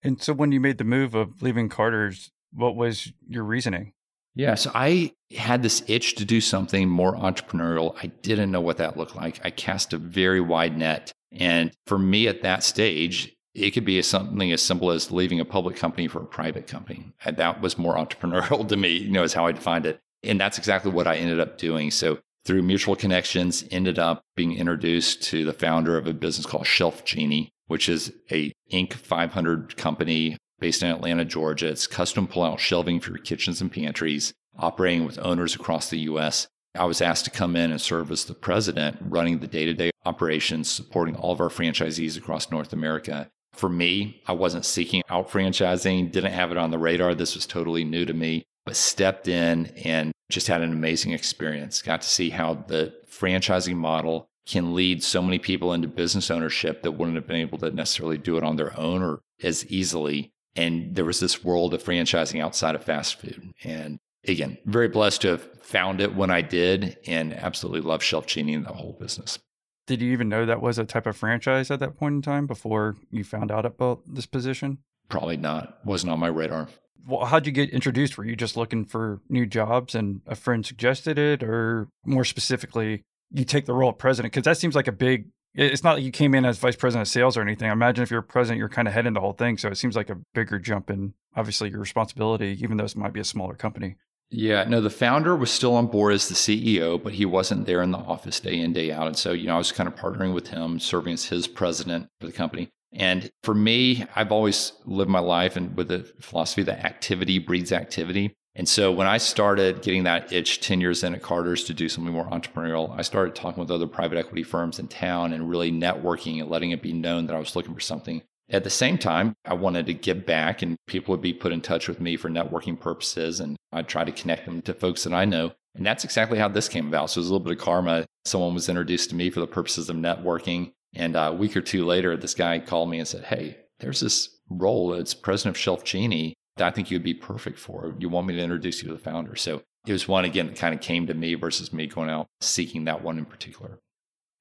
And 0.03 0.21
so, 0.21 0.33
when 0.33 0.51
you 0.51 0.59
made 0.59 0.77
the 0.77 0.83
move 0.83 1.15
of 1.15 1.41
leaving 1.41 1.69
Carter's, 1.69 2.31
what 2.51 2.75
was 2.75 3.11
your 3.27 3.43
reasoning? 3.43 3.93
Yeah, 4.35 4.53
so 4.53 4.71
I 4.75 5.13
had 5.35 5.63
this 5.63 5.83
itch 5.87 6.13
to 6.15 6.25
do 6.25 6.41
something 6.41 6.87
more 6.87 7.15
entrepreneurial. 7.15 7.95
I 8.01 8.07
didn't 8.07 8.51
know 8.51 8.61
what 8.61 8.77
that 8.77 8.95
looked 8.95 9.15
like. 9.15 9.41
I 9.43 9.49
cast 9.49 9.93
a 9.93 9.97
very 9.97 10.39
wide 10.39 10.77
net. 10.77 11.11
And 11.31 11.71
for 11.87 11.97
me 11.97 12.27
at 12.27 12.43
that 12.43 12.63
stage, 12.63 13.35
it 13.57 13.71
could 13.71 13.85
be 13.85 14.01
something 14.03 14.51
as 14.51 14.61
simple 14.61 14.91
as 14.91 15.11
leaving 15.11 15.39
a 15.39 15.45
public 15.45 15.75
company 15.75 16.07
for 16.07 16.21
a 16.21 16.27
private 16.27 16.67
company. 16.67 17.11
And 17.25 17.37
that 17.37 17.59
was 17.59 17.77
more 17.77 17.95
entrepreneurial 17.97 18.67
to 18.67 18.77
me, 18.77 18.97
you 18.97 19.11
know, 19.11 19.23
is 19.23 19.33
how 19.33 19.47
I 19.47 19.51
defined 19.51 19.85
it. 19.85 19.99
And 20.23 20.39
that's 20.39 20.57
exactly 20.57 20.91
what 20.91 21.07
I 21.07 21.17
ended 21.17 21.39
up 21.39 21.57
doing. 21.57 21.91
So 21.91 22.19
through 22.45 22.63
mutual 22.63 22.95
connections, 22.95 23.65
ended 23.71 23.99
up 23.99 24.23
being 24.35 24.53
introduced 24.53 25.23
to 25.23 25.43
the 25.43 25.53
founder 25.53 25.97
of 25.97 26.07
a 26.07 26.13
business 26.13 26.45
called 26.45 26.65
Shelf 26.65 27.03
Genie, 27.03 27.49
which 27.67 27.89
is 27.89 28.13
a 28.31 28.53
Inc. 28.71 28.93
500 28.93 29.75
company 29.75 30.37
based 30.59 30.81
in 30.81 30.89
Atlanta, 30.89 31.25
Georgia. 31.25 31.67
It's 31.67 31.87
custom 31.87 32.27
pull 32.27 32.43
out 32.43 32.59
shelving 32.59 32.99
for 32.99 33.09
your 33.09 33.19
kitchens 33.19 33.59
and 33.59 33.71
pantries, 33.71 34.33
operating 34.57 35.05
with 35.05 35.19
owners 35.19 35.55
across 35.55 35.89
the 35.89 35.99
US. 35.99 36.47
I 36.73 36.85
was 36.85 37.01
asked 37.01 37.25
to 37.25 37.31
come 37.31 37.55
in 37.55 37.71
and 37.71 37.81
serve 37.81 38.11
as 38.11 38.25
the 38.25 38.33
president, 38.33 38.97
running 39.01 39.39
the 39.39 39.47
day 39.47 39.65
to 39.65 39.73
day 39.73 39.91
operations, 40.05 40.69
supporting 40.69 41.15
all 41.15 41.33
of 41.33 41.41
our 41.41 41.49
franchisees 41.49 42.17
across 42.17 42.51
North 42.51 42.71
America. 42.71 43.29
For 43.57 43.69
me, 43.69 44.21
I 44.27 44.33
wasn't 44.33 44.65
seeking 44.65 45.01
out 45.09 45.29
franchising, 45.29 46.11
didn't 46.11 46.31
have 46.31 46.51
it 46.51 46.57
on 46.57 46.71
the 46.71 46.77
radar. 46.77 47.15
This 47.15 47.33
was 47.35 47.47
totally 47.47 47.83
new 47.83 48.05
to 48.05 48.13
me, 48.13 48.45
but 48.65 48.75
stepped 48.75 49.27
in 49.27 49.67
and 49.83 50.11
just 50.29 50.47
had 50.47 50.61
an 50.61 50.71
amazing 50.71 51.11
experience. 51.11 51.81
Got 51.81 52.03
to 52.03 52.09
see 52.09 52.29
how 52.29 52.53
the 52.67 52.93
franchising 53.09 53.75
model 53.75 54.27
can 54.45 54.75
lead 54.75 55.03
so 55.03 55.21
many 55.21 55.39
people 55.39 55.73
into 55.73 55.87
business 55.87 56.29
ownership 56.29 56.83
that 56.83 56.91
wouldn't 56.91 57.15
have 57.15 57.27
been 57.27 57.37
able 57.37 57.57
to 57.57 57.71
necessarily 57.71 58.17
do 58.17 58.37
it 58.37 58.43
on 58.43 58.57
their 58.57 58.77
own 58.79 59.01
or 59.01 59.21
as 59.43 59.65
easily. 59.65 60.31
And 60.55 60.95
there 60.95 61.05
was 61.05 61.19
this 61.19 61.43
world 61.43 61.73
of 61.73 61.83
franchising 61.83 62.41
outside 62.41 62.75
of 62.75 62.83
fast 62.83 63.19
food. 63.19 63.51
And 63.63 63.99
again, 64.27 64.57
very 64.65 64.87
blessed 64.87 65.21
to 65.21 65.29
have 65.29 65.63
found 65.63 65.99
it 65.99 66.15
when 66.15 66.29
I 66.29 66.41
did 66.41 66.97
and 67.07 67.33
absolutely 67.33 67.81
love 67.81 68.03
Shelf 68.03 68.27
Genie 68.27 68.53
and 68.53 68.65
the 68.65 68.73
whole 68.73 68.97
business. 68.99 69.39
Did 69.87 70.01
you 70.01 70.11
even 70.11 70.29
know 70.29 70.45
that 70.45 70.61
was 70.61 70.77
a 70.77 70.85
type 70.85 71.07
of 71.07 71.17
franchise 71.17 71.71
at 71.71 71.79
that 71.79 71.97
point 71.97 72.15
in 72.15 72.21
time 72.21 72.45
before 72.45 72.97
you 73.09 73.23
found 73.23 73.51
out 73.51 73.65
about 73.65 74.01
this 74.05 74.25
position? 74.25 74.79
Probably 75.09 75.37
not. 75.37 75.79
Wasn't 75.85 76.11
on 76.11 76.19
my 76.19 76.27
radar. 76.27 76.67
Well, 77.07 77.25
how'd 77.25 77.45
you 77.45 77.53
get 77.53 77.69
introduced? 77.69 78.17
Were 78.17 78.25
you 78.25 78.35
just 78.35 78.57
looking 78.57 78.83
for 78.83 79.21
new 79.29 79.45
jobs 79.45 79.95
and 79.95 80.21
a 80.27 80.35
friend 80.35 80.65
suggested 80.65 81.17
it, 81.17 81.41
or 81.41 81.87
more 82.05 82.25
specifically, 82.25 83.03
you 83.31 83.45
take 83.45 83.65
the 83.65 83.73
role 83.73 83.91
of 83.91 83.97
president? 83.97 84.33
Because 84.33 84.43
that 84.43 84.57
seems 84.57 84.75
like 84.75 84.89
a 84.89 84.91
big 84.91 85.27
it's 85.57 85.83
not 85.83 85.95
like 85.95 86.03
you 86.03 86.11
came 86.11 86.35
in 86.35 86.45
as 86.45 86.59
vice 86.59 86.75
president 86.75 87.07
of 87.07 87.11
sales 87.11 87.35
or 87.35 87.41
anything. 87.41 87.67
I 87.67 87.73
imagine 87.73 88.03
if 88.03 88.11
you're 88.11 88.21
president, 88.21 88.59
you're 88.59 88.69
kind 88.69 88.87
of 88.87 88.93
heading 88.93 89.13
the 89.13 89.21
whole 89.21 89.33
thing. 89.33 89.57
So 89.57 89.69
it 89.69 89.77
seems 89.77 89.95
like 89.95 90.09
a 90.09 90.17
bigger 90.35 90.59
jump 90.59 90.91
in 90.91 91.15
obviously 91.35 91.71
your 91.71 91.79
responsibility, 91.79 92.57
even 92.61 92.77
though 92.77 92.83
this 92.83 92.95
might 92.95 93.13
be 93.13 93.19
a 93.19 93.25
smaller 93.25 93.55
company. 93.55 93.95
Yeah, 94.29 94.65
no, 94.65 94.81
the 94.81 94.89
founder 94.89 95.35
was 95.35 95.49
still 95.49 95.73
on 95.75 95.87
board 95.87 96.13
as 96.13 96.27
the 96.27 96.35
CEO, 96.35 97.01
but 97.01 97.13
he 97.13 97.25
wasn't 97.25 97.65
there 97.65 97.81
in 97.81 97.91
the 97.91 97.97
office 97.97 98.41
day 98.41 98.59
in, 98.59 98.73
day 98.73 98.91
out. 98.91 99.07
And 99.07 99.17
so, 99.17 99.31
you 99.31 99.47
know, 99.47 99.55
I 99.55 99.57
was 99.57 99.71
kind 99.71 99.87
of 99.87 99.95
partnering 99.95 100.33
with 100.33 100.47
him, 100.47 100.79
serving 100.79 101.13
as 101.13 101.25
his 101.25 101.47
president 101.47 102.09
for 102.19 102.27
the 102.27 102.33
company. 102.33 102.69
And 102.91 103.29
for 103.43 103.53
me, 103.53 104.05
I've 104.15 104.31
always 104.31 104.73
lived 104.85 105.09
my 105.09 105.19
life 105.19 105.55
and 105.55 105.75
with 105.77 105.87
the 105.87 105.99
philosophy 106.19 106.63
that 106.63 106.85
activity 106.85 107.39
breeds 107.39 107.71
activity. 107.71 108.33
And 108.55 108.67
so 108.67 108.91
when 108.91 109.07
I 109.07 109.17
started 109.17 109.81
getting 109.81 110.03
that 110.03 110.33
itch 110.33 110.61
10 110.61 110.81
years 110.81 111.03
in 111.03 111.13
at 111.13 111.21
Carter's 111.21 111.63
to 111.65 111.73
do 111.73 111.87
something 111.87 112.11
more 112.11 112.27
entrepreneurial, 112.29 112.97
I 112.97 113.03
started 113.03 113.35
talking 113.35 113.61
with 113.61 113.69
other 113.69 113.87
private 113.87 114.17
equity 114.17 114.43
firms 114.43 114.79
in 114.79 114.87
town 114.87 115.31
and 115.31 115.47
really 115.47 115.71
networking 115.71 116.41
and 116.41 116.49
letting 116.49 116.71
it 116.71 116.81
be 116.81 116.91
known 116.91 117.27
that 117.27 117.35
I 117.35 117.39
was 117.39 117.55
looking 117.55 117.75
for 117.75 117.79
something. 117.79 118.23
At 118.49 118.63
the 118.63 118.69
same 118.69 118.97
time, 118.97 119.35
I 119.45 119.53
wanted 119.55 119.85
to 119.87 119.93
give 119.93 120.25
back 120.25 120.61
and 120.61 120.77
people 120.87 121.11
would 121.11 121.21
be 121.21 121.33
put 121.33 121.51
in 121.51 121.61
touch 121.61 121.87
with 121.87 121.99
me 121.99 122.15
for 122.15 122.29
networking 122.29 122.79
purposes. 122.79 123.39
And 123.39 123.57
I'd 123.73 123.89
try 123.89 124.03
to 124.03 124.11
connect 124.11 124.45
them 124.45 124.61
to 124.63 124.73
folks 124.73 125.03
that 125.03 125.13
I 125.13 125.25
know. 125.25 125.51
And 125.75 125.85
that's 125.85 126.05
exactly 126.05 126.39
how 126.39 126.47
this 126.47 126.69
came 126.69 126.87
about. 126.87 127.09
So 127.09 127.19
it 127.19 127.23
was 127.23 127.29
a 127.29 127.33
little 127.33 127.45
bit 127.45 127.57
of 127.57 127.63
karma. 127.63 128.05
Someone 128.25 128.53
was 128.53 128.69
introduced 128.69 129.09
to 129.09 129.15
me 129.15 129.29
for 129.29 129.41
the 129.41 129.47
purposes 129.47 129.89
of 129.89 129.97
networking. 129.97 130.71
And 130.95 131.15
a 131.15 131.33
week 131.33 131.57
or 131.57 131.61
two 131.61 131.85
later, 131.85 132.15
this 132.15 132.33
guy 132.33 132.59
called 132.59 132.89
me 132.89 132.99
and 132.99 133.07
said, 133.07 133.25
Hey, 133.25 133.57
there's 133.79 133.99
this 133.99 134.29
role. 134.49 134.93
It's 134.93 135.13
president 135.13 135.55
of 135.55 135.61
Shelf 135.61 135.83
Genie 135.83 136.33
that 136.55 136.67
I 136.67 136.71
think 136.71 136.89
you'd 136.89 137.03
be 137.03 137.13
perfect 137.13 137.59
for. 137.59 137.95
You 137.99 138.09
want 138.09 138.27
me 138.27 138.35
to 138.35 138.41
introduce 138.41 138.81
you 138.81 138.87
to 138.87 138.93
the 138.93 138.99
founder. 138.99 139.35
So 139.35 139.61
it 139.85 139.91
was 139.91 140.07
one, 140.07 140.25
again, 140.25 140.47
that 140.47 140.57
kind 140.57 140.73
of 140.73 140.81
came 140.81 141.05
to 141.07 141.13
me 141.13 141.35
versus 141.35 141.71
me 141.71 141.87
going 141.87 142.09
out 142.09 142.27
seeking 142.41 142.85
that 142.85 143.03
one 143.03 143.17
in 143.17 143.25
particular. 143.25 143.79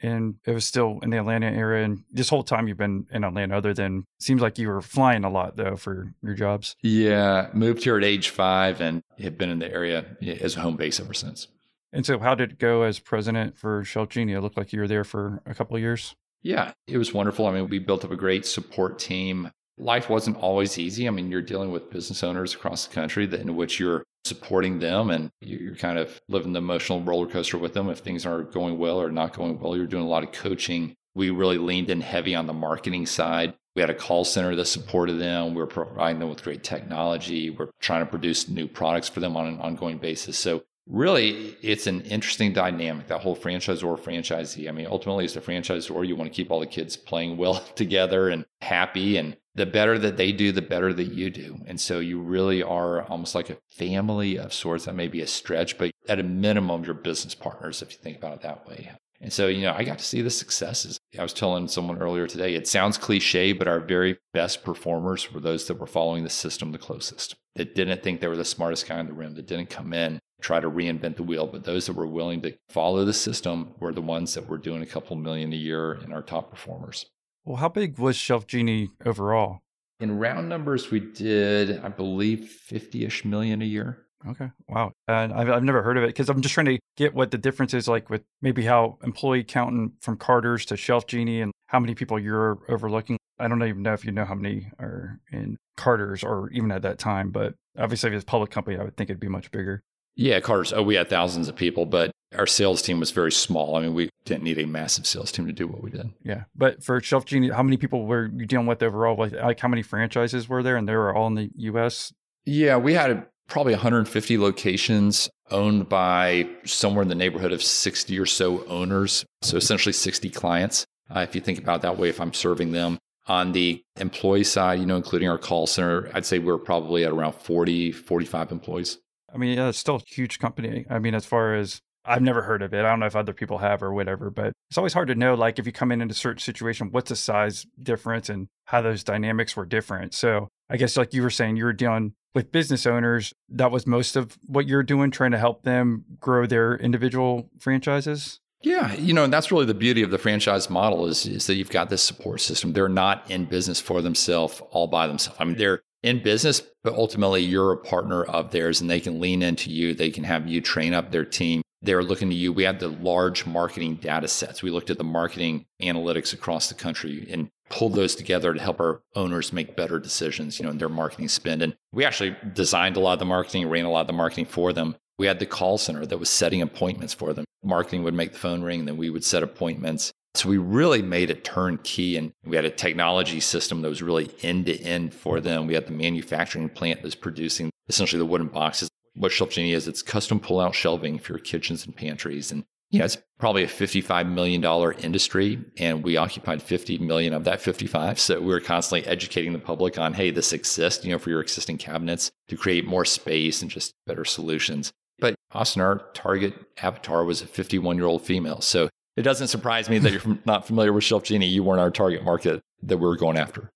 And 0.01 0.37
it 0.45 0.53
was 0.53 0.67
still 0.67 0.99
in 1.03 1.11
the 1.11 1.19
Atlanta 1.19 1.47
area. 1.47 1.85
And 1.85 2.05
this 2.11 2.29
whole 2.29 2.43
time 2.43 2.69
you've 2.69 2.77
been 2.77 3.07
in 3.11 3.25
Atlanta, 3.25 3.57
other 3.57 3.73
than 3.73 4.05
seems 4.21 4.43
like 4.43 4.59
you 4.59 4.69
were 4.69 4.83
flying 4.83 5.25
a 5.25 5.31
lot 5.31 5.57
though 5.57 5.77
for 5.77 6.13
your 6.23 6.35
jobs. 6.35 6.77
Yeah. 6.83 7.49
Moved 7.55 7.85
here 7.85 7.97
at 7.97 8.05
age 8.05 8.29
five 8.29 8.81
and 8.81 9.03
have 9.19 9.39
been 9.39 9.51
in 9.51 9.59
the 9.59 9.73
area 9.73 10.05
as 10.41 10.57
a 10.57 10.61
home 10.61 10.77
base 10.77 11.01
ever 11.01 11.15
since. 11.15 11.49
And 11.93 12.05
so, 12.05 12.19
how 12.19 12.35
did 12.35 12.53
it 12.53 12.59
go 12.59 12.83
as 12.83 12.99
president 12.99 13.57
for 13.57 13.83
Shelf 13.85 14.11
Genie? 14.11 14.35
It 14.35 14.41
looked 14.41 14.59
like 14.59 14.73
you 14.73 14.81
were 14.81 14.89
there 14.89 15.05
for 15.05 15.41
a 15.47 15.55
couple 15.55 15.77
of 15.77 15.83
years. 15.83 16.15
Yeah, 16.43 16.73
it 16.87 16.99
was 16.99 17.15
wonderful. 17.15 17.47
I 17.47 17.53
mean, 17.53 17.69
we 17.69 17.79
built 17.79 18.05
up 18.05 18.11
a 18.11 18.17
great 18.17 18.45
support 18.45 18.99
team 18.99 19.51
life 19.79 20.09
wasn't 20.09 20.37
always 20.39 20.79
easy. 20.79 21.07
I 21.07 21.11
mean, 21.11 21.31
you're 21.31 21.43
dealing 21.43 21.71
with 21.71 21.91
business 21.91 22.23
owners 22.23 22.55
across 22.55 22.87
the 22.87 22.95
country 22.95 23.27
that, 23.27 23.41
in 23.41 23.57
which 23.57 23.79
you're 23.79 24.05
supporting 24.27 24.79
them 24.79 25.11
and 25.11 25.31
you're 25.41 25.77
kind 25.77 25.99
of 25.99 26.21
living 26.29 26.53
the 26.53 26.59
emotional 26.59 27.01
roller 27.03 27.27
coaster 27.27 27.59
with 27.59 27.75
them. 27.75 27.89
If 27.89 27.99
things 27.99 28.27
aren't 28.27 28.53
going 28.53 28.79
well 28.79 29.01
or 29.01 29.11
not 29.11 29.33
going 29.33 29.59
well, 29.59 29.77
you're 29.77 29.87
doing 29.87 30.05
a 30.05 30.09
lot 30.09 30.25
of 30.25 30.33
coaching. 30.33 30.95
We 31.15 31.31
really 31.31 31.59
leaned 31.59 31.91
in 31.91 32.01
heavy 32.01 32.35
on 32.35 32.47
the 32.47 32.53
marketing 32.53 33.07
side. 33.07 33.55
We 33.75 33.81
had 33.81 33.91
a 33.91 33.95
call 33.95 34.25
center 34.25 34.55
that 34.57 34.67
supported 34.67 35.15
them. 35.15 35.55
We 35.55 35.61
were 35.61 35.67
providing 35.67 36.19
them 36.19 36.29
with 36.29 36.43
great 36.43 36.65
technology. 36.65 37.51
We're 37.51 37.71
trying 37.81 38.05
to 38.05 38.11
produce 38.11 38.49
new 38.49 38.67
products 38.67 39.09
for 39.09 39.21
them 39.21 39.37
on 39.37 39.47
an 39.47 39.61
ongoing 39.61 39.99
basis. 39.99 40.37
So 40.39 40.63
really 40.89 41.57
it's 41.63 41.87
an 41.87 42.01
interesting 42.03 42.53
dynamic 42.53 43.09
that 43.09 43.21
whole 43.21 43.35
franchise 43.35 43.83
or 43.83 43.97
franchisee 43.97 44.69
i 44.69 44.73
mean 44.73 44.87
ultimately 44.87 45.25
as 45.25 45.37
a 45.37 45.41
franchisor 45.41 46.07
you 46.07 46.15
want 46.15 46.31
to 46.31 46.35
keep 46.35 46.51
all 46.51 46.61
the 46.61 46.67
kids 46.67 46.97
playing 46.97 47.37
well 47.37 47.55
together 47.75 48.29
and 48.29 48.47
happy 48.61 49.17
and 49.17 49.37
the 49.57 49.67
better 49.67 49.99
that 49.99 50.19
they 50.19 50.33
do, 50.33 50.53
the 50.53 50.63
better 50.63 50.93
that 50.93 51.13
you 51.13 51.31
do. 51.31 51.59
And 51.67 51.81
so 51.81 51.99
you 51.99 52.21
really 52.21 52.63
are 52.63 53.03
almost 53.05 53.35
like 53.35 53.51
a 53.51 53.57
family 53.71 54.39
of 54.39 54.53
sorts. 54.53 54.85
That 54.85 54.95
may 54.95 55.09
be 55.09 55.23
a 55.23 55.27
stretch, 55.27 55.79
but 55.79 55.91
at 56.09 56.21
a 56.21 56.23
minimum, 56.23 56.85
you're 56.85 56.95
business 56.95 57.35
partners 57.35 57.83
if 57.83 57.93
you 57.93 57.99
think 57.99 58.19
about 58.19 58.35
it 58.35 58.43
that 58.43 58.69
way. 58.69 58.93
And 59.19 59.33
so, 59.33 59.47
you 59.47 59.63
know, 59.63 59.73
I 59.75 59.83
got 59.83 59.99
to 59.99 60.05
see 60.05 60.21
the 60.21 60.29
successes. 60.29 61.01
I 61.19 61.23
was 61.23 61.33
telling 61.33 61.69
someone 61.69 61.99
earlier 61.99 62.27
today, 62.27 62.55
it 62.55 62.69
sounds 62.69 62.99
cliche, 62.99 63.55
but 63.55 63.67
our 63.67 63.81
very 63.81 64.19
best 64.35 64.63
performers 64.63 65.33
were 65.33 65.41
those 65.41 65.67
that 65.67 65.81
were 65.81 65.87
following 65.87 66.23
the 66.23 66.31
system 66.31 66.73
the 66.73 66.79
closest, 66.79 67.35
that 67.55 67.75
didn't 67.75 68.03
think 68.03 68.21
they 68.21 68.29
were 68.29 68.37
the 68.37 68.45
smartest 68.45 68.87
guy 68.87 69.01
in 69.01 69.07
the 69.07 69.15
room, 69.15 69.35
that 69.35 69.47
didn't 69.47 69.71
come 69.71 69.95
in, 69.95 70.19
try 70.43 70.61
to 70.61 70.71
reinvent 70.71 71.17
the 71.17 71.23
wheel. 71.23 71.47
But 71.47 71.65
those 71.65 71.87
that 71.87 71.95
were 71.95 72.07
willing 72.07 72.43
to 72.43 72.55
follow 72.69 73.07
the 73.07 73.15
system 73.15 73.73
were 73.81 73.95
the 73.95 74.03
ones 74.03 74.35
that 74.35 74.51
were 74.51 74.59
doing 74.59 74.83
a 74.83 74.87
couple 74.87 75.17
million 75.17 75.51
a 75.55 75.57
year 75.57 75.95
in 75.95 76.13
our 76.13 76.23
top 76.23 76.51
performers. 76.51 77.07
Well, 77.47 77.57
how 77.57 77.69
big 77.69 77.99
was 77.99 78.17
Shelf 78.17 78.49
Genie 78.49 78.91
overall? 79.05 79.61
In 80.01 80.19
round 80.19 80.49
numbers, 80.49 80.91
we 80.91 80.99
did, 80.99 81.79
I 81.79 81.89
believe, 81.89 82.49
50 82.49 83.05
ish 83.05 83.25
million 83.25 83.63
a 83.63 83.65
year. 83.65 84.05
Okay. 84.27 84.51
Wow. 84.69 84.91
And 85.07 85.33
I've, 85.33 85.49
I've 85.49 85.63
never 85.63 85.83
heard 85.83 85.97
of 85.97 86.03
it 86.03 86.09
because 86.09 86.29
I'm 86.29 86.41
just 86.43 86.55
trying 86.55 86.67
to 86.67 86.79
get 86.97 87.15
what 87.15 87.31
the 87.31 87.39
difference 87.39 87.73
is 87.73 87.87
like 87.87 88.11
with 88.11 88.23
maybe 88.43 88.65
how 88.65 88.99
employee 89.05 89.45
counting 89.45 89.93
from 90.01 90.17
Carter's 90.17 90.65
to 90.67 90.77
Shelf 90.77 91.07
Genie 91.07 91.41
and 91.41 91.53
how 91.69 91.79
many 91.79 91.95
people 91.95 92.19
you're 92.19 92.59
overlooking. 92.69 93.17
I 93.39 93.47
don't 93.47 93.63
even 93.63 93.83
know 93.83 93.93
if 93.93 94.05
you 94.05 94.11
know 94.11 94.25
how 94.25 94.35
many 94.35 94.69
are 94.81 95.21
in 95.31 95.57
Carter's 95.77 96.25
or 96.25 96.51
even 96.51 96.73
at 96.73 96.83
that 96.83 96.99
time, 96.99 97.31
but 97.31 97.55
obviously 97.79 98.09
if 98.09 98.15
it's 98.15 98.25
a 98.25 98.27
public 98.27 98.51
company, 98.51 98.77
I 98.77 98.83
would 98.83 98.97
think 98.97 99.09
it'd 99.09 99.21
be 99.21 99.29
much 99.29 99.53
bigger. 99.53 99.83
Yeah, 100.17 100.41
Carter's. 100.41 100.73
Oh, 100.73 100.83
we 100.83 100.97
had 100.97 101.09
thousands 101.09 101.47
of 101.49 101.55
people, 101.55 101.87
but 101.87 102.11
our 102.37 102.47
sales 102.47 102.83
team 102.83 103.01
was 103.01 103.11
very 103.11 103.33
small. 103.33 103.77
I 103.77 103.83
mean, 103.83 103.95
we 103.95 104.11
didn't 104.25 104.43
need 104.43 104.59
a 104.59 104.67
massive 104.67 105.07
sales 105.07 105.33
team 105.33 105.47
to 105.47 105.53
do 105.53 105.67
what 105.67 105.83
we 105.83 105.91
did. 105.91 106.11
Yeah, 106.23 106.45
but 106.55 106.83
for 106.83 107.01
Shelf 107.01 107.25
Genie, 107.25 107.51
how 107.51 107.63
many 107.63 107.77
people 107.77 108.07
were 108.07 108.27
you 108.27 108.47
dealing 108.47 108.67
with 108.67 108.83
overall? 108.83 109.17
Like, 109.17 109.33
like 109.33 109.61
how 109.61 109.69
many 109.69 109.83
franchises 109.83 110.49
were 110.49 110.63
there, 110.63 110.77
and 110.77 110.89
they 110.89 110.95
were 110.95 111.15
all 111.15 111.27
in 111.27 111.35
the 111.35 111.51
U.S. 111.57 112.13
Yeah, 112.45 112.77
we 112.77 112.95
had 112.95 113.27
probably 113.49 113.73
150 113.73 114.39
locations 114.39 115.31
owned 115.51 115.89
by 115.89 116.49
somewhere 116.65 117.03
in 117.03 117.09
the 117.09 117.15
neighborhood 117.15 117.53
of 117.53 117.63
60 117.63 118.19
or 118.19 118.27
so 118.27 118.65
owners. 118.67 119.25
So 119.43 119.57
essentially 119.57 119.93
60 119.93 120.31
clients. 120.31 120.85
Uh, 121.15 121.21
if 121.21 121.35
you 121.35 121.41
think 121.41 121.59
about 121.59 121.83
that 121.83 121.99
way, 121.99 122.09
if 122.09 122.21
I'm 122.21 122.33
serving 122.33 122.73
them 122.73 122.99
on 123.29 123.53
the 123.53 123.83
employee 123.97 124.45
side, 124.45 124.81
you 124.81 124.87
know, 124.87 124.97
including 124.97 125.29
our 125.29 125.39
call 125.39 125.67
center, 125.67 126.11
I'd 126.15 126.27
say 126.27 126.39
we're 126.39 126.59
probably 126.59 127.05
at 127.05 127.13
around 127.13 127.35
40, 127.35 127.93
45 127.93 128.53
employees. 128.53 128.99
I 129.33 129.39
mean, 129.39 129.57
yeah, 129.57 129.69
it's 129.69 129.79
still 129.79 129.97
a 129.97 130.03
huge 130.07 130.39
company. 130.39 130.87
I 130.89 130.99
mean, 130.99 131.15
as 131.15 131.27
far 131.27 131.55
as 131.55 131.83
I've 132.07 132.23
never 132.23 132.43
heard 132.43 132.63
of 132.63 132.73
it. 132.73 132.85
I 132.85 132.91
don't 132.91 133.01
know 133.01 133.07
if 133.07 133.17
other 133.17 133.33
people 133.33 133.59
have 133.59 133.83
or 133.83 133.93
whatever, 133.93 134.31
but 134.31 134.53
it's 134.71 134.79
always 134.79 134.93
hard 134.93 135.09
to 135.09 135.15
know, 135.15 135.35
like, 135.35 135.59
if 135.59 135.67
you 135.67 135.73
come 135.73 135.93
in 135.93 136.01
into 136.01 136.13
a 136.13 136.17
certain 136.17 136.41
situation, 136.41 136.91
what's 136.91 137.09
the 137.09 137.17
size 137.17 137.67
difference 137.83 138.29
and 138.29 138.49
how 138.67 138.83
those 138.83 139.05
dynamics 139.05 139.57
were 139.57 139.67
different. 139.67 140.15
So 140.15 140.49
I 140.69 140.77
guess, 140.77 140.97
like 140.97 141.15
you 141.15 141.23
were 141.23 141.31
saying, 141.31 141.57
you 141.57 141.65
were 141.65 141.73
dealing 141.73 142.15
with 142.35 142.53
business 142.53 142.87
owners. 142.87 143.33
That 143.49 143.71
was 143.71 143.87
most 143.87 144.17
of 144.17 144.39
what 144.47 144.67
you're 144.67 144.83
doing, 144.83 145.11
trying 145.11 145.31
to 145.33 145.39
help 145.39 145.63
them 145.63 146.05
grow 146.21 146.47
their 146.47 146.77
individual 146.77 147.49
franchises. 147.59 148.41
Yeah, 148.63 148.95
you 148.95 149.13
know, 149.13 149.25
and 149.25 149.33
that's 149.33 149.53
really 149.53 149.67
the 149.67 149.75
beauty 149.75 150.03
of 150.03 150.11
the 150.11 150.19
franchise 150.19 150.69
model 150.71 151.07
is, 151.07 151.27
is 151.27 151.47
that 151.47 151.55
you've 151.55 151.71
got 151.71 151.91
this 151.91 152.03
support 152.03 152.41
system. 152.41 152.73
They're 152.73 152.89
not 152.89 153.31
in 153.31 153.45
business 153.45 153.81
for 153.81 154.03
themselves 154.03 154.61
all 154.71 154.87
by 154.87 155.07
themselves. 155.07 155.39
I 155.39 155.45
mean, 155.45 155.57
they're 155.57 155.83
in 156.07 156.23
business, 156.23 156.63
but 156.85 156.95
ultimately 156.95 157.43
you're 157.43 157.73
a 157.73 157.77
partner 157.77 158.23
of 158.25 158.53
theirs 158.53 158.81
and 158.81 158.89
they 158.89 159.01
can 159.01 159.21
lean 159.21 159.43
into 159.43 159.71
you. 159.71 159.93
They 159.93 160.11
can 160.11 160.25
have 160.25 160.47
you 160.47 160.61
train 160.61 160.95
up 160.95 161.11
their 161.11 161.25
team. 161.25 161.63
They're 161.83 162.03
looking 162.03 162.31
to 162.31 162.35
you. 162.35 162.53
We 162.53 162.63
had 162.63 162.79
the 162.79 162.89
large 162.89 163.45
marketing 163.45 163.97
data 163.97 164.29
sets. 164.29 164.63
We 164.63 164.71
looked 164.71 164.89
at 164.89 164.99
the 164.99 165.05
marketing 165.05 165.67
analytics 165.83 166.33
across 166.33 166.69
the 166.69 166.75
country 166.75 167.27
and 167.31 167.49
pulled 167.71 167.95
those 167.95 168.15
together 168.15 168.55
to 168.55 168.61
help 168.61 168.81
our 168.81 169.03
owners 169.17 169.53
make 169.53 169.77
better 169.77 169.99
decisions, 169.99 170.59
you 170.59 170.65
know, 170.65 170.71
in 170.71 170.79
their 170.79 170.89
marketing 170.89 171.29
spend. 171.29 171.61
And 171.61 171.77
we 171.93 172.05
actually 172.05 172.37
designed 172.55 172.97
a 172.97 173.01
lot 173.01 173.15
of 173.15 173.19
the 173.19 173.25
marketing, 173.25 173.69
ran 173.69 173.85
a 173.85 173.91
lot 173.91 174.03
of 174.03 174.07
the 174.07 174.13
marketing 174.13 174.47
for 174.47 174.73
them. 174.73 174.95
We 175.19 175.27
had 175.27 175.41
the 175.41 175.47
call 175.47 175.77
center 175.77 176.07
that 176.07 176.19
was 176.19 176.31
setting 176.31 176.63
appointments 176.63 177.15
for 177.15 177.33
them. 177.33 177.45
Marketing 177.65 178.05
would 178.05 178.15
make 178.15 178.33
the 178.33 178.39
phone 178.39 178.63
ring, 178.63 178.81
and 178.81 178.89
then 178.89 178.97
we 178.97 179.11
would 179.11 179.25
set 179.25 179.43
appointments. 179.43 180.13
So 180.37 180.49
we 180.49 180.59
really 180.59 181.03
made 181.03 181.31
it 181.31 181.45
turnkey 181.45 182.17
and 182.17 182.33
we 182.45 182.57
had 182.57 182.65
a 182.65 182.71
technology 182.71 183.41
system 183.41 183.83
that 183.83 183.89
was 183.89 184.03
really 184.03 184.31
end 184.43 184.67
to 184.67 184.81
end 184.81 185.15
for 185.15 185.41
them. 185.41 185.67
We 185.67 185.75
had 185.75 185.87
the 185.87 185.93
manufacturing 185.93 186.69
plant 186.69 187.03
that's 187.03 187.15
producing 187.15 187.71
essentially 187.89 188.19
the 188.19 188.27
wooden 188.27 188.49
boxes. 188.49 188.89
What 189.15 189.33
Shelf 189.33 189.51
Genie 189.51 189.73
is, 189.73 189.89
it's 189.89 190.03
custom 190.03 190.39
pull 190.41 190.61
out 190.61 190.75
shelving 190.75 191.19
for 191.19 191.33
your 191.33 191.39
kitchens 191.39 191.87
and 191.87 191.97
pantries. 191.97 192.53
And 192.53 192.65
know, 192.99 193.05
it's 193.05 193.19
probably 193.39 193.65
a 193.65 193.69
$55 193.69 194.29
million 194.29 194.65
industry 195.01 195.59
and 195.79 196.03
we 196.03 196.17
occupied 196.17 196.63
50 196.63 196.99
million 196.99 197.33
of 197.33 197.45
that 197.45 197.61
55. 197.61 198.19
So 198.19 198.41
we 198.41 198.47
were 198.47 198.61
constantly 198.61 199.09
educating 199.09 199.53
the 199.53 199.59
public 199.59 199.99
on, 199.99 200.15
hey, 200.15 200.31
this 200.31 200.53
exists, 200.53 201.05
you 201.05 201.13
know, 201.13 201.19
for 201.19 201.31
your 201.31 201.41
existing 201.41 201.79
cabinets 201.79 202.31
to 202.49 202.57
create 202.57 202.87
more 202.87 203.05
space 203.05 203.63
and 203.63 203.71
just 203.71 203.95
better 204.07 204.25
solutions. 204.25 204.93
But 205.19 205.35
Austin, 205.53 205.83
our 205.83 205.99
target 206.15 206.55
avatar 206.83 207.25
was 207.25 207.43
a 207.43 207.47
51 207.47 207.97
year 207.97 208.07
old 208.07 208.23
female. 208.23 208.61
So 208.61 208.89
it 209.17 209.23
doesn't 209.23 209.49
surprise 209.49 209.89
me 209.89 209.99
that 209.99 210.13
you're 210.13 210.39
not 210.45 210.67
familiar 210.67 210.93
with 210.93 211.05
Shelf 211.05 211.25
Genie. 211.25 211.47
You 211.47 211.63
weren't 211.63 211.81
our 211.81 211.91
target 211.91 212.23
market 212.23 212.63
that 212.83 212.99
we 212.99 213.07
were 213.07 213.17
going 213.17 213.37
after. 213.37 213.71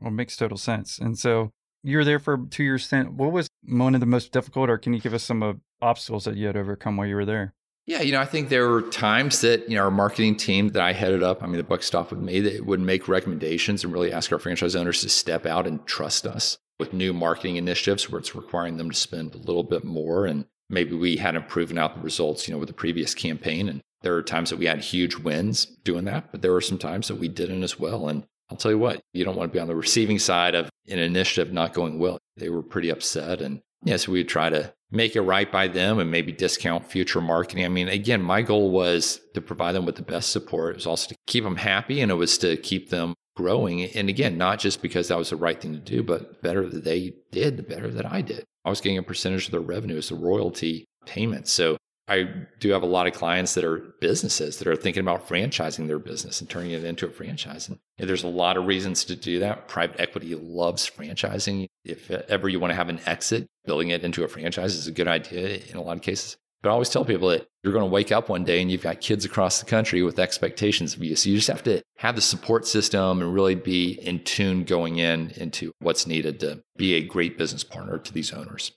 Well, 0.00 0.08
it 0.08 0.14
makes 0.14 0.36
total 0.36 0.58
sense. 0.58 0.98
And 0.98 1.18
so 1.18 1.50
you 1.82 1.98
were 1.98 2.04
there 2.04 2.18
for 2.18 2.38
two 2.50 2.64
years 2.64 2.86
stint. 2.86 3.12
What 3.12 3.32
was 3.32 3.48
one 3.66 3.94
of 3.94 4.00
the 4.00 4.06
most 4.06 4.32
difficult, 4.32 4.70
or 4.70 4.78
can 4.78 4.92
you 4.94 5.00
give 5.00 5.14
us 5.14 5.24
some 5.24 5.42
uh, 5.42 5.54
obstacles 5.82 6.24
that 6.24 6.36
you 6.36 6.46
had 6.46 6.54
to 6.54 6.60
overcome 6.60 6.96
while 6.96 7.06
you 7.06 7.16
were 7.16 7.24
there? 7.24 7.54
Yeah, 7.86 8.02
you 8.02 8.12
know, 8.12 8.20
I 8.20 8.26
think 8.26 8.50
there 8.50 8.68
were 8.68 8.82
times 8.82 9.40
that, 9.40 9.68
you 9.68 9.76
know, 9.76 9.84
our 9.84 9.90
marketing 9.90 10.36
team 10.36 10.68
that 10.70 10.82
I 10.82 10.92
headed 10.92 11.22
up, 11.22 11.42
I 11.42 11.46
mean, 11.46 11.56
the 11.56 11.62
buck 11.62 11.82
stopped 11.82 12.10
with 12.10 12.20
me, 12.20 12.40
that 12.40 12.66
would 12.66 12.80
make 12.80 13.08
recommendations 13.08 13.82
and 13.82 13.92
really 13.92 14.12
ask 14.12 14.30
our 14.30 14.38
franchise 14.38 14.76
owners 14.76 15.00
to 15.00 15.08
step 15.08 15.46
out 15.46 15.66
and 15.66 15.84
trust 15.86 16.26
us 16.26 16.58
with 16.78 16.92
new 16.92 17.14
marketing 17.14 17.56
initiatives 17.56 18.10
where 18.10 18.18
it's 18.18 18.34
requiring 18.34 18.76
them 18.76 18.90
to 18.90 18.96
spend 18.96 19.34
a 19.34 19.38
little 19.38 19.62
bit 19.62 19.84
more. 19.84 20.26
And 20.26 20.44
maybe 20.68 20.94
we 20.96 21.16
hadn't 21.16 21.48
proven 21.48 21.78
out 21.78 21.94
the 21.94 22.02
results, 22.02 22.46
you 22.46 22.52
know, 22.52 22.58
with 22.58 22.68
the 22.68 22.74
previous 22.74 23.14
campaign. 23.14 23.70
And 23.70 23.80
there 24.02 24.12
were 24.12 24.22
times 24.22 24.50
that 24.50 24.58
we 24.58 24.66
had 24.66 24.80
huge 24.80 25.16
wins 25.16 25.66
doing 25.66 26.04
that, 26.04 26.30
but 26.30 26.42
there 26.42 26.52
were 26.52 26.60
some 26.60 26.78
times 26.78 27.08
that 27.08 27.16
we 27.16 27.28
didn't 27.28 27.62
as 27.62 27.78
well. 27.78 28.08
And 28.08 28.24
I'll 28.50 28.56
tell 28.56 28.70
you 28.70 28.78
what, 28.78 29.00
you 29.12 29.24
don't 29.24 29.36
want 29.36 29.52
to 29.52 29.56
be 29.56 29.60
on 29.60 29.68
the 29.68 29.76
receiving 29.76 30.18
side 30.18 30.54
of 30.54 30.70
an 30.88 30.98
initiative 30.98 31.52
not 31.52 31.74
going 31.74 31.98
well. 31.98 32.18
They 32.36 32.48
were 32.48 32.62
pretty 32.62 32.90
upset. 32.90 33.42
And 33.42 33.60
yes, 33.84 34.08
we 34.08 34.20
would 34.20 34.28
try 34.28 34.50
to 34.50 34.72
make 34.90 35.16
it 35.16 35.20
right 35.20 35.50
by 35.50 35.68
them 35.68 35.98
and 35.98 36.10
maybe 36.10 36.32
discount 36.32 36.90
future 36.90 37.20
marketing. 37.20 37.64
I 37.64 37.68
mean, 37.68 37.88
again, 37.88 38.22
my 38.22 38.40
goal 38.42 38.70
was 38.70 39.20
to 39.34 39.40
provide 39.40 39.72
them 39.72 39.84
with 39.84 39.96
the 39.96 40.02
best 40.02 40.30
support. 40.30 40.72
It 40.72 40.76
was 40.76 40.86
also 40.86 41.08
to 41.08 41.16
keep 41.26 41.44
them 41.44 41.56
happy 41.56 42.00
and 42.00 42.10
it 42.10 42.14
was 42.14 42.38
to 42.38 42.56
keep 42.56 42.88
them 42.88 43.14
growing. 43.36 43.84
And 43.84 44.08
again, 44.08 44.38
not 44.38 44.58
just 44.58 44.80
because 44.80 45.08
that 45.08 45.18
was 45.18 45.30
the 45.30 45.36
right 45.36 45.60
thing 45.60 45.72
to 45.72 45.78
do, 45.78 46.02
but 46.02 46.40
better 46.42 46.68
that 46.68 46.84
they 46.84 47.14
did, 47.30 47.56
the 47.56 47.62
better 47.62 47.90
that 47.90 48.06
I 48.06 48.22
did. 48.22 48.44
I 48.64 48.70
was 48.70 48.80
getting 48.80 48.98
a 48.98 49.02
percentage 49.02 49.46
of 49.46 49.52
their 49.52 49.60
revenue 49.60 49.96
as 49.96 50.10
a 50.10 50.16
royalty 50.16 50.86
payment. 51.06 51.48
So 51.48 51.76
I 52.08 52.28
do 52.58 52.70
have 52.70 52.82
a 52.82 52.86
lot 52.86 53.06
of 53.06 53.12
clients 53.12 53.54
that 53.54 53.64
are 53.64 53.78
businesses 54.00 54.58
that 54.58 54.66
are 54.66 54.76
thinking 54.76 55.02
about 55.02 55.28
franchising 55.28 55.86
their 55.86 55.98
business 55.98 56.40
and 56.40 56.48
turning 56.48 56.70
it 56.70 56.84
into 56.84 57.06
a 57.06 57.10
franchise. 57.10 57.68
And 57.68 57.78
there's 57.98 58.24
a 58.24 58.28
lot 58.28 58.56
of 58.56 58.66
reasons 58.66 59.04
to 59.04 59.16
do 59.16 59.40
that. 59.40 59.68
Private 59.68 60.00
equity 60.00 60.34
loves 60.34 60.88
franchising. 60.88 61.66
If 61.84 62.10
ever 62.10 62.48
you 62.48 62.60
want 62.60 62.70
to 62.70 62.76
have 62.76 62.88
an 62.88 63.00
exit, 63.04 63.46
building 63.66 63.90
it 63.90 64.04
into 64.04 64.24
a 64.24 64.28
franchise 64.28 64.74
is 64.74 64.86
a 64.86 64.92
good 64.92 65.08
idea 65.08 65.60
in 65.68 65.76
a 65.76 65.82
lot 65.82 65.96
of 65.96 66.02
cases. 66.02 66.38
But 66.62 66.70
I 66.70 66.72
always 66.72 66.88
tell 66.88 67.04
people 67.04 67.28
that 67.28 67.46
you're 67.62 67.72
going 67.72 67.84
to 67.84 67.90
wake 67.90 68.10
up 68.10 68.28
one 68.28 68.42
day 68.42 68.60
and 68.60 68.70
you've 68.70 68.82
got 68.82 69.00
kids 69.00 69.24
across 69.24 69.60
the 69.60 69.66
country 69.66 70.02
with 70.02 70.18
expectations 70.18 70.94
of 70.94 71.04
you. 71.04 71.14
So 71.14 71.30
you 71.30 71.36
just 71.36 71.48
have 71.48 71.62
to 71.64 71.82
have 71.98 72.16
the 72.16 72.20
support 72.20 72.66
system 72.66 73.20
and 73.20 73.32
really 73.32 73.54
be 73.54 73.92
in 73.92 74.24
tune 74.24 74.64
going 74.64 74.98
in 74.98 75.30
into 75.36 75.72
what's 75.78 76.06
needed 76.06 76.40
to 76.40 76.62
be 76.76 76.94
a 76.94 77.06
great 77.06 77.38
business 77.38 77.62
partner 77.62 77.98
to 77.98 78.12
these 78.12 78.32
owners. 78.32 78.72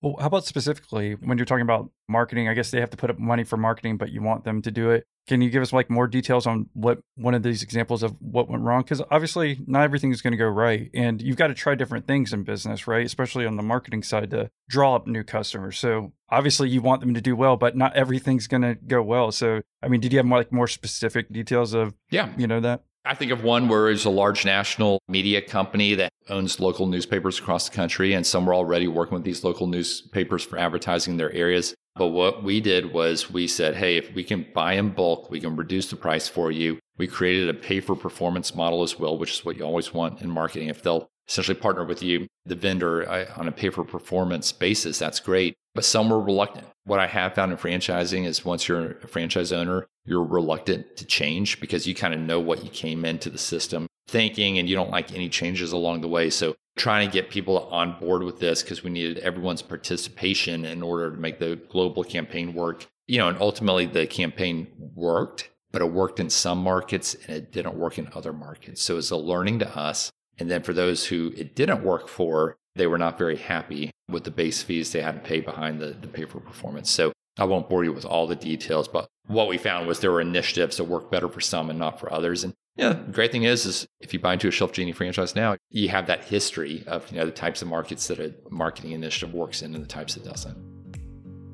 Well, 0.00 0.16
how 0.20 0.26
about 0.26 0.44
specifically 0.44 1.14
when 1.14 1.38
you're 1.38 1.44
talking 1.44 1.62
about 1.62 1.90
marketing? 2.08 2.48
I 2.48 2.54
guess 2.54 2.70
they 2.70 2.80
have 2.80 2.90
to 2.90 2.96
put 2.96 3.10
up 3.10 3.18
money 3.18 3.42
for 3.42 3.56
marketing, 3.56 3.96
but 3.96 4.10
you 4.10 4.22
want 4.22 4.44
them 4.44 4.62
to 4.62 4.70
do 4.70 4.90
it. 4.90 5.04
Can 5.26 5.42
you 5.42 5.50
give 5.50 5.60
us 5.60 5.72
like 5.72 5.90
more 5.90 6.06
details 6.06 6.46
on 6.46 6.70
what 6.72 7.00
one 7.16 7.34
of 7.34 7.42
these 7.42 7.62
examples 7.62 8.02
of 8.02 8.16
what 8.20 8.48
went 8.48 8.62
wrong? 8.62 8.82
Because 8.82 9.02
obviously, 9.10 9.60
not 9.66 9.82
everything 9.82 10.12
is 10.12 10.22
going 10.22 10.30
to 10.32 10.38
go 10.38 10.46
right, 10.46 10.88
and 10.94 11.20
you've 11.20 11.36
got 11.36 11.48
to 11.48 11.54
try 11.54 11.74
different 11.74 12.06
things 12.06 12.32
in 12.32 12.44
business, 12.44 12.86
right? 12.86 13.04
Especially 13.04 13.44
on 13.44 13.56
the 13.56 13.62
marketing 13.62 14.02
side 14.02 14.30
to 14.30 14.50
draw 14.68 14.94
up 14.94 15.06
new 15.06 15.24
customers. 15.24 15.78
So 15.78 16.12
obviously, 16.30 16.70
you 16.70 16.80
want 16.80 17.00
them 17.00 17.12
to 17.12 17.20
do 17.20 17.36
well, 17.36 17.56
but 17.56 17.76
not 17.76 17.94
everything's 17.94 18.46
going 18.46 18.62
to 18.62 18.74
go 18.74 19.02
well. 19.02 19.32
So, 19.32 19.62
I 19.82 19.88
mean, 19.88 20.00
did 20.00 20.12
you 20.12 20.18
have 20.18 20.26
more 20.26 20.38
like 20.38 20.52
more 20.52 20.68
specific 20.68 21.30
details 21.30 21.74
of 21.74 21.94
yeah, 22.10 22.30
you 22.38 22.46
know 22.46 22.60
that? 22.60 22.84
I 23.08 23.14
think 23.14 23.32
of 23.32 23.42
one 23.42 23.68
where 23.68 23.88
it's 23.88 24.04
a 24.04 24.10
large 24.10 24.44
national 24.44 25.00
media 25.08 25.40
company 25.40 25.94
that 25.94 26.12
owns 26.28 26.60
local 26.60 26.86
newspapers 26.86 27.38
across 27.38 27.66
the 27.66 27.74
country, 27.74 28.12
and 28.12 28.26
some 28.26 28.44
were 28.44 28.54
already 28.54 28.86
working 28.86 29.14
with 29.14 29.24
these 29.24 29.42
local 29.42 29.66
newspapers 29.66 30.44
for 30.44 30.58
advertising 30.58 31.16
their 31.16 31.32
areas. 31.32 31.74
But 31.96 32.08
what 32.08 32.44
we 32.44 32.60
did 32.60 32.92
was 32.92 33.30
we 33.30 33.48
said, 33.48 33.76
hey, 33.76 33.96
if 33.96 34.14
we 34.14 34.24
can 34.24 34.46
buy 34.54 34.74
in 34.74 34.90
bulk, 34.90 35.30
we 35.30 35.40
can 35.40 35.56
reduce 35.56 35.88
the 35.88 35.96
price 35.96 36.28
for 36.28 36.50
you. 36.50 36.80
We 36.98 37.06
created 37.06 37.48
a 37.48 37.54
pay 37.54 37.80
for 37.80 37.96
performance 37.96 38.54
model 38.54 38.82
as 38.82 38.98
well, 38.98 39.16
which 39.16 39.32
is 39.32 39.42
what 39.42 39.56
you 39.56 39.64
always 39.64 39.94
want 39.94 40.20
in 40.20 40.28
marketing. 40.28 40.68
If 40.68 40.82
they'll 40.82 41.08
essentially 41.26 41.58
partner 41.58 41.84
with 41.84 42.02
you, 42.02 42.26
the 42.44 42.56
vendor, 42.56 43.08
uh, 43.08 43.24
on 43.36 43.48
a 43.48 43.52
pay 43.52 43.70
for 43.70 43.84
performance 43.84 44.52
basis, 44.52 44.98
that's 44.98 45.18
great. 45.18 45.54
But 45.74 45.86
some 45.86 46.10
were 46.10 46.20
reluctant. 46.20 46.66
What 46.84 47.00
I 47.00 47.06
have 47.06 47.34
found 47.34 47.52
in 47.52 47.58
franchising 47.58 48.26
is 48.26 48.44
once 48.44 48.68
you're 48.68 48.98
a 48.98 49.06
franchise 49.06 49.50
owner, 49.52 49.86
you're 50.08 50.24
reluctant 50.24 50.96
to 50.96 51.04
change 51.04 51.60
because 51.60 51.86
you 51.86 51.94
kind 51.94 52.14
of 52.14 52.20
know 52.20 52.40
what 52.40 52.64
you 52.64 52.70
came 52.70 53.04
into 53.04 53.28
the 53.28 53.38
system 53.38 53.86
thinking 54.08 54.58
and 54.58 54.68
you 54.68 54.74
don't 54.74 54.90
like 54.90 55.12
any 55.12 55.28
changes 55.28 55.72
along 55.72 56.00
the 56.00 56.08
way. 56.08 56.30
So 56.30 56.56
trying 56.76 57.06
to 57.06 57.12
get 57.12 57.28
people 57.28 57.58
on 57.70 57.98
board 58.00 58.22
with 58.22 58.40
this 58.40 58.62
because 58.62 58.82
we 58.82 58.90
needed 58.90 59.18
everyone's 59.18 59.60
participation 59.60 60.64
in 60.64 60.82
order 60.82 61.10
to 61.10 61.16
make 61.16 61.38
the 61.38 61.56
global 61.68 62.02
campaign 62.02 62.54
work. 62.54 62.86
You 63.06 63.18
know, 63.18 63.28
and 63.28 63.38
ultimately 63.38 63.86
the 63.86 64.06
campaign 64.06 64.68
worked, 64.94 65.50
but 65.72 65.82
it 65.82 65.92
worked 65.92 66.20
in 66.20 66.30
some 66.30 66.58
markets 66.58 67.14
and 67.14 67.36
it 67.36 67.52
didn't 67.52 67.74
work 67.74 67.98
in 67.98 68.08
other 68.14 68.32
markets. 68.32 68.82
So 68.82 68.96
it's 68.96 69.10
a 69.10 69.16
learning 69.16 69.58
to 69.60 69.78
us. 69.78 70.10
And 70.38 70.50
then 70.50 70.62
for 70.62 70.72
those 70.72 71.06
who 71.06 71.32
it 71.36 71.54
didn't 71.54 71.84
work 71.84 72.08
for, 72.08 72.56
they 72.76 72.86
were 72.86 72.98
not 72.98 73.18
very 73.18 73.36
happy 73.36 73.90
with 74.08 74.24
the 74.24 74.30
base 74.30 74.62
fees 74.62 74.92
they 74.92 75.02
had 75.02 75.22
to 75.22 75.28
pay 75.28 75.40
behind 75.40 75.80
the, 75.80 75.88
the 75.88 76.06
pay 76.06 76.24
for 76.24 76.40
performance. 76.40 76.90
So 76.90 77.12
I 77.38 77.44
won't 77.44 77.68
bore 77.68 77.84
you 77.84 77.92
with 77.92 78.04
all 78.04 78.26
the 78.26 78.36
details, 78.36 78.88
but 78.88 79.08
what 79.28 79.48
we 79.48 79.58
found 79.58 79.86
was 79.86 80.00
there 80.00 80.10
were 80.10 80.20
initiatives 80.20 80.78
that 80.78 80.84
worked 80.84 81.10
better 81.10 81.28
for 81.28 81.40
some 81.40 81.70
and 81.70 81.78
not 81.78 82.00
for 82.00 82.12
others. 82.12 82.44
And 82.44 82.54
yeah, 82.76 82.94
the 82.94 83.12
great 83.12 83.30
thing 83.30 83.44
is, 83.44 83.66
is 83.66 83.86
if 84.00 84.12
you 84.12 84.18
buy 84.18 84.32
into 84.32 84.48
a 84.48 84.50
Shelf 84.50 84.72
Genie 84.72 84.92
franchise 84.92 85.36
now, 85.36 85.56
you 85.70 85.88
have 85.90 86.06
that 86.06 86.24
history 86.24 86.84
of 86.86 87.10
you 87.10 87.18
know 87.18 87.26
the 87.26 87.32
types 87.32 87.62
of 87.62 87.68
markets 87.68 88.08
that 88.08 88.18
a 88.18 88.34
marketing 88.50 88.92
initiative 88.92 89.34
works 89.34 89.62
in 89.62 89.74
and 89.74 89.84
the 89.84 89.88
types 89.88 90.16
it 90.16 90.24
doesn't. 90.24 90.56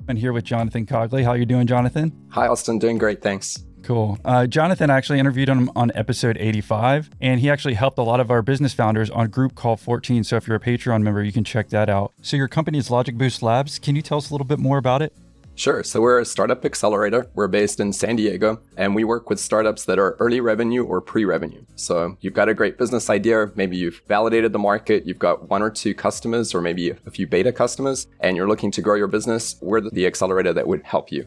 I'm 0.09 0.17
here 0.17 0.33
with 0.33 0.45
Jonathan 0.45 0.87
Cogley. 0.87 1.25
How 1.25 1.31
are 1.31 1.37
you 1.37 1.47
doing, 1.47 1.67
Jonathan? 1.67 2.13
Hi, 2.31 2.47
Austin. 2.47 2.79
Doing 2.79 2.99
great. 2.99 3.23
Thanks. 3.23 3.65
Cool. 3.83 4.19
Uh, 4.25 4.47
Jonathan 4.47 4.89
actually 4.89 5.19
interviewed 5.19 5.49
him 5.49 5.71
on 5.77 5.93
episode 5.95 6.39
85, 6.39 7.11
and 7.21 7.41
he 7.41 7.51
actually 7.51 7.75
helped 7.75 7.99
a 7.99 8.03
lot 8.03 8.19
of 8.19 8.31
our 8.31 8.41
business 8.41 8.73
founders 8.73 9.11
on 9.11 9.29
Group 9.29 9.55
Call 9.55 9.77
14. 9.77 10.25
So 10.25 10.37
if 10.37 10.47
you're 10.47 10.57
a 10.57 10.61
Patreon 10.61 11.03
member, 11.03 11.23
you 11.23 11.33
can 11.33 11.45
check 11.45 11.69
that 11.69 11.91
out. 11.91 12.13
So 12.23 12.37
your 12.37 12.49
company 12.49 12.79
is 12.79 12.91
Logic 12.91 13.17
Boost 13.17 13.43
Labs. 13.43 13.79
Can 13.79 13.95
you 13.95 14.03
tell 14.03 14.19
us 14.19 14.31
a 14.31 14.35
little 14.35 14.47
bit 14.47 14.59
more 14.59 14.79
about 14.79 15.03
it? 15.03 15.13
Sure. 15.57 15.85
So 15.85 16.01
we're 16.01 16.19
a 16.19 16.25
startup 16.25 16.65
accelerator. 16.65 17.31
We're 17.35 17.49
based 17.49 17.79
in 17.79 17.93
San 17.93 18.17
Diego 18.17 18.61
and 18.77 18.95
we 18.95 19.05
work 19.05 19.31
with 19.31 19.39
startups 19.39 19.85
that 19.85 19.99
are 19.99 20.17
early 20.19 20.41
revenue 20.41 20.85
or 20.85 21.01
pre 21.01 21.25
revenue. 21.25 21.65
So 21.77 22.17
you've 22.21 22.35
got 22.35 22.49
a 22.49 22.55
great 22.55 22.77
business 22.77 23.09
idea. 23.09 23.53
Maybe 23.55 23.77
you've 23.77 24.03
validated 24.09 24.53
the 24.53 24.59
market. 24.59 25.07
You've 25.07 25.19
got 25.19 25.49
one 25.49 25.63
or 25.63 25.71
two 25.71 25.95
customers 25.95 26.55
or 26.55 26.61
maybe 26.61 26.91
a 26.91 27.11
few 27.11 27.27
beta 27.27 27.53
customers 27.53 28.07
and 28.21 28.37
you're 28.37 28.49
looking 28.49 28.71
to 28.73 28.83
grow 28.83 28.97
your 28.97 29.07
business. 29.07 29.57
We're 29.61 29.81
the 29.81 30.07
accelerator 30.07 30.53
that 30.53 30.67
would 30.67 30.83
help 30.83 31.13
you. 31.13 31.27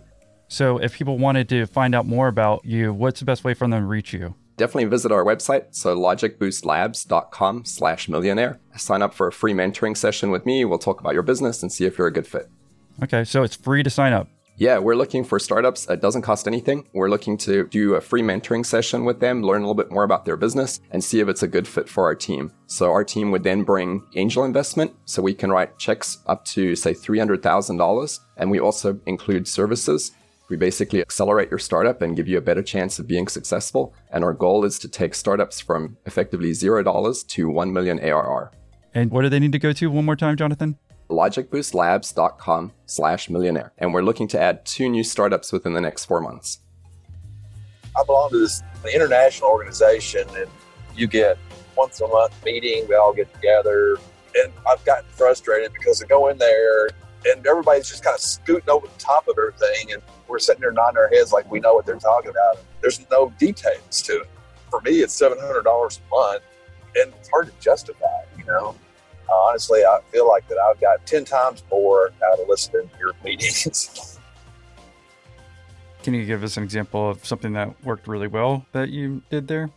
So 0.50 0.78
if 0.78 0.94
people 0.94 1.18
wanted 1.18 1.50
to 1.50 1.66
find 1.66 1.94
out 1.94 2.06
more 2.06 2.28
about 2.28 2.64
you, 2.66 2.94
what's 2.94 3.20
the 3.20 3.26
best 3.26 3.44
way 3.44 3.54
for 3.54 3.68
them 3.68 3.82
to 3.82 3.86
reach 3.86 4.14
you? 4.14 4.36
Definitely 4.58 4.86
visit 4.86 5.12
our 5.12 5.24
website. 5.24 5.68
So 5.72 5.96
logicboostlabs.com 5.96 7.66
slash 7.66 8.10
millionaire. 8.10 8.60
Sign 8.76 9.02
up 9.02 9.14
for 9.14 9.28
a 9.28 9.32
free 9.32 9.54
mentoring 9.54 9.96
session 9.96 10.32
with 10.32 10.46
me. 10.46 10.66
We'll 10.66 10.80
talk 10.80 11.00
about 11.00 11.14
your 11.14 11.24
business 11.24 11.62
and 11.62 11.72
see 11.72 11.86
if 11.86 11.98
you're 11.98 12.08
a 12.08 12.14
good 12.14 12.26
fit. 12.26 12.50
Okay, 13.04 13.24
so 13.24 13.44
it's 13.44 13.56
free 13.56 13.84
to 13.84 13.90
sign 13.90 14.14
up. 14.14 14.28
Yeah, 14.60 14.80
we're 14.80 14.96
looking 14.96 15.24
for 15.24 15.38
startups. 15.38 15.88
It 15.88 16.02
doesn't 16.02 16.24
cost 16.24 16.48
anything. 16.48 16.88
We're 16.92 17.12
looking 17.12 17.38
to 17.40 17.68
do 17.68 17.94
a 17.94 18.02
free 18.02 18.24
mentoring 18.24 18.66
session 18.66 19.06
with 19.06 19.20
them, 19.20 19.44
learn 19.44 19.62
a 19.62 19.66
little 19.66 19.76
bit 19.76 19.92
more 19.92 20.04
about 20.04 20.26
their 20.26 20.36
business, 20.36 20.80
and 20.90 21.04
see 21.04 21.20
if 21.20 21.28
it's 21.28 21.44
a 21.44 21.48
good 21.48 21.68
fit 21.68 21.88
for 21.88 22.06
our 22.06 22.16
team. 22.16 22.52
So 22.66 22.92
our 22.92 23.04
team 23.04 23.30
would 23.30 23.44
then 23.44 23.62
bring 23.62 24.02
angel 24.16 24.46
investment. 24.46 24.96
So 25.06 25.22
we 25.22 25.36
can 25.36 25.52
write 25.52 25.78
checks 25.78 26.18
up 26.26 26.44
to, 26.46 26.76
say, 26.76 26.96
$300,000. 26.96 28.20
And 28.38 28.50
we 28.50 28.60
also 28.60 29.00
include 29.06 29.48
services. 29.48 30.12
We 30.50 30.58
basically 30.58 31.02
accelerate 31.02 31.52
your 31.52 31.60
startup 31.60 32.02
and 32.02 32.16
give 32.16 32.28
you 32.28 32.40
a 32.40 32.42
better 32.42 32.64
chance 32.64 32.98
of 32.98 33.06
being 33.06 33.28
successful. 33.28 33.94
And 34.10 34.24
our 34.24 34.34
goal 34.34 34.66
is 34.66 34.80
to 34.80 34.88
take 34.88 35.14
startups 35.14 35.60
from 35.60 35.98
effectively 36.08 36.50
$0 36.50 37.28
to 37.28 37.50
1 37.50 37.74
million 37.74 38.00
ARR. 38.00 38.52
And 38.96 39.12
what 39.12 39.22
do 39.22 39.30
they 39.30 39.40
need 39.40 39.52
to 39.52 39.60
go 39.60 39.72
to 39.74 39.92
one 39.92 40.06
more 40.06 40.16
time, 40.16 40.36
Jonathan? 40.36 40.80
logicboostlabs.com 41.10 42.74
slash 42.86 43.30
millionaire. 43.30 43.74
And 43.78 43.94
we're 43.94 44.02
looking 44.02 44.28
to 44.30 44.40
add 44.40 44.66
two 44.66 44.90
new 44.90 45.04
startups 45.04 45.52
within 45.52 45.74
the 45.74 45.82
next 45.82 46.06
four 46.06 46.22
months. 46.22 46.60
I 47.98 48.04
belong 48.06 48.30
to 48.32 48.40
this 48.40 48.62
international 48.94 49.50
organization 49.50 50.28
and 50.36 50.50
you 50.96 51.08
get 51.08 51.38
once 51.76 52.02
a 52.02 52.08
month 52.08 52.34
meeting, 52.44 52.86
we 52.88 52.96
all 52.96 53.14
get 53.14 53.34
together. 53.34 53.98
And 54.36 54.52
I've 54.70 54.84
gotten 54.86 55.10
frustrated 55.10 55.74
because 55.74 56.02
I 56.02 56.08
go 56.08 56.28
in 56.28 56.38
there 56.38 56.90
and 57.26 57.46
everybody's 57.46 57.90
just 57.90 58.04
kind 58.04 58.16
of 58.16 58.22
scooting 58.22 58.70
over 58.70 58.88
the 58.88 59.00
top 59.00 59.28
of 59.28 59.38
everything. 59.38 59.94
And 59.94 60.02
we're 60.28 60.40
sitting 60.40 60.62
there 60.62 60.72
nodding 60.72 60.98
our 60.98 61.10
heads 61.10 61.32
like 61.32 61.50
we 61.52 61.60
know 61.60 61.74
what 61.74 61.86
they're 61.86 61.96
talking 61.96 62.32
about. 62.32 62.58
There's 62.82 63.06
no 63.10 63.34
details 63.40 64.02
to 64.04 64.22
it. 64.22 64.30
For 64.70 64.82
me, 64.82 65.00
it's 65.00 65.20
$700 65.20 65.40
a 65.66 66.16
month 66.16 66.44
and 66.96 67.14
it's 67.20 67.30
hard 67.30 67.48
to 67.48 67.54
justify, 67.60 68.08
you 68.38 68.46
know? 68.46 68.76
Honestly, 69.32 69.84
I 69.84 70.00
feel 70.12 70.28
like 70.28 70.48
that 70.48 70.58
I've 70.58 70.80
got 70.80 71.06
10 71.06 71.26
times 71.26 71.64
more 71.72 72.12
out 72.26 72.40
of 72.40 72.48
listening 72.48 72.90
to 72.90 73.00
your 73.00 73.14
meetings. 73.24 74.20
Can 76.04 76.14
you 76.14 76.26
give 76.26 76.44
us 76.44 76.56
an 76.56 76.64
example 76.64 77.10
of 77.10 77.26
something 77.26 77.54
that 77.54 77.84
worked 77.84 78.08
really 78.08 78.28
well 78.28 78.66
that 78.72 78.90
you 78.90 79.22
did 79.30 79.48
there? 79.48 79.70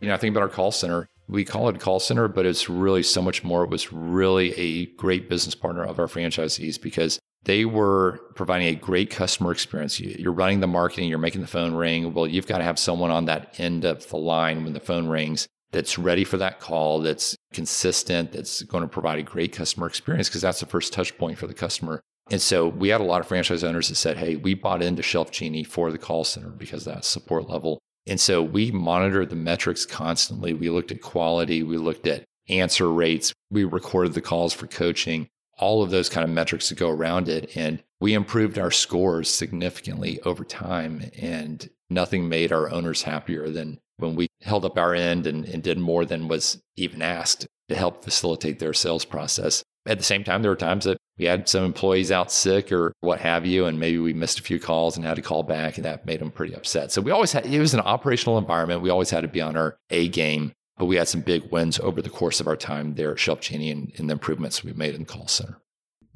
You 0.00 0.08
know, 0.08 0.14
I 0.14 0.16
think 0.16 0.32
about 0.34 0.42
our 0.42 0.48
call 0.48 0.72
center. 0.72 1.08
We 1.28 1.44
call 1.44 1.68
it 1.68 1.80
call 1.80 2.00
center, 2.00 2.28
but 2.28 2.46
it's 2.46 2.68
really 2.68 3.02
so 3.02 3.22
much 3.22 3.44
more. 3.44 3.64
It 3.64 3.70
was 3.70 3.92
really 3.92 4.52
a 4.54 4.86
great 4.96 5.28
business 5.28 5.54
partner 5.54 5.84
of 5.84 5.98
our 5.98 6.06
franchisees 6.06 6.80
because 6.80 7.20
they 7.44 7.64
were 7.64 8.20
providing 8.34 8.66
a 8.66 8.74
great 8.74 9.10
customer 9.10 9.52
experience. 9.52 10.00
You're 10.00 10.32
running 10.32 10.60
the 10.60 10.66
marketing, 10.66 11.08
you're 11.08 11.18
making 11.18 11.40
the 11.40 11.46
phone 11.46 11.74
ring. 11.74 12.12
Well, 12.12 12.26
you've 12.26 12.48
got 12.48 12.58
to 12.58 12.64
have 12.64 12.78
someone 12.78 13.12
on 13.12 13.26
that 13.26 13.54
end 13.58 13.84
of 13.84 14.08
the 14.08 14.16
line 14.16 14.64
when 14.64 14.72
the 14.72 14.80
phone 14.80 15.06
rings 15.06 15.46
that's 15.70 15.98
ready 15.98 16.24
for 16.24 16.36
that 16.38 16.58
call, 16.58 17.00
that's 17.00 17.35
consistent, 17.56 18.32
that's 18.32 18.62
going 18.62 18.82
to 18.82 18.88
provide 18.88 19.18
a 19.18 19.22
great 19.22 19.50
customer 19.50 19.86
experience 19.86 20.28
because 20.28 20.42
that's 20.42 20.60
the 20.60 20.66
first 20.66 20.92
touch 20.92 21.16
point 21.16 21.38
for 21.38 21.46
the 21.46 21.54
customer. 21.54 22.00
And 22.30 22.40
so 22.40 22.68
we 22.68 22.90
had 22.90 23.00
a 23.00 23.04
lot 23.04 23.22
of 23.22 23.26
franchise 23.26 23.64
owners 23.64 23.88
that 23.88 23.94
said, 23.94 24.18
Hey, 24.18 24.36
we 24.36 24.52
bought 24.52 24.82
into 24.82 25.02
Shelf 25.02 25.30
Genie 25.30 25.64
for 25.64 25.90
the 25.90 25.98
call 25.98 26.22
center 26.22 26.50
because 26.50 26.84
that 26.84 27.04
support 27.04 27.48
level. 27.48 27.78
And 28.06 28.20
so 28.20 28.42
we 28.42 28.70
monitored 28.70 29.30
the 29.30 29.36
metrics 29.36 29.86
constantly. 29.86 30.52
We 30.52 30.68
looked 30.68 30.92
at 30.92 31.00
quality, 31.00 31.62
we 31.62 31.78
looked 31.78 32.06
at 32.06 32.24
answer 32.48 32.92
rates, 32.92 33.32
we 33.50 33.64
recorded 33.64 34.12
the 34.12 34.20
calls 34.20 34.52
for 34.52 34.66
coaching, 34.66 35.26
all 35.58 35.82
of 35.82 35.90
those 35.90 36.08
kind 36.08 36.24
of 36.24 36.30
metrics 36.30 36.68
to 36.68 36.74
go 36.74 36.90
around 36.90 37.28
it. 37.28 37.56
And 37.56 37.82
we 38.00 38.14
improved 38.14 38.58
our 38.58 38.70
scores 38.70 39.28
significantly 39.30 40.20
over 40.22 40.44
time. 40.44 41.10
And 41.18 41.68
nothing 41.88 42.28
made 42.28 42.52
our 42.52 42.70
owners 42.70 43.02
happier 43.02 43.48
than 43.48 43.78
when 43.98 44.14
we 44.14 44.28
held 44.42 44.64
up 44.64 44.76
our 44.76 44.94
end 44.94 45.26
and, 45.26 45.44
and 45.46 45.62
did 45.62 45.78
more 45.78 46.04
than 46.04 46.28
was 46.28 46.60
even 46.76 47.00
asked 47.02 47.46
to 47.68 47.74
help 47.74 48.04
facilitate 48.04 48.58
their 48.58 48.74
sales 48.74 49.04
process. 49.04 49.62
At 49.86 49.98
the 49.98 50.04
same 50.04 50.24
time, 50.24 50.42
there 50.42 50.50
were 50.50 50.56
times 50.56 50.84
that 50.84 50.98
we 51.16 51.26
had 51.26 51.48
some 51.48 51.64
employees 51.64 52.10
out 52.10 52.30
sick 52.30 52.72
or 52.72 52.92
what 53.00 53.20
have 53.20 53.46
you, 53.46 53.66
and 53.66 53.78
maybe 53.78 53.98
we 53.98 54.12
missed 54.12 54.40
a 54.40 54.42
few 54.42 54.58
calls 54.58 54.96
and 54.96 55.06
had 55.06 55.14
to 55.16 55.22
call 55.22 55.42
back, 55.42 55.76
and 55.76 55.84
that 55.84 56.04
made 56.04 56.20
them 56.20 56.30
pretty 56.30 56.54
upset. 56.54 56.92
So 56.92 57.00
we 57.00 57.12
always 57.12 57.32
had, 57.32 57.46
it 57.46 57.60
was 57.60 57.72
an 57.72 57.80
operational 57.80 58.36
environment. 58.36 58.82
We 58.82 58.90
always 58.90 59.10
had 59.10 59.22
to 59.22 59.28
be 59.28 59.40
on 59.40 59.56
our 59.56 59.78
A 59.90 60.08
game, 60.08 60.52
but 60.76 60.86
we 60.86 60.96
had 60.96 61.08
some 61.08 61.20
big 61.20 61.50
wins 61.50 61.78
over 61.80 62.02
the 62.02 62.10
course 62.10 62.40
of 62.40 62.46
our 62.46 62.56
time 62.56 62.94
there 62.94 63.12
at 63.12 63.18
Shelf 63.18 63.40
Genie 63.40 63.70
and, 63.70 63.92
and 63.96 64.08
the 64.08 64.12
improvements 64.12 64.62
we 64.62 64.72
made 64.72 64.94
in 64.94 65.02
the 65.02 65.06
call 65.06 65.28
center 65.28 65.60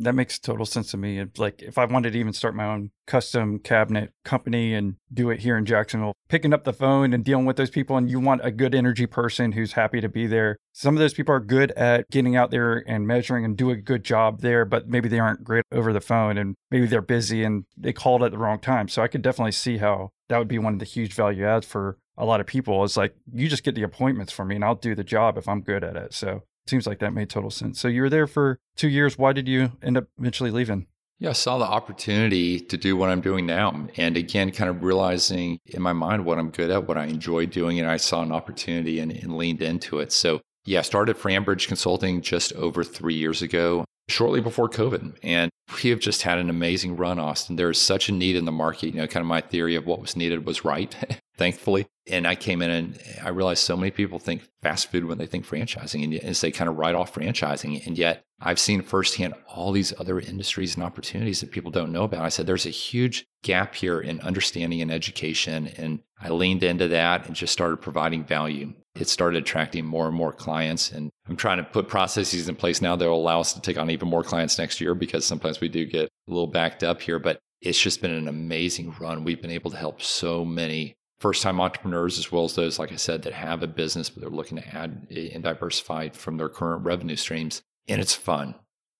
that 0.00 0.14
makes 0.14 0.38
total 0.38 0.64
sense 0.64 0.90
to 0.90 0.96
me. 0.96 1.24
Like 1.36 1.62
if 1.62 1.76
I 1.76 1.84
wanted 1.84 2.14
to 2.14 2.18
even 2.18 2.32
start 2.32 2.56
my 2.56 2.64
own 2.64 2.90
custom 3.06 3.58
cabinet 3.58 4.12
company 4.24 4.72
and 4.74 4.96
do 5.12 5.28
it 5.30 5.40
here 5.40 5.58
in 5.58 5.66
Jacksonville, 5.66 6.14
picking 6.28 6.54
up 6.54 6.64
the 6.64 6.72
phone 6.72 7.12
and 7.12 7.22
dealing 7.22 7.44
with 7.44 7.56
those 7.56 7.70
people 7.70 7.96
and 7.96 8.10
you 8.10 8.18
want 8.18 8.40
a 8.42 8.50
good 8.50 8.74
energy 8.74 9.06
person 9.06 9.52
who's 9.52 9.72
happy 9.72 10.00
to 10.00 10.08
be 10.08 10.26
there. 10.26 10.56
Some 10.72 10.94
of 10.94 11.00
those 11.00 11.12
people 11.12 11.34
are 11.34 11.40
good 11.40 11.70
at 11.72 12.08
getting 12.10 12.34
out 12.34 12.50
there 12.50 12.82
and 12.88 13.06
measuring 13.06 13.44
and 13.44 13.56
do 13.56 13.70
a 13.70 13.76
good 13.76 14.02
job 14.02 14.40
there, 14.40 14.64
but 14.64 14.88
maybe 14.88 15.08
they 15.08 15.18
aren't 15.18 15.44
great 15.44 15.64
over 15.70 15.92
the 15.92 16.00
phone 16.00 16.38
and 16.38 16.54
maybe 16.70 16.86
they're 16.86 17.02
busy 17.02 17.44
and 17.44 17.64
they 17.76 17.92
called 17.92 18.22
at 18.22 18.30
the 18.30 18.38
wrong 18.38 18.58
time. 18.58 18.88
So 18.88 19.02
I 19.02 19.08
could 19.08 19.22
definitely 19.22 19.52
see 19.52 19.76
how 19.76 20.10
that 20.28 20.38
would 20.38 20.48
be 20.48 20.58
one 20.58 20.72
of 20.72 20.78
the 20.78 20.86
huge 20.86 21.12
value 21.12 21.44
adds 21.44 21.66
for 21.66 21.98
a 22.16 22.24
lot 22.24 22.40
of 22.40 22.46
people. 22.46 22.84
It's 22.84 22.96
like 22.96 23.14
you 23.32 23.48
just 23.48 23.64
get 23.64 23.74
the 23.74 23.82
appointments 23.82 24.32
for 24.32 24.44
me 24.44 24.54
and 24.54 24.64
I'll 24.64 24.74
do 24.74 24.94
the 24.94 25.04
job 25.04 25.38
if 25.38 25.48
I'm 25.48 25.62
good 25.62 25.84
at 25.84 25.96
it. 25.96 26.12
So 26.14 26.42
it 26.64 26.70
Seems 26.70 26.86
like 26.86 26.98
that 27.00 27.12
made 27.12 27.30
total 27.30 27.50
sense. 27.50 27.80
So 27.80 27.88
you 27.88 28.02
were 28.02 28.10
there 28.10 28.26
for 28.26 28.58
two 28.76 28.88
years. 28.88 29.18
Why 29.18 29.32
did 29.32 29.48
you 29.48 29.72
end 29.82 29.96
up 29.96 30.08
eventually 30.18 30.50
leaving? 30.50 30.86
Yeah, 31.18 31.30
I 31.30 31.32
saw 31.34 31.58
the 31.58 31.66
opportunity 31.66 32.60
to 32.60 32.76
do 32.78 32.96
what 32.96 33.10
I'm 33.10 33.20
doing 33.20 33.44
now. 33.44 33.88
And 33.96 34.16
again, 34.16 34.50
kind 34.52 34.70
of 34.70 34.82
realizing 34.82 35.58
in 35.66 35.82
my 35.82 35.92
mind 35.92 36.24
what 36.24 36.38
I'm 36.38 36.50
good 36.50 36.70
at, 36.70 36.88
what 36.88 36.96
I 36.96 37.04
enjoy 37.04 37.46
doing. 37.46 37.78
And 37.78 37.90
I 37.90 37.98
saw 37.98 38.22
an 38.22 38.32
opportunity 38.32 39.00
and, 39.00 39.12
and 39.12 39.36
leaned 39.36 39.60
into 39.60 39.98
it. 39.98 40.12
So, 40.12 40.40
yeah, 40.64 40.78
I 40.78 40.82
started 40.82 41.18
FranBridge 41.18 41.68
Consulting 41.68 42.22
just 42.22 42.54
over 42.54 42.82
three 42.82 43.14
years 43.14 43.42
ago, 43.42 43.84
shortly 44.08 44.40
before 44.40 44.68
COVID. 44.68 45.18
And 45.22 45.50
we 45.82 45.90
have 45.90 46.00
just 46.00 46.22
had 46.22 46.38
an 46.38 46.48
amazing 46.48 46.96
run, 46.96 47.18
Austin. 47.18 47.56
There 47.56 47.70
is 47.70 47.80
such 47.80 48.08
a 48.08 48.12
need 48.12 48.34
in 48.34 48.46
the 48.46 48.52
market. 48.52 48.94
You 48.94 49.00
know, 49.00 49.06
kind 49.06 49.22
of 49.22 49.28
my 49.28 49.42
theory 49.42 49.74
of 49.74 49.86
what 49.86 50.00
was 50.00 50.16
needed 50.16 50.46
was 50.46 50.64
right. 50.64 50.94
thankfully. 51.40 51.86
And 52.06 52.26
I 52.26 52.34
came 52.34 52.60
in 52.60 52.70
and 52.70 53.00
I 53.22 53.30
realized 53.30 53.64
so 53.64 53.74
many 53.74 53.90
people 53.90 54.18
think 54.18 54.42
fast 54.60 54.90
food 54.90 55.06
when 55.06 55.16
they 55.16 55.24
think 55.24 55.46
franchising 55.46 56.04
and, 56.04 56.12
and 56.12 56.34
they 56.34 56.50
kind 56.50 56.68
of 56.68 56.76
write 56.76 56.94
off 56.94 57.14
franchising. 57.14 57.86
And 57.86 57.96
yet 57.96 58.24
I've 58.42 58.58
seen 58.58 58.82
firsthand 58.82 59.32
all 59.48 59.72
these 59.72 59.94
other 59.98 60.20
industries 60.20 60.74
and 60.74 60.84
opportunities 60.84 61.40
that 61.40 61.50
people 61.50 61.70
don't 61.70 61.92
know 61.92 62.04
about. 62.04 62.26
I 62.26 62.28
said, 62.28 62.46
there's 62.46 62.66
a 62.66 62.70
huge 62.70 63.24
gap 63.42 63.74
here 63.74 63.98
in 64.00 64.20
understanding 64.20 64.82
and 64.82 64.90
education. 64.90 65.68
And 65.78 66.00
I 66.20 66.28
leaned 66.28 66.62
into 66.62 66.88
that 66.88 67.26
and 67.26 67.34
just 67.34 67.54
started 67.54 67.78
providing 67.78 68.22
value. 68.22 68.74
It 68.94 69.08
started 69.08 69.42
attracting 69.42 69.86
more 69.86 70.06
and 70.08 70.14
more 70.14 70.34
clients. 70.34 70.92
And 70.92 71.10
I'm 71.26 71.36
trying 71.36 71.56
to 71.56 71.64
put 71.64 71.88
processes 71.88 72.50
in 72.50 72.54
place 72.54 72.82
now 72.82 72.96
that 72.96 73.08
will 73.08 73.16
allow 73.16 73.40
us 73.40 73.54
to 73.54 73.62
take 73.62 73.78
on 73.78 73.88
even 73.88 74.08
more 74.08 74.24
clients 74.24 74.58
next 74.58 74.78
year 74.78 74.94
because 74.94 75.24
sometimes 75.24 75.58
we 75.58 75.70
do 75.70 75.86
get 75.86 76.10
a 76.28 76.30
little 76.30 76.48
backed 76.48 76.84
up 76.84 77.00
here. 77.00 77.18
But 77.18 77.40
it's 77.62 77.80
just 77.80 78.02
been 78.02 78.12
an 78.12 78.28
amazing 78.28 78.94
run. 79.00 79.24
We've 79.24 79.40
been 79.40 79.50
able 79.50 79.70
to 79.70 79.76
help 79.78 80.02
so 80.02 80.44
many 80.44 80.96
first 81.20 81.42
time 81.42 81.60
entrepreneurs 81.60 82.18
as 82.18 82.32
well 82.32 82.44
as 82.44 82.54
those, 82.54 82.78
like 82.78 82.92
I 82.92 82.96
said, 82.96 83.22
that 83.22 83.32
have 83.34 83.62
a 83.62 83.66
business, 83.66 84.10
but 84.10 84.22
they're 84.22 84.30
looking 84.30 84.58
to 84.58 84.74
add 84.74 85.06
and 85.10 85.44
diversify 85.44 86.08
from 86.08 86.38
their 86.38 86.48
current 86.48 86.84
revenue 86.84 87.16
streams. 87.16 87.62
And 87.86 88.00
it's 88.00 88.14
fun. 88.14 88.54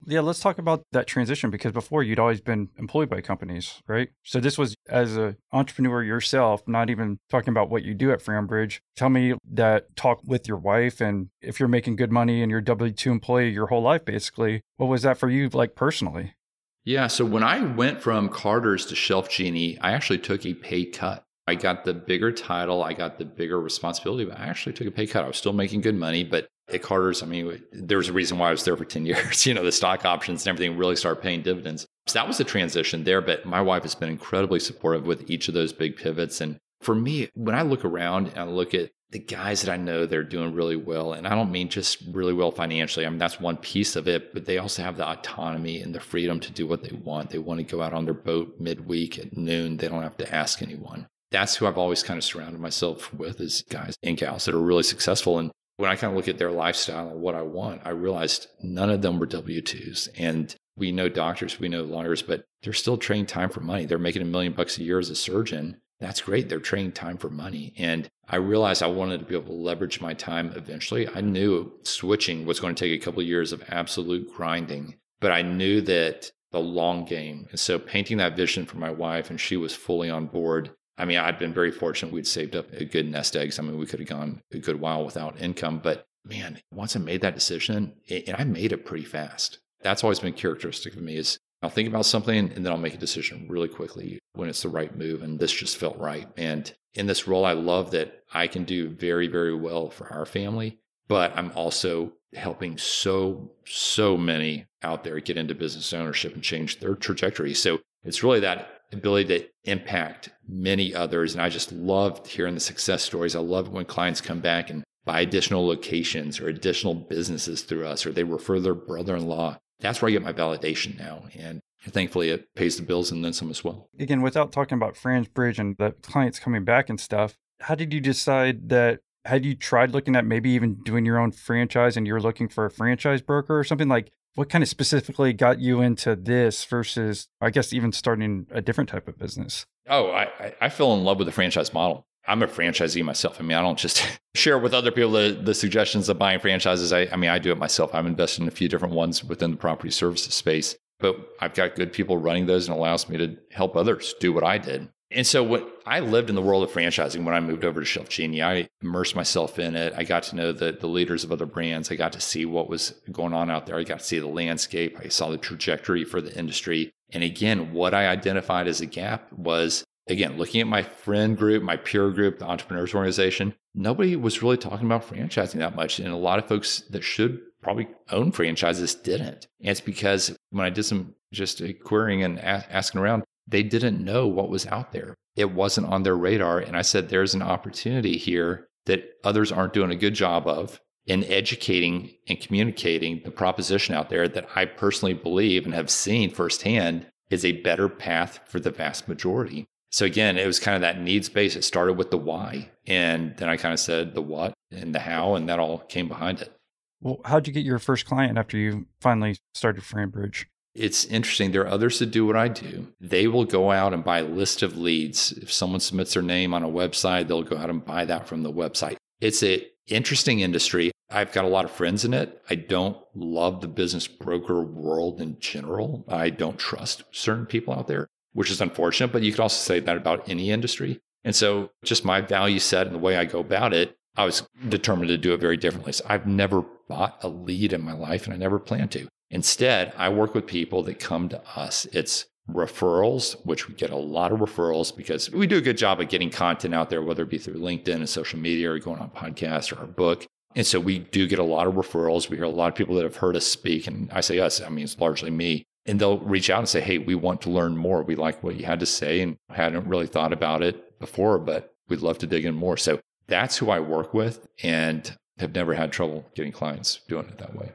Yeah, 0.07 0.21
let's 0.21 0.41
talk 0.41 0.57
about 0.57 0.83
that 0.93 1.07
transition 1.07 1.51
because 1.51 1.73
before 1.73 2.03
you'd 2.03 2.19
always 2.19 2.41
been 2.41 2.71
employed 2.79 3.11
by 3.11 3.21
companies, 3.21 3.83
right? 3.87 4.09
So 4.23 4.41
this 4.41 4.57
was 4.57 4.75
as 4.89 5.17
an 5.17 5.37
entrepreneur 5.53 6.03
yourself, 6.03 6.63
not 6.67 6.89
even 6.89 7.19
talking 7.29 7.51
about 7.51 7.69
what 7.69 7.83
you 7.83 7.93
do 7.93 8.11
at 8.11 8.23
FranBridge. 8.23 8.79
Tell 8.97 9.11
me 9.11 9.35
that 9.53 9.95
talk 9.97 10.23
with 10.25 10.49
your 10.49 10.57
wife 10.57 11.03
and 11.03 11.29
if 11.43 11.61
you're 11.61 11.69
making 11.69 11.97
good 11.97 12.11
money 12.11 12.43
and 12.43 12.51
you're 12.51 12.63
W 12.63 12.93
2 12.93 13.11
employee 13.11 13.51
your 13.51 13.67
whole 13.67 13.83
life, 13.83 14.07
basically, 14.07 14.63
what 14.79 14.87
was 14.87 15.03
that 15.03 15.19
for 15.19 15.29
you 15.29 15.51
like 15.51 15.75
personally? 15.75 16.35
Yeah. 16.83 17.09
So 17.09 17.27
when 17.27 17.43
I 17.43 17.61
went 17.61 18.01
from 18.01 18.31
Carter's 18.31 18.87
to 18.87 18.95
Shelf 18.95 19.29
Genie, 19.29 19.79
I 19.81 19.93
actually 19.93 20.19
took 20.19 20.47
a 20.47 20.55
pay 20.55 20.87
cut. 20.87 21.25
I 21.51 21.57
got 21.57 21.85
the 21.85 21.93
bigger 21.93 22.31
title, 22.31 22.85
I 22.85 22.93
got 22.93 23.19
the 23.19 23.25
bigger 23.25 23.61
responsibility, 23.61 24.25
but 24.25 24.39
I 24.39 24.45
actually 24.45 24.73
took 24.73 24.87
a 24.87 24.91
pay 24.93 25.07
cut. 25.07 25.25
I 25.25 25.27
was 25.27 25.37
still 25.37 25.53
making 25.53 25.81
good 25.81 25.97
money, 25.97 26.23
but 26.23 26.47
at 26.69 26.81
Carter's, 26.81 27.25
I 27.25 27.27
mean, 27.27 27.61
there 27.73 27.99
was 27.99 28.09
a 28.09 28.13
reason 28.13 28.39
why 28.39 28.49
I 28.49 28.53
was 28.53 28.65
there 28.65 28.77
for 28.77 28.85
10 28.85 29.05
years. 29.11 29.45
You 29.45 29.55
know, 29.55 29.65
the 29.65 29.73
stock 29.73 30.05
options 30.05 30.47
and 30.47 30.55
everything 30.55 30.79
really 30.79 30.95
started 30.95 31.21
paying 31.21 31.43
dividends. 31.43 31.87
So 32.07 32.19
that 32.21 32.29
was 32.29 32.39
a 32.39 32.45
transition 32.45 33.03
there, 33.03 33.21
but 33.21 33.47
my 33.47 33.61
wife 33.61 33.83
has 33.83 33.97
been 33.97 34.09
incredibly 34.09 34.61
supportive 34.61 35.07
with 35.07 35.29
each 35.29 35.49
of 35.49 35.55
those 35.55 35.73
big 35.73 35.97
pivots. 35.97 36.41
And 36.41 36.57
for 36.81 36.95
me, 36.95 37.29
when 37.35 37.57
I 37.57 37.63
look 37.63 37.85
around 37.85 38.29
and 38.29 38.39
I 38.39 38.45
look 38.45 38.73
at 38.73 38.91
the 39.11 39.19
guys 39.19 39.63
that 39.63 39.73
I 39.73 39.77
know 39.77 40.07
they're 40.07 40.23
doing 40.23 40.55
really 40.55 40.77
well, 40.77 41.15
and 41.15 41.27
I 41.27 41.35
don't 41.35 41.51
mean 41.51 41.69
just 41.69 42.01
really 42.13 42.33
well 42.33 42.53
financially. 42.53 43.05
I 43.05 43.09
mean 43.09 43.19
that's 43.19 43.41
one 43.41 43.57
piece 43.57 43.97
of 43.97 44.07
it, 44.07 44.33
but 44.33 44.45
they 44.45 44.59
also 44.59 44.85
have 44.85 44.97
the 44.97 45.11
autonomy 45.11 45.83
and 45.83 45.93
the 45.93 45.99
freedom 45.99 46.39
to 46.39 46.53
do 46.53 46.65
what 46.65 46.85
they 46.85 46.95
want. 46.95 47.31
They 47.31 47.39
want 47.39 47.59
to 47.59 47.65
go 47.65 47.83
out 47.83 47.93
on 47.93 48.05
their 48.05 48.15
boat 48.15 48.55
midweek 48.61 49.19
at 49.19 49.37
noon. 49.37 49.79
They 49.79 49.89
don't 49.89 50.05
have 50.05 50.17
to 50.19 50.33
ask 50.33 50.63
anyone. 50.63 51.09
That's 51.31 51.57
who 51.57 51.67
I've 51.67 51.79
always 51.79 52.03
kind 52.03 52.19
of 52.19 52.25
surrounded 52.25 52.61
myself 52.61 53.13
with 53.15 53.41
is 53.41 53.63
guys 53.71 53.97
and 54.03 54.17
gals 54.17 54.45
that 54.45 54.55
are 54.55 54.61
really 54.61 54.83
successful. 54.83 55.39
And 55.39 55.51
when 55.77 55.91
I 55.91 55.97
kind 55.97 56.13
of 56.13 56.17
look 56.17 56.29
at 56.29 56.39
their 56.39 56.51
lifestyle 56.51 57.09
and 57.11 57.21
what 57.21 57.35
I 57.35 57.43
want, 57.43 57.83
I 57.85 57.91
realized 57.91 58.49
none 58.63 58.91
of 58.91 59.03
them 59.03 59.19
were 59.19 59.27
W 59.27 59.63
2s. 59.63 60.09
And 60.19 60.55
we 60.77 60.93
know 60.93 61.09
doctors, 61.09 61.61
we 61.61 61.69
know 61.69 61.83
lawyers, 61.83 62.23
but 62.23 62.45
they're 62.63 62.73
still 62.73 62.99
trading 62.99 63.27
time 63.27 63.51
for 63.51 63.61
money. 63.61 63.87
They're 63.87 63.99
making 63.99 64.23
a 64.23 64.27
million 64.27 64.53
bucks 64.53 64.79
a 64.79 64.83
year 64.83 64.99
as 64.99 65.11
a 65.11 65.17
surgeon. 65.17 65.77
That's 66.01 66.23
great. 66.23 66.49
They're 66.49 66.59
trading 66.61 66.93
time 66.93 67.19
for 67.19 67.29
money. 67.31 67.75
And 67.77 68.09
I 68.29 68.37
realized 68.37 68.83
I 68.83 68.89
wanted 68.89 69.21
to 69.21 69.27
be 69.27 69.35
able 69.35 69.49
to 69.49 69.53
leverage 69.53 70.01
my 70.01 70.15
time 70.15 70.53
eventually. 70.57 71.09
I 71.09 71.21
knew 71.21 71.73
switching 71.83 72.47
was 72.47 72.61
going 72.61 72.75
to 72.75 72.85
take 72.85 73.01
a 73.01 73.05
couple 73.05 73.21
of 73.21 73.27
years 73.27 73.53
of 73.53 73.63
absolute 73.69 74.33
grinding, 74.35 74.97
but 75.21 75.31
I 75.31 75.43
knew 75.43 75.81
that 75.83 76.31
the 76.53 76.61
long 76.61 77.05
game. 77.05 77.47
And 77.51 77.61
so 77.61 77.79
painting 77.79 78.17
that 78.17 78.37
vision 78.37 78.67
for 78.67 78.79
my 78.79 78.91
wife, 78.91 79.31
and 79.31 79.41
she 79.41 79.57
was 79.57 79.75
fully 79.75 80.11
on 80.11 80.27
board. 80.27 80.71
I 81.01 81.07
mean, 81.07 81.19
I'd 81.19 81.39
been 81.39 81.55
very 81.55 81.71
fortunate. 81.71 82.13
We'd 82.13 82.27
saved 82.27 82.55
up 82.55 82.71
a 82.75 82.85
good 82.85 83.11
nest 83.11 83.35
eggs. 83.35 83.59
I 83.59 83.63
mean, 83.63 83.79
we 83.79 83.87
could 83.87 84.01
have 84.01 84.09
gone 84.09 84.43
a 84.53 84.59
good 84.59 84.79
while 84.81 85.03
without 85.03 85.41
income, 85.41 85.81
but 85.83 86.05
man, 86.27 86.61
once 86.71 86.95
I 86.95 86.99
made 86.99 87.23
that 87.23 87.35
decision, 87.35 87.95
and 88.11 88.37
I 88.37 88.45
made 88.45 88.73
it 88.73 88.85
pretty 88.85 89.07
fast. 89.07 89.59
That's 89.83 90.05
always 90.05 90.21
been 90.21 90.35
characteristic 90.35 90.95
of 90.95 91.01
me 91.01 91.17
is 91.17 91.39
I'll 91.63 91.71
think 91.71 91.89
about 91.89 92.05
something 92.05 92.53
and 92.53 92.65
then 92.65 92.71
I'll 92.71 92.79
make 92.79 92.95
a 92.95 92.99
decision 92.99 93.47
really 93.49 93.69
quickly 93.69 94.19
when 94.35 94.51
it's 94.51 94.63
the 94.63 94.69
right 94.69 94.95
move. 94.95 95.23
And 95.23 95.39
this 95.39 95.53
just 95.53 95.79
felt 95.79 95.99
right. 95.99 96.29
And 96.37 96.71
in 96.93 97.07
this 97.07 97.27
role, 97.27 97.47
I 97.47 97.53
love 97.53 97.93
that 97.93 98.23
I 98.35 98.47
can 98.47 98.65
do 98.65 98.91
very, 98.91 99.27
very 99.27 99.55
well 99.55 99.89
for 99.89 100.13
our 100.13 100.27
family, 100.27 100.81
but 101.09 101.33
I'm 101.35 101.51
also 101.55 102.13
helping 102.35 102.77
so, 102.77 103.53
so 103.65 104.19
many 104.19 104.67
out 104.83 105.03
there 105.03 105.19
get 105.21 105.39
into 105.39 105.55
business 105.55 105.95
ownership 105.95 106.35
and 106.35 106.43
change 106.43 106.79
their 106.79 106.95
trajectory. 106.95 107.55
So 107.55 107.79
it's 108.05 108.23
really 108.23 108.41
that 108.41 108.80
ability 108.93 109.39
to 109.39 109.49
impact 109.65 110.31
many 110.49 110.95
others. 110.95 111.35
And 111.35 111.43
I 111.43 111.49
just 111.49 111.73
loved 111.73 112.27
hearing 112.27 112.55
the 112.55 112.61
success 112.61 113.03
stories. 113.03 113.37
I 113.37 113.41
love 113.41 113.69
when 113.69 113.85
clients 113.85 114.21
come 114.21 114.41
back 114.41 114.71
and 114.71 114.85
buy 115.05 115.21
additional 115.21 115.67
locations 115.67 116.41
or 116.41 116.49
additional 116.49 116.95
businesses 116.95 117.63
through 117.63 117.87
us, 117.87 118.05
or 118.05 118.13
they 118.13 118.25
refer 118.25 118.61
their 118.61 118.75
brother 118.75 119.17
in 119.17 119.27
law 119.27 119.59
that's 119.81 120.01
where 120.01 120.09
I 120.09 120.13
get 120.13 120.23
my 120.23 120.33
validation 120.33 120.99
now. 120.99 121.25
And 121.39 121.61
thankfully, 121.89 122.29
it 122.29 122.55
pays 122.55 122.77
the 122.77 122.83
bills 122.83 123.11
and 123.11 123.25
then 123.25 123.33
some 123.33 123.51
as 123.51 123.65
well. 123.65 123.89
Again, 123.99 124.23
without 124.23 124.53
talking 124.53 124.77
about 124.77 124.95
FranBridge 124.95 125.59
and 125.59 125.77
the 125.79 125.93
clients 126.03 126.39
coming 126.39 126.65
back 126.65 126.89
and 126.89 127.01
stuff, 127.01 127.37
how 127.61 127.75
did 127.75 127.93
you 127.93 128.01
decide 128.01 128.69
that? 128.69 129.01
Had 129.27 129.45
you 129.45 129.55
tried 129.55 129.91
looking 129.91 130.17
at 130.17 130.25
maybe 130.25 130.49
even 130.51 130.77
doing 130.83 131.05
your 131.05 131.19
own 131.19 131.31
franchise 131.31 131.95
and 131.95 132.07
you're 132.07 132.21
looking 132.21 132.49
for 132.49 132.65
a 132.65 132.71
franchise 132.71 133.21
broker 133.21 133.59
or 133.59 133.65
something 133.65 133.89
like 133.89 134.11
what 134.35 134.49
kind 134.49 134.63
of 134.63 134.69
specifically 134.69 135.33
got 135.33 135.61
you 135.61 135.81
into 135.81 136.17
this 136.17 136.65
versus 136.65 137.29
i 137.41 137.51
guess 137.51 137.73
even 137.73 137.93
starting 137.93 138.47
a 138.51 138.61
different 138.61 138.91
type 138.91 139.09
of 139.09 139.19
business 139.19 139.67
oh 139.89 140.11
i 140.11 140.55
i 140.61 140.69
fell 140.69 140.95
in 140.95 141.05
love 141.05 141.19
with 141.19 141.27
the 141.27 141.33
franchise 141.33 141.73
model 141.73 142.07
I'm 142.27 142.43
a 142.43 142.47
franchisee 142.47 143.05
myself. 143.05 143.39
I 143.41 143.43
mean, 143.43 143.57
I 143.57 143.63
don't 143.63 143.79
just 143.79 144.07
share 144.35 144.59
with 144.59 144.75
other 144.75 144.91
people 144.91 145.11
the, 145.11 145.39
the 145.43 145.55
suggestions 145.55 146.09
of 146.09 146.19
buying 146.19 146.39
franchises. 146.39 146.93
I, 146.93 147.09
I 147.11 147.17
mean, 147.17 147.31
I 147.31 147.39
do 147.39 147.51
it 147.51 147.59
myself. 147.59 147.95
I'm 147.95 148.07
invested 148.07 148.43
in 148.43 148.49
a 148.49 148.53
few 148.53 148.69
different 148.69 148.95
ones 148.95 149.25
within 149.25 149.51
the 149.51 149.57
property 149.57 149.91
services 149.91 150.35
space, 150.35 150.77
but 150.99 151.17
I've 151.41 151.55
got 151.55 151.75
good 151.75 151.93
people 151.93 152.19
running 152.19 152.47
those 152.47 152.69
and 152.69 152.77
allows 152.77 153.09
me 153.09 153.17
to 153.19 153.37
help 153.51 153.75
others 153.75 154.15
do 154.21 154.33
what 154.33 154.45
I 154.45 154.59
did. 154.59 154.89
And 155.13 155.27
so 155.27 155.43
when 155.43 155.65
I 155.87 156.01
lived 156.01 156.29
in 156.29 156.37
the 156.37 156.43
world 156.43 156.63
of 156.63 156.71
franchising 156.71 157.25
when 157.25 157.35
I 157.35 157.41
moved 157.41 157.65
over 157.65 157.81
to 157.81 157.87
Shelf 157.87 158.09
Genie, 158.09 158.43
I 158.43 158.69
immersed 158.81 159.17
myself 159.17 159.59
in 159.59 159.75
it. 159.75 159.93
I 159.97 160.05
got 160.05 160.23
to 160.25 160.37
know 160.37 160.53
the, 160.53 160.73
the 160.73 160.87
leaders 160.87 161.25
of 161.25 161.33
other 161.33 161.47
brands. 161.47 161.91
I 161.91 161.97
got 161.97 162.13
to 162.13 162.21
see 162.21 162.47
what 162.47 162.69
was 162.69 162.95
going 163.11 163.33
on 163.33 163.51
out 163.51 163.67
there. 163.67 163.77
I 163.77 163.83
got 163.83 163.99
to 163.99 164.05
see 164.05 164.21
the 164.21 164.29
landscape. 164.29 164.99
I 165.03 165.09
saw 165.09 165.31
the 165.31 165.39
trajectory 165.39 166.05
for 166.05 166.21
the 166.21 166.37
industry. 166.39 166.93
And 167.13 167.25
again, 167.25 167.73
what 167.73 167.93
I 167.93 168.07
identified 168.07 168.69
as 168.69 168.81
a 168.81 168.87
gap 168.87 169.33
was 169.33 169.85
again, 170.11 170.37
looking 170.37 170.61
at 170.61 170.67
my 170.67 170.83
friend 170.83 171.37
group, 171.37 171.63
my 171.63 171.77
peer 171.77 172.11
group, 172.11 172.39
the 172.39 172.47
entrepreneurs 172.47 172.95
organization, 172.95 173.55
nobody 173.75 174.17
was 174.17 174.43
really 174.43 174.57
talking 174.57 174.87
about 174.87 175.07
franchising 175.07 175.59
that 175.59 175.77
much. 175.77 175.99
And 175.99 176.09
a 176.09 176.17
lot 176.17 176.39
of 176.39 176.49
folks 176.49 176.83
that 176.91 177.03
should 177.03 177.41
probably 177.63 177.89
own 178.11 178.33
franchises 178.33 178.95
didn't. 178.95 179.47
And 179.61 179.71
it's 179.71 179.81
because 179.81 180.37
when 180.51 180.67
I 180.67 180.71
did 180.71 180.85
some 180.85 181.15
just 181.33 181.63
querying 181.85 182.23
and 182.23 182.41
asking 182.41 183.01
around, 183.01 183.25
they 183.51 183.63
didn't 183.63 184.03
know 184.05 184.27
what 184.27 184.49
was 184.49 184.67
out 184.67 184.93
there. 184.93 185.15
It 185.37 185.53
wasn't 185.53 185.89
on 185.89 186.03
their 186.03 186.17
radar. 186.17 186.59
And 186.59 186.77
I 186.77 186.83
said, 186.83 187.09
there's 187.09 187.35
an 187.35 187.43
opportunity 187.43 188.17
here 188.17 188.69
that 188.87 189.05
others 189.25 189.53
aren't 189.53 189.73
doing 189.73 189.91
a 189.91 189.97
good 189.97 190.15
job 190.15 190.47
of 190.47 190.81
in 191.07 191.25
educating 191.25 192.15
and 192.29 192.41
communicating 192.41 193.21
the 193.25 193.31
proposition 193.31 193.95
out 193.95 194.11
there 194.11 194.29
that 194.29 194.49
I 194.55 194.65
personally 194.65 195.15
believe 195.15 195.65
and 195.65 195.75
have 195.75 195.91
seen 195.91 196.31
firsthand 196.31 197.07
is 197.31 197.45
a 197.45 197.61
better 197.63 197.89
path 197.89 198.41
for 198.47 198.61
the 198.61 198.71
vast 198.71 199.09
majority. 199.09 199.67
So 199.91 200.07
again, 200.07 200.39
it 200.39 200.47
was 200.47 200.61
kind 200.61 200.77
of 200.77 200.83
that 200.83 201.01
needs 201.01 201.29
base. 201.29 201.57
It 201.57 201.65
started 201.65 201.95
with 201.95 202.11
the 202.11 202.19
why, 202.19 202.71
and 202.87 203.37
then 203.39 203.49
I 203.49 203.57
kind 203.57 203.73
of 203.73 203.81
said 203.81 204.15
the 204.15 204.23
what 204.23 204.53
and 204.71 204.95
the 204.95 205.01
how, 205.01 205.35
and 205.35 205.49
that 205.49 205.59
all 205.59 205.79
came 205.79 206.07
behind 206.07 206.41
it. 206.41 206.55
Well, 207.01 207.21
how'd 207.25 207.47
you 207.49 207.53
get 207.53 207.65
your 207.65 207.81
first 207.81 208.07
client 208.07 208.39
after 208.39 208.57
you 208.57 208.87
finally 209.01 209.39
started 209.55 209.83
FranBridge? 209.83 210.45
It's 210.75 211.05
interesting. 211.05 211.51
There 211.51 211.63
are 211.63 211.69
others 211.69 211.99
that 211.99 212.13
do 212.13 212.27
what 212.27 212.37
I 212.37 212.49
do. 212.49 212.89
They 213.01 213.27
will 213.27 213.45
go 213.45 213.71
out 213.71 213.93
and 213.93 214.05
buy 214.05 214.21
a 214.21 214.25
list 214.25 214.63
of 214.63 214.77
leads. 214.77 215.33
If 215.33 215.53
someone 215.53 215.81
submits 215.81 216.15
their 216.15 216.23
name 216.23 216.55
on 216.55 216.63
a 216.63 216.69
website, 216.69 217.27
they'll 217.27 217.43
go 217.43 217.57
out 217.57 217.71
and 217.71 217.85
buy 217.85 218.05
that 218.05 218.29
from 218.29 218.43
the 218.43 218.53
website. 218.53 218.97
It's 219.21 219.43
an 219.43 219.63
interesting 219.89 220.41
industry. 220.41 220.93
I've 221.11 221.33
got 221.33 221.45
a 221.45 221.49
lot 221.49 221.65
of 221.65 221.73
friends 221.73 222.05
in 222.05 222.15
it. 222.15 222.41
I 222.49 222.55
don't 222.55 222.97
love 223.15 223.61
the 223.61 223.69
business 223.69 224.07
broker 224.07 224.63
world 224.63 225.21
in 225.21 225.41
general. 225.41 226.05
I 226.09 226.31
don't 226.31 226.59
trust 226.59 227.03
certain 227.11 227.47
people 227.47 227.75
out 227.75 227.89
there 227.89 228.07
which 228.33 228.51
is 228.51 228.61
unfortunate, 228.61 229.13
but 229.13 229.23
you 229.23 229.33
could 229.33 229.41
also 229.41 229.57
say 229.57 229.81
that 229.81 229.97
about 229.97 230.29
any 230.29 230.51
industry. 230.51 231.01
And 231.25 231.35
so, 231.35 231.71
just 231.85 232.05
my 232.05 232.21
value 232.21 232.59
set 232.59 232.87
and 232.87 232.95
the 232.95 233.01
way 233.01 233.17
I 233.17 233.25
go 233.25 233.41
about 233.41 233.75
it, 233.75 233.97
I 234.17 234.25
was 234.25 234.47
determined 234.69 235.09
to 235.09 235.19
do 235.19 235.35
it 235.35 235.41
very 235.41 235.57
differently. 235.57 235.93
So, 235.93 236.07
I've 236.09 236.27
never 236.27 236.65
bought 236.89 237.19
a 237.23 237.29
lead 237.29 237.73
in 237.73 237.83
my 237.83 237.93
life 237.93 238.25
and 238.25 238.35
I 238.35 238.37
never 238.37 238.59
plan 238.59 238.89
to. 238.91 239.09
Instead, 239.31 239.93
I 239.97 240.09
work 240.09 240.35
with 240.35 240.47
people 240.47 240.83
that 240.85 240.99
come 240.99 241.29
to 241.29 241.41
us. 241.57 241.87
It's 241.93 242.27
referrals, 242.51 243.35
which 243.47 243.69
we 243.69 243.75
get 243.75 243.91
a 243.91 243.97
lot 243.97 244.33
of 244.33 244.41
referrals 244.41 244.95
because 244.95 245.31
we 245.31 245.47
do 245.47 245.59
a 245.59 245.63
good 245.63 245.79
job 245.79 246.01
of 246.01 246.09
getting 246.09 246.31
content 246.31 246.75
out 246.75 246.91
there, 246.91 247.03
whether 247.03 247.23
it 247.23 247.31
be 247.31 247.39
through 247.39 247.55
LinkedIn 247.55 247.95
and 247.95 248.09
social 248.09 248.39
media 248.39 248.71
or 248.71 248.79
going 248.79 248.99
on 248.99 249.11
podcasts 249.11 249.73
or 249.73 249.81
our 249.81 249.87
book. 249.87 250.27
And 250.57 250.67
so 250.67 250.81
we 250.81 250.99
do 250.99 251.29
get 251.29 251.39
a 251.39 251.45
lot 251.45 251.69
of 251.69 251.75
referrals. 251.75 252.29
We 252.29 252.37
hear 252.37 252.45
a 252.45 252.51
lot 252.51 252.69
of 252.69 252.75
people 252.75 252.97
that 252.97 253.05
have 253.05 253.17
heard 253.17 253.37
us 253.37 253.47
speak. 253.47 253.87
And 253.87 254.11
I 254.13 254.21
say 254.21 254.41
us, 254.41 254.61
I 254.61 254.69
mean, 254.69 254.85
it's 254.85 254.99
largely 254.99 255.31
me 255.31 255.65
and 255.87 256.01
they'll 256.01 256.19
reach 256.19 256.51
out 256.51 256.59
and 256.59 256.69
say, 256.69 256.81
Hey, 256.81 256.99
we 256.99 257.15
want 257.15 257.41
to 257.43 257.51
learn 257.51 257.77
more. 257.77 258.03
We 258.03 258.17
like 258.17 258.43
what 258.43 258.57
you 258.57 258.67
had 258.67 258.81
to 258.81 258.87
say 258.87 259.21
and 259.21 259.37
hadn't 259.49 259.87
really 259.87 260.07
thought 260.07 260.33
about 260.33 260.63
it 260.63 260.99
before, 260.99 261.39
but 261.39 261.73
we'd 261.89 262.01
love 262.01 262.19
to 262.19 262.27
dig 262.27 262.45
in 262.45 262.55
more. 262.55 262.77
So 262.77 263.01
that's 263.29 263.57
who 263.59 263.71
I 263.71 263.81
work 263.81 264.13
with 264.13 264.47
and 264.63 265.17
have 265.39 265.55
never 265.55 265.75
had 265.75 265.93
trouble 265.93 266.27
getting 266.35 266.53
clients 266.53 267.01
doing 267.09 267.27
it 267.27 267.39
that 267.39 267.57
way. 267.57 267.73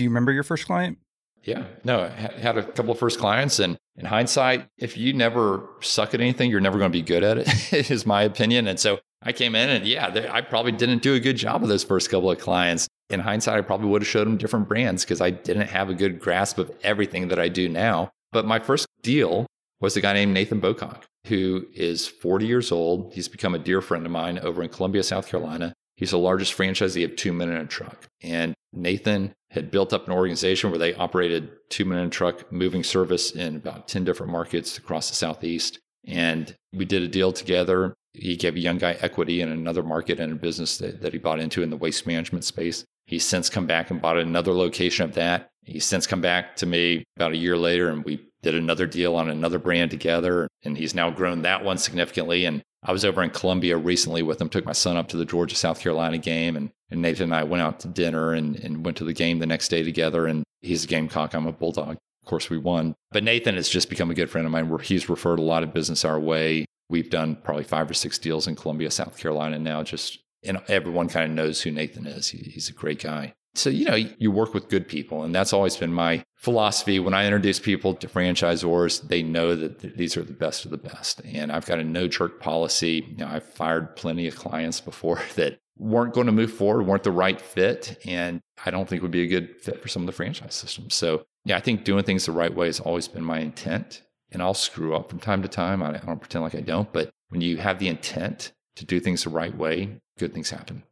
Do 0.00 0.04
you 0.04 0.08
remember 0.08 0.32
your 0.32 0.44
first 0.44 0.64
client? 0.64 0.96
Yeah, 1.44 1.64
no, 1.84 2.04
I 2.04 2.08
had 2.08 2.56
a 2.56 2.62
couple 2.62 2.92
of 2.92 2.98
first 2.98 3.18
clients. 3.18 3.58
And 3.58 3.76
in 3.96 4.06
hindsight, 4.06 4.66
if 4.78 4.96
you 4.96 5.12
never 5.12 5.68
suck 5.82 6.14
at 6.14 6.22
anything, 6.22 6.50
you're 6.50 6.58
never 6.58 6.78
going 6.78 6.90
to 6.90 6.98
be 6.98 7.02
good 7.02 7.22
at 7.22 7.36
it, 7.74 7.90
is 7.90 8.06
my 8.06 8.22
opinion. 8.22 8.66
And 8.66 8.80
so 8.80 8.98
I 9.20 9.32
came 9.32 9.54
in 9.54 9.68
and 9.68 9.86
yeah, 9.86 10.28
I 10.32 10.40
probably 10.40 10.72
didn't 10.72 11.02
do 11.02 11.12
a 11.12 11.20
good 11.20 11.36
job 11.36 11.62
of 11.62 11.68
those 11.68 11.84
first 11.84 12.10
couple 12.10 12.30
of 12.30 12.38
clients 12.38 12.88
in 13.10 13.20
hindsight, 13.20 13.58
I 13.58 13.60
probably 13.60 13.88
would 13.88 14.00
have 14.00 14.08
showed 14.08 14.26
them 14.26 14.38
different 14.38 14.68
brands 14.68 15.04
because 15.04 15.20
I 15.20 15.28
didn't 15.28 15.66
have 15.66 15.90
a 15.90 15.94
good 15.94 16.18
grasp 16.18 16.56
of 16.56 16.70
everything 16.82 17.28
that 17.28 17.38
I 17.38 17.48
do 17.48 17.68
now. 17.68 18.10
But 18.32 18.46
my 18.46 18.58
first 18.58 18.86
deal 19.02 19.46
was 19.80 19.96
a 19.96 20.00
guy 20.00 20.14
named 20.14 20.32
Nathan 20.32 20.62
Bocock, 20.62 21.02
who 21.26 21.66
is 21.74 22.06
40 22.06 22.46
years 22.46 22.72
old. 22.72 23.12
He's 23.12 23.28
become 23.28 23.54
a 23.54 23.58
dear 23.58 23.82
friend 23.82 24.06
of 24.06 24.12
mine 24.12 24.38
over 24.38 24.62
in 24.62 24.70
Columbia, 24.70 25.02
South 25.02 25.28
Carolina. 25.28 25.74
He's 25.96 26.12
the 26.12 26.18
largest 26.18 26.56
franchisee 26.56 27.04
of 27.04 27.16
Two 27.16 27.32
Men 27.32 27.50
and 27.50 27.58
a 27.58 27.66
Truck. 27.66 28.06
And 28.22 28.54
Nathan 28.72 29.34
had 29.50 29.70
built 29.70 29.92
up 29.92 30.06
an 30.06 30.12
organization 30.12 30.70
where 30.70 30.78
they 30.78 30.94
operated 30.94 31.50
Two 31.68 31.84
Men 31.84 31.98
and 31.98 32.12
Truck 32.12 32.50
moving 32.52 32.84
service 32.84 33.32
in 33.32 33.56
about 33.56 33.88
10 33.88 34.04
different 34.04 34.32
markets 34.32 34.78
across 34.78 35.08
the 35.08 35.16
Southeast. 35.16 35.78
And 36.06 36.54
we 36.72 36.84
did 36.84 37.02
a 37.02 37.08
deal 37.08 37.32
together. 37.32 37.94
He 38.12 38.36
gave 38.36 38.56
a 38.56 38.60
young 38.60 38.78
guy 38.78 38.96
equity 39.00 39.40
in 39.40 39.50
another 39.50 39.82
market 39.82 40.18
and 40.18 40.32
a 40.32 40.36
business 40.36 40.78
that, 40.78 41.02
that 41.02 41.12
he 41.12 41.18
bought 41.18 41.40
into 41.40 41.62
in 41.62 41.70
the 41.70 41.76
waste 41.76 42.06
management 42.06 42.44
space. 42.44 42.84
He's 43.06 43.24
since 43.24 43.50
come 43.50 43.66
back 43.66 43.90
and 43.90 44.00
bought 44.00 44.18
another 44.18 44.52
location 44.52 45.04
of 45.04 45.14
that. 45.14 45.48
He's 45.64 45.84
since 45.84 46.06
come 46.06 46.20
back 46.20 46.56
to 46.56 46.66
me 46.66 47.04
about 47.16 47.32
a 47.32 47.36
year 47.36 47.56
later 47.56 47.88
and 47.88 48.04
we 48.04 48.28
did 48.42 48.54
another 48.54 48.86
deal 48.86 49.16
on 49.16 49.28
another 49.28 49.58
brand 49.58 49.90
together. 49.90 50.48
And 50.64 50.78
he's 50.78 50.94
now 50.94 51.10
grown 51.10 51.42
that 51.42 51.64
one 51.64 51.78
significantly. 51.78 52.44
And 52.44 52.62
I 52.82 52.92
was 52.92 53.04
over 53.04 53.22
in 53.22 53.30
Columbia 53.30 53.76
recently 53.76 54.22
with 54.22 54.40
him, 54.40 54.48
took 54.48 54.64
my 54.64 54.72
son 54.72 54.96
up 54.96 55.08
to 55.08 55.16
the 55.16 55.24
Georgia 55.24 55.54
South 55.54 55.80
Carolina 55.80 56.18
game. 56.18 56.56
And, 56.56 56.70
and 56.90 57.02
Nathan 57.02 57.24
and 57.24 57.34
I 57.34 57.44
went 57.44 57.62
out 57.62 57.80
to 57.80 57.88
dinner 57.88 58.32
and, 58.32 58.56
and 58.56 58.84
went 58.84 58.96
to 58.98 59.04
the 59.04 59.12
game 59.12 59.38
the 59.38 59.46
next 59.46 59.68
day 59.68 59.82
together. 59.82 60.26
And 60.26 60.44
he's 60.60 60.84
a 60.84 60.86
Gamecock, 60.86 61.34
I'm 61.34 61.46
a 61.46 61.52
Bulldog. 61.52 61.96
Of 62.22 62.28
course, 62.28 62.50
we 62.50 62.58
won. 62.58 62.94
But 63.12 63.24
Nathan 63.24 63.56
has 63.56 63.68
just 63.68 63.90
become 63.90 64.10
a 64.10 64.14
good 64.14 64.30
friend 64.30 64.46
of 64.46 64.52
mine 64.52 64.78
he's 64.80 65.08
referred 65.08 65.38
a 65.38 65.42
lot 65.42 65.62
of 65.62 65.74
business 65.74 66.04
our 66.04 66.20
way. 66.20 66.64
We've 66.88 67.10
done 67.10 67.36
probably 67.36 67.64
five 67.64 67.90
or 67.90 67.94
six 67.94 68.18
deals 68.18 68.46
in 68.46 68.56
Columbia, 68.56 68.90
South 68.90 69.16
Carolina 69.16 69.58
now, 69.58 69.82
just 69.82 70.18
and 70.42 70.60
everyone 70.68 71.08
kind 71.08 71.30
of 71.30 71.36
knows 71.36 71.62
who 71.62 71.70
Nathan 71.70 72.06
is. 72.06 72.28
He, 72.28 72.38
he's 72.38 72.68
a 72.68 72.72
great 72.72 73.02
guy. 73.02 73.34
So, 73.54 73.68
you 73.68 73.84
know, 73.84 73.96
you 73.96 74.30
work 74.30 74.54
with 74.54 74.68
good 74.68 74.86
people. 74.86 75.24
And 75.24 75.34
that's 75.34 75.52
always 75.52 75.76
been 75.76 75.92
my 75.92 76.24
philosophy. 76.36 77.00
When 77.00 77.14
I 77.14 77.26
introduce 77.26 77.58
people 77.58 77.94
to 77.94 78.06
franchisors, 78.06 79.06
they 79.08 79.22
know 79.22 79.56
that 79.56 79.96
these 79.96 80.16
are 80.16 80.22
the 80.22 80.32
best 80.32 80.64
of 80.64 80.70
the 80.70 80.78
best. 80.78 81.20
And 81.24 81.50
I've 81.50 81.66
got 81.66 81.78
a 81.78 81.84
no 81.84 82.06
jerk 82.06 82.40
policy. 82.40 83.06
You 83.10 83.16
know, 83.16 83.26
I've 83.26 83.44
fired 83.44 83.96
plenty 83.96 84.28
of 84.28 84.36
clients 84.36 84.80
before 84.80 85.20
that 85.34 85.58
weren't 85.76 86.14
going 86.14 86.26
to 86.26 86.32
move 86.32 86.52
forward, 86.52 86.86
weren't 86.86 87.02
the 87.02 87.10
right 87.10 87.40
fit. 87.40 88.00
And 88.04 88.40
I 88.64 88.70
don't 88.70 88.88
think 88.88 89.02
would 89.02 89.10
be 89.10 89.22
a 89.22 89.26
good 89.26 89.60
fit 89.60 89.80
for 89.80 89.88
some 89.88 90.02
of 90.02 90.06
the 90.06 90.12
franchise 90.12 90.54
systems. 90.54 90.94
So, 90.94 91.24
yeah, 91.44 91.56
I 91.56 91.60
think 91.60 91.84
doing 91.84 92.04
things 92.04 92.26
the 92.26 92.32
right 92.32 92.54
way 92.54 92.66
has 92.66 92.80
always 92.80 93.08
been 93.08 93.24
my 93.24 93.40
intent. 93.40 94.02
And 94.30 94.42
I'll 94.42 94.54
screw 94.54 94.94
up 94.94 95.10
from 95.10 95.18
time 95.18 95.42
to 95.42 95.48
time. 95.48 95.82
I 95.82 95.98
don't 95.98 96.20
pretend 96.20 96.44
like 96.44 96.54
I 96.54 96.60
don't. 96.60 96.92
But 96.92 97.10
when 97.30 97.40
you 97.40 97.56
have 97.56 97.80
the 97.80 97.88
intent 97.88 98.52
to 98.76 98.84
do 98.84 99.00
things 99.00 99.24
the 99.24 99.30
right 99.30 99.56
way, 99.56 100.00
good 100.18 100.32
things 100.32 100.50
happen. 100.50 100.84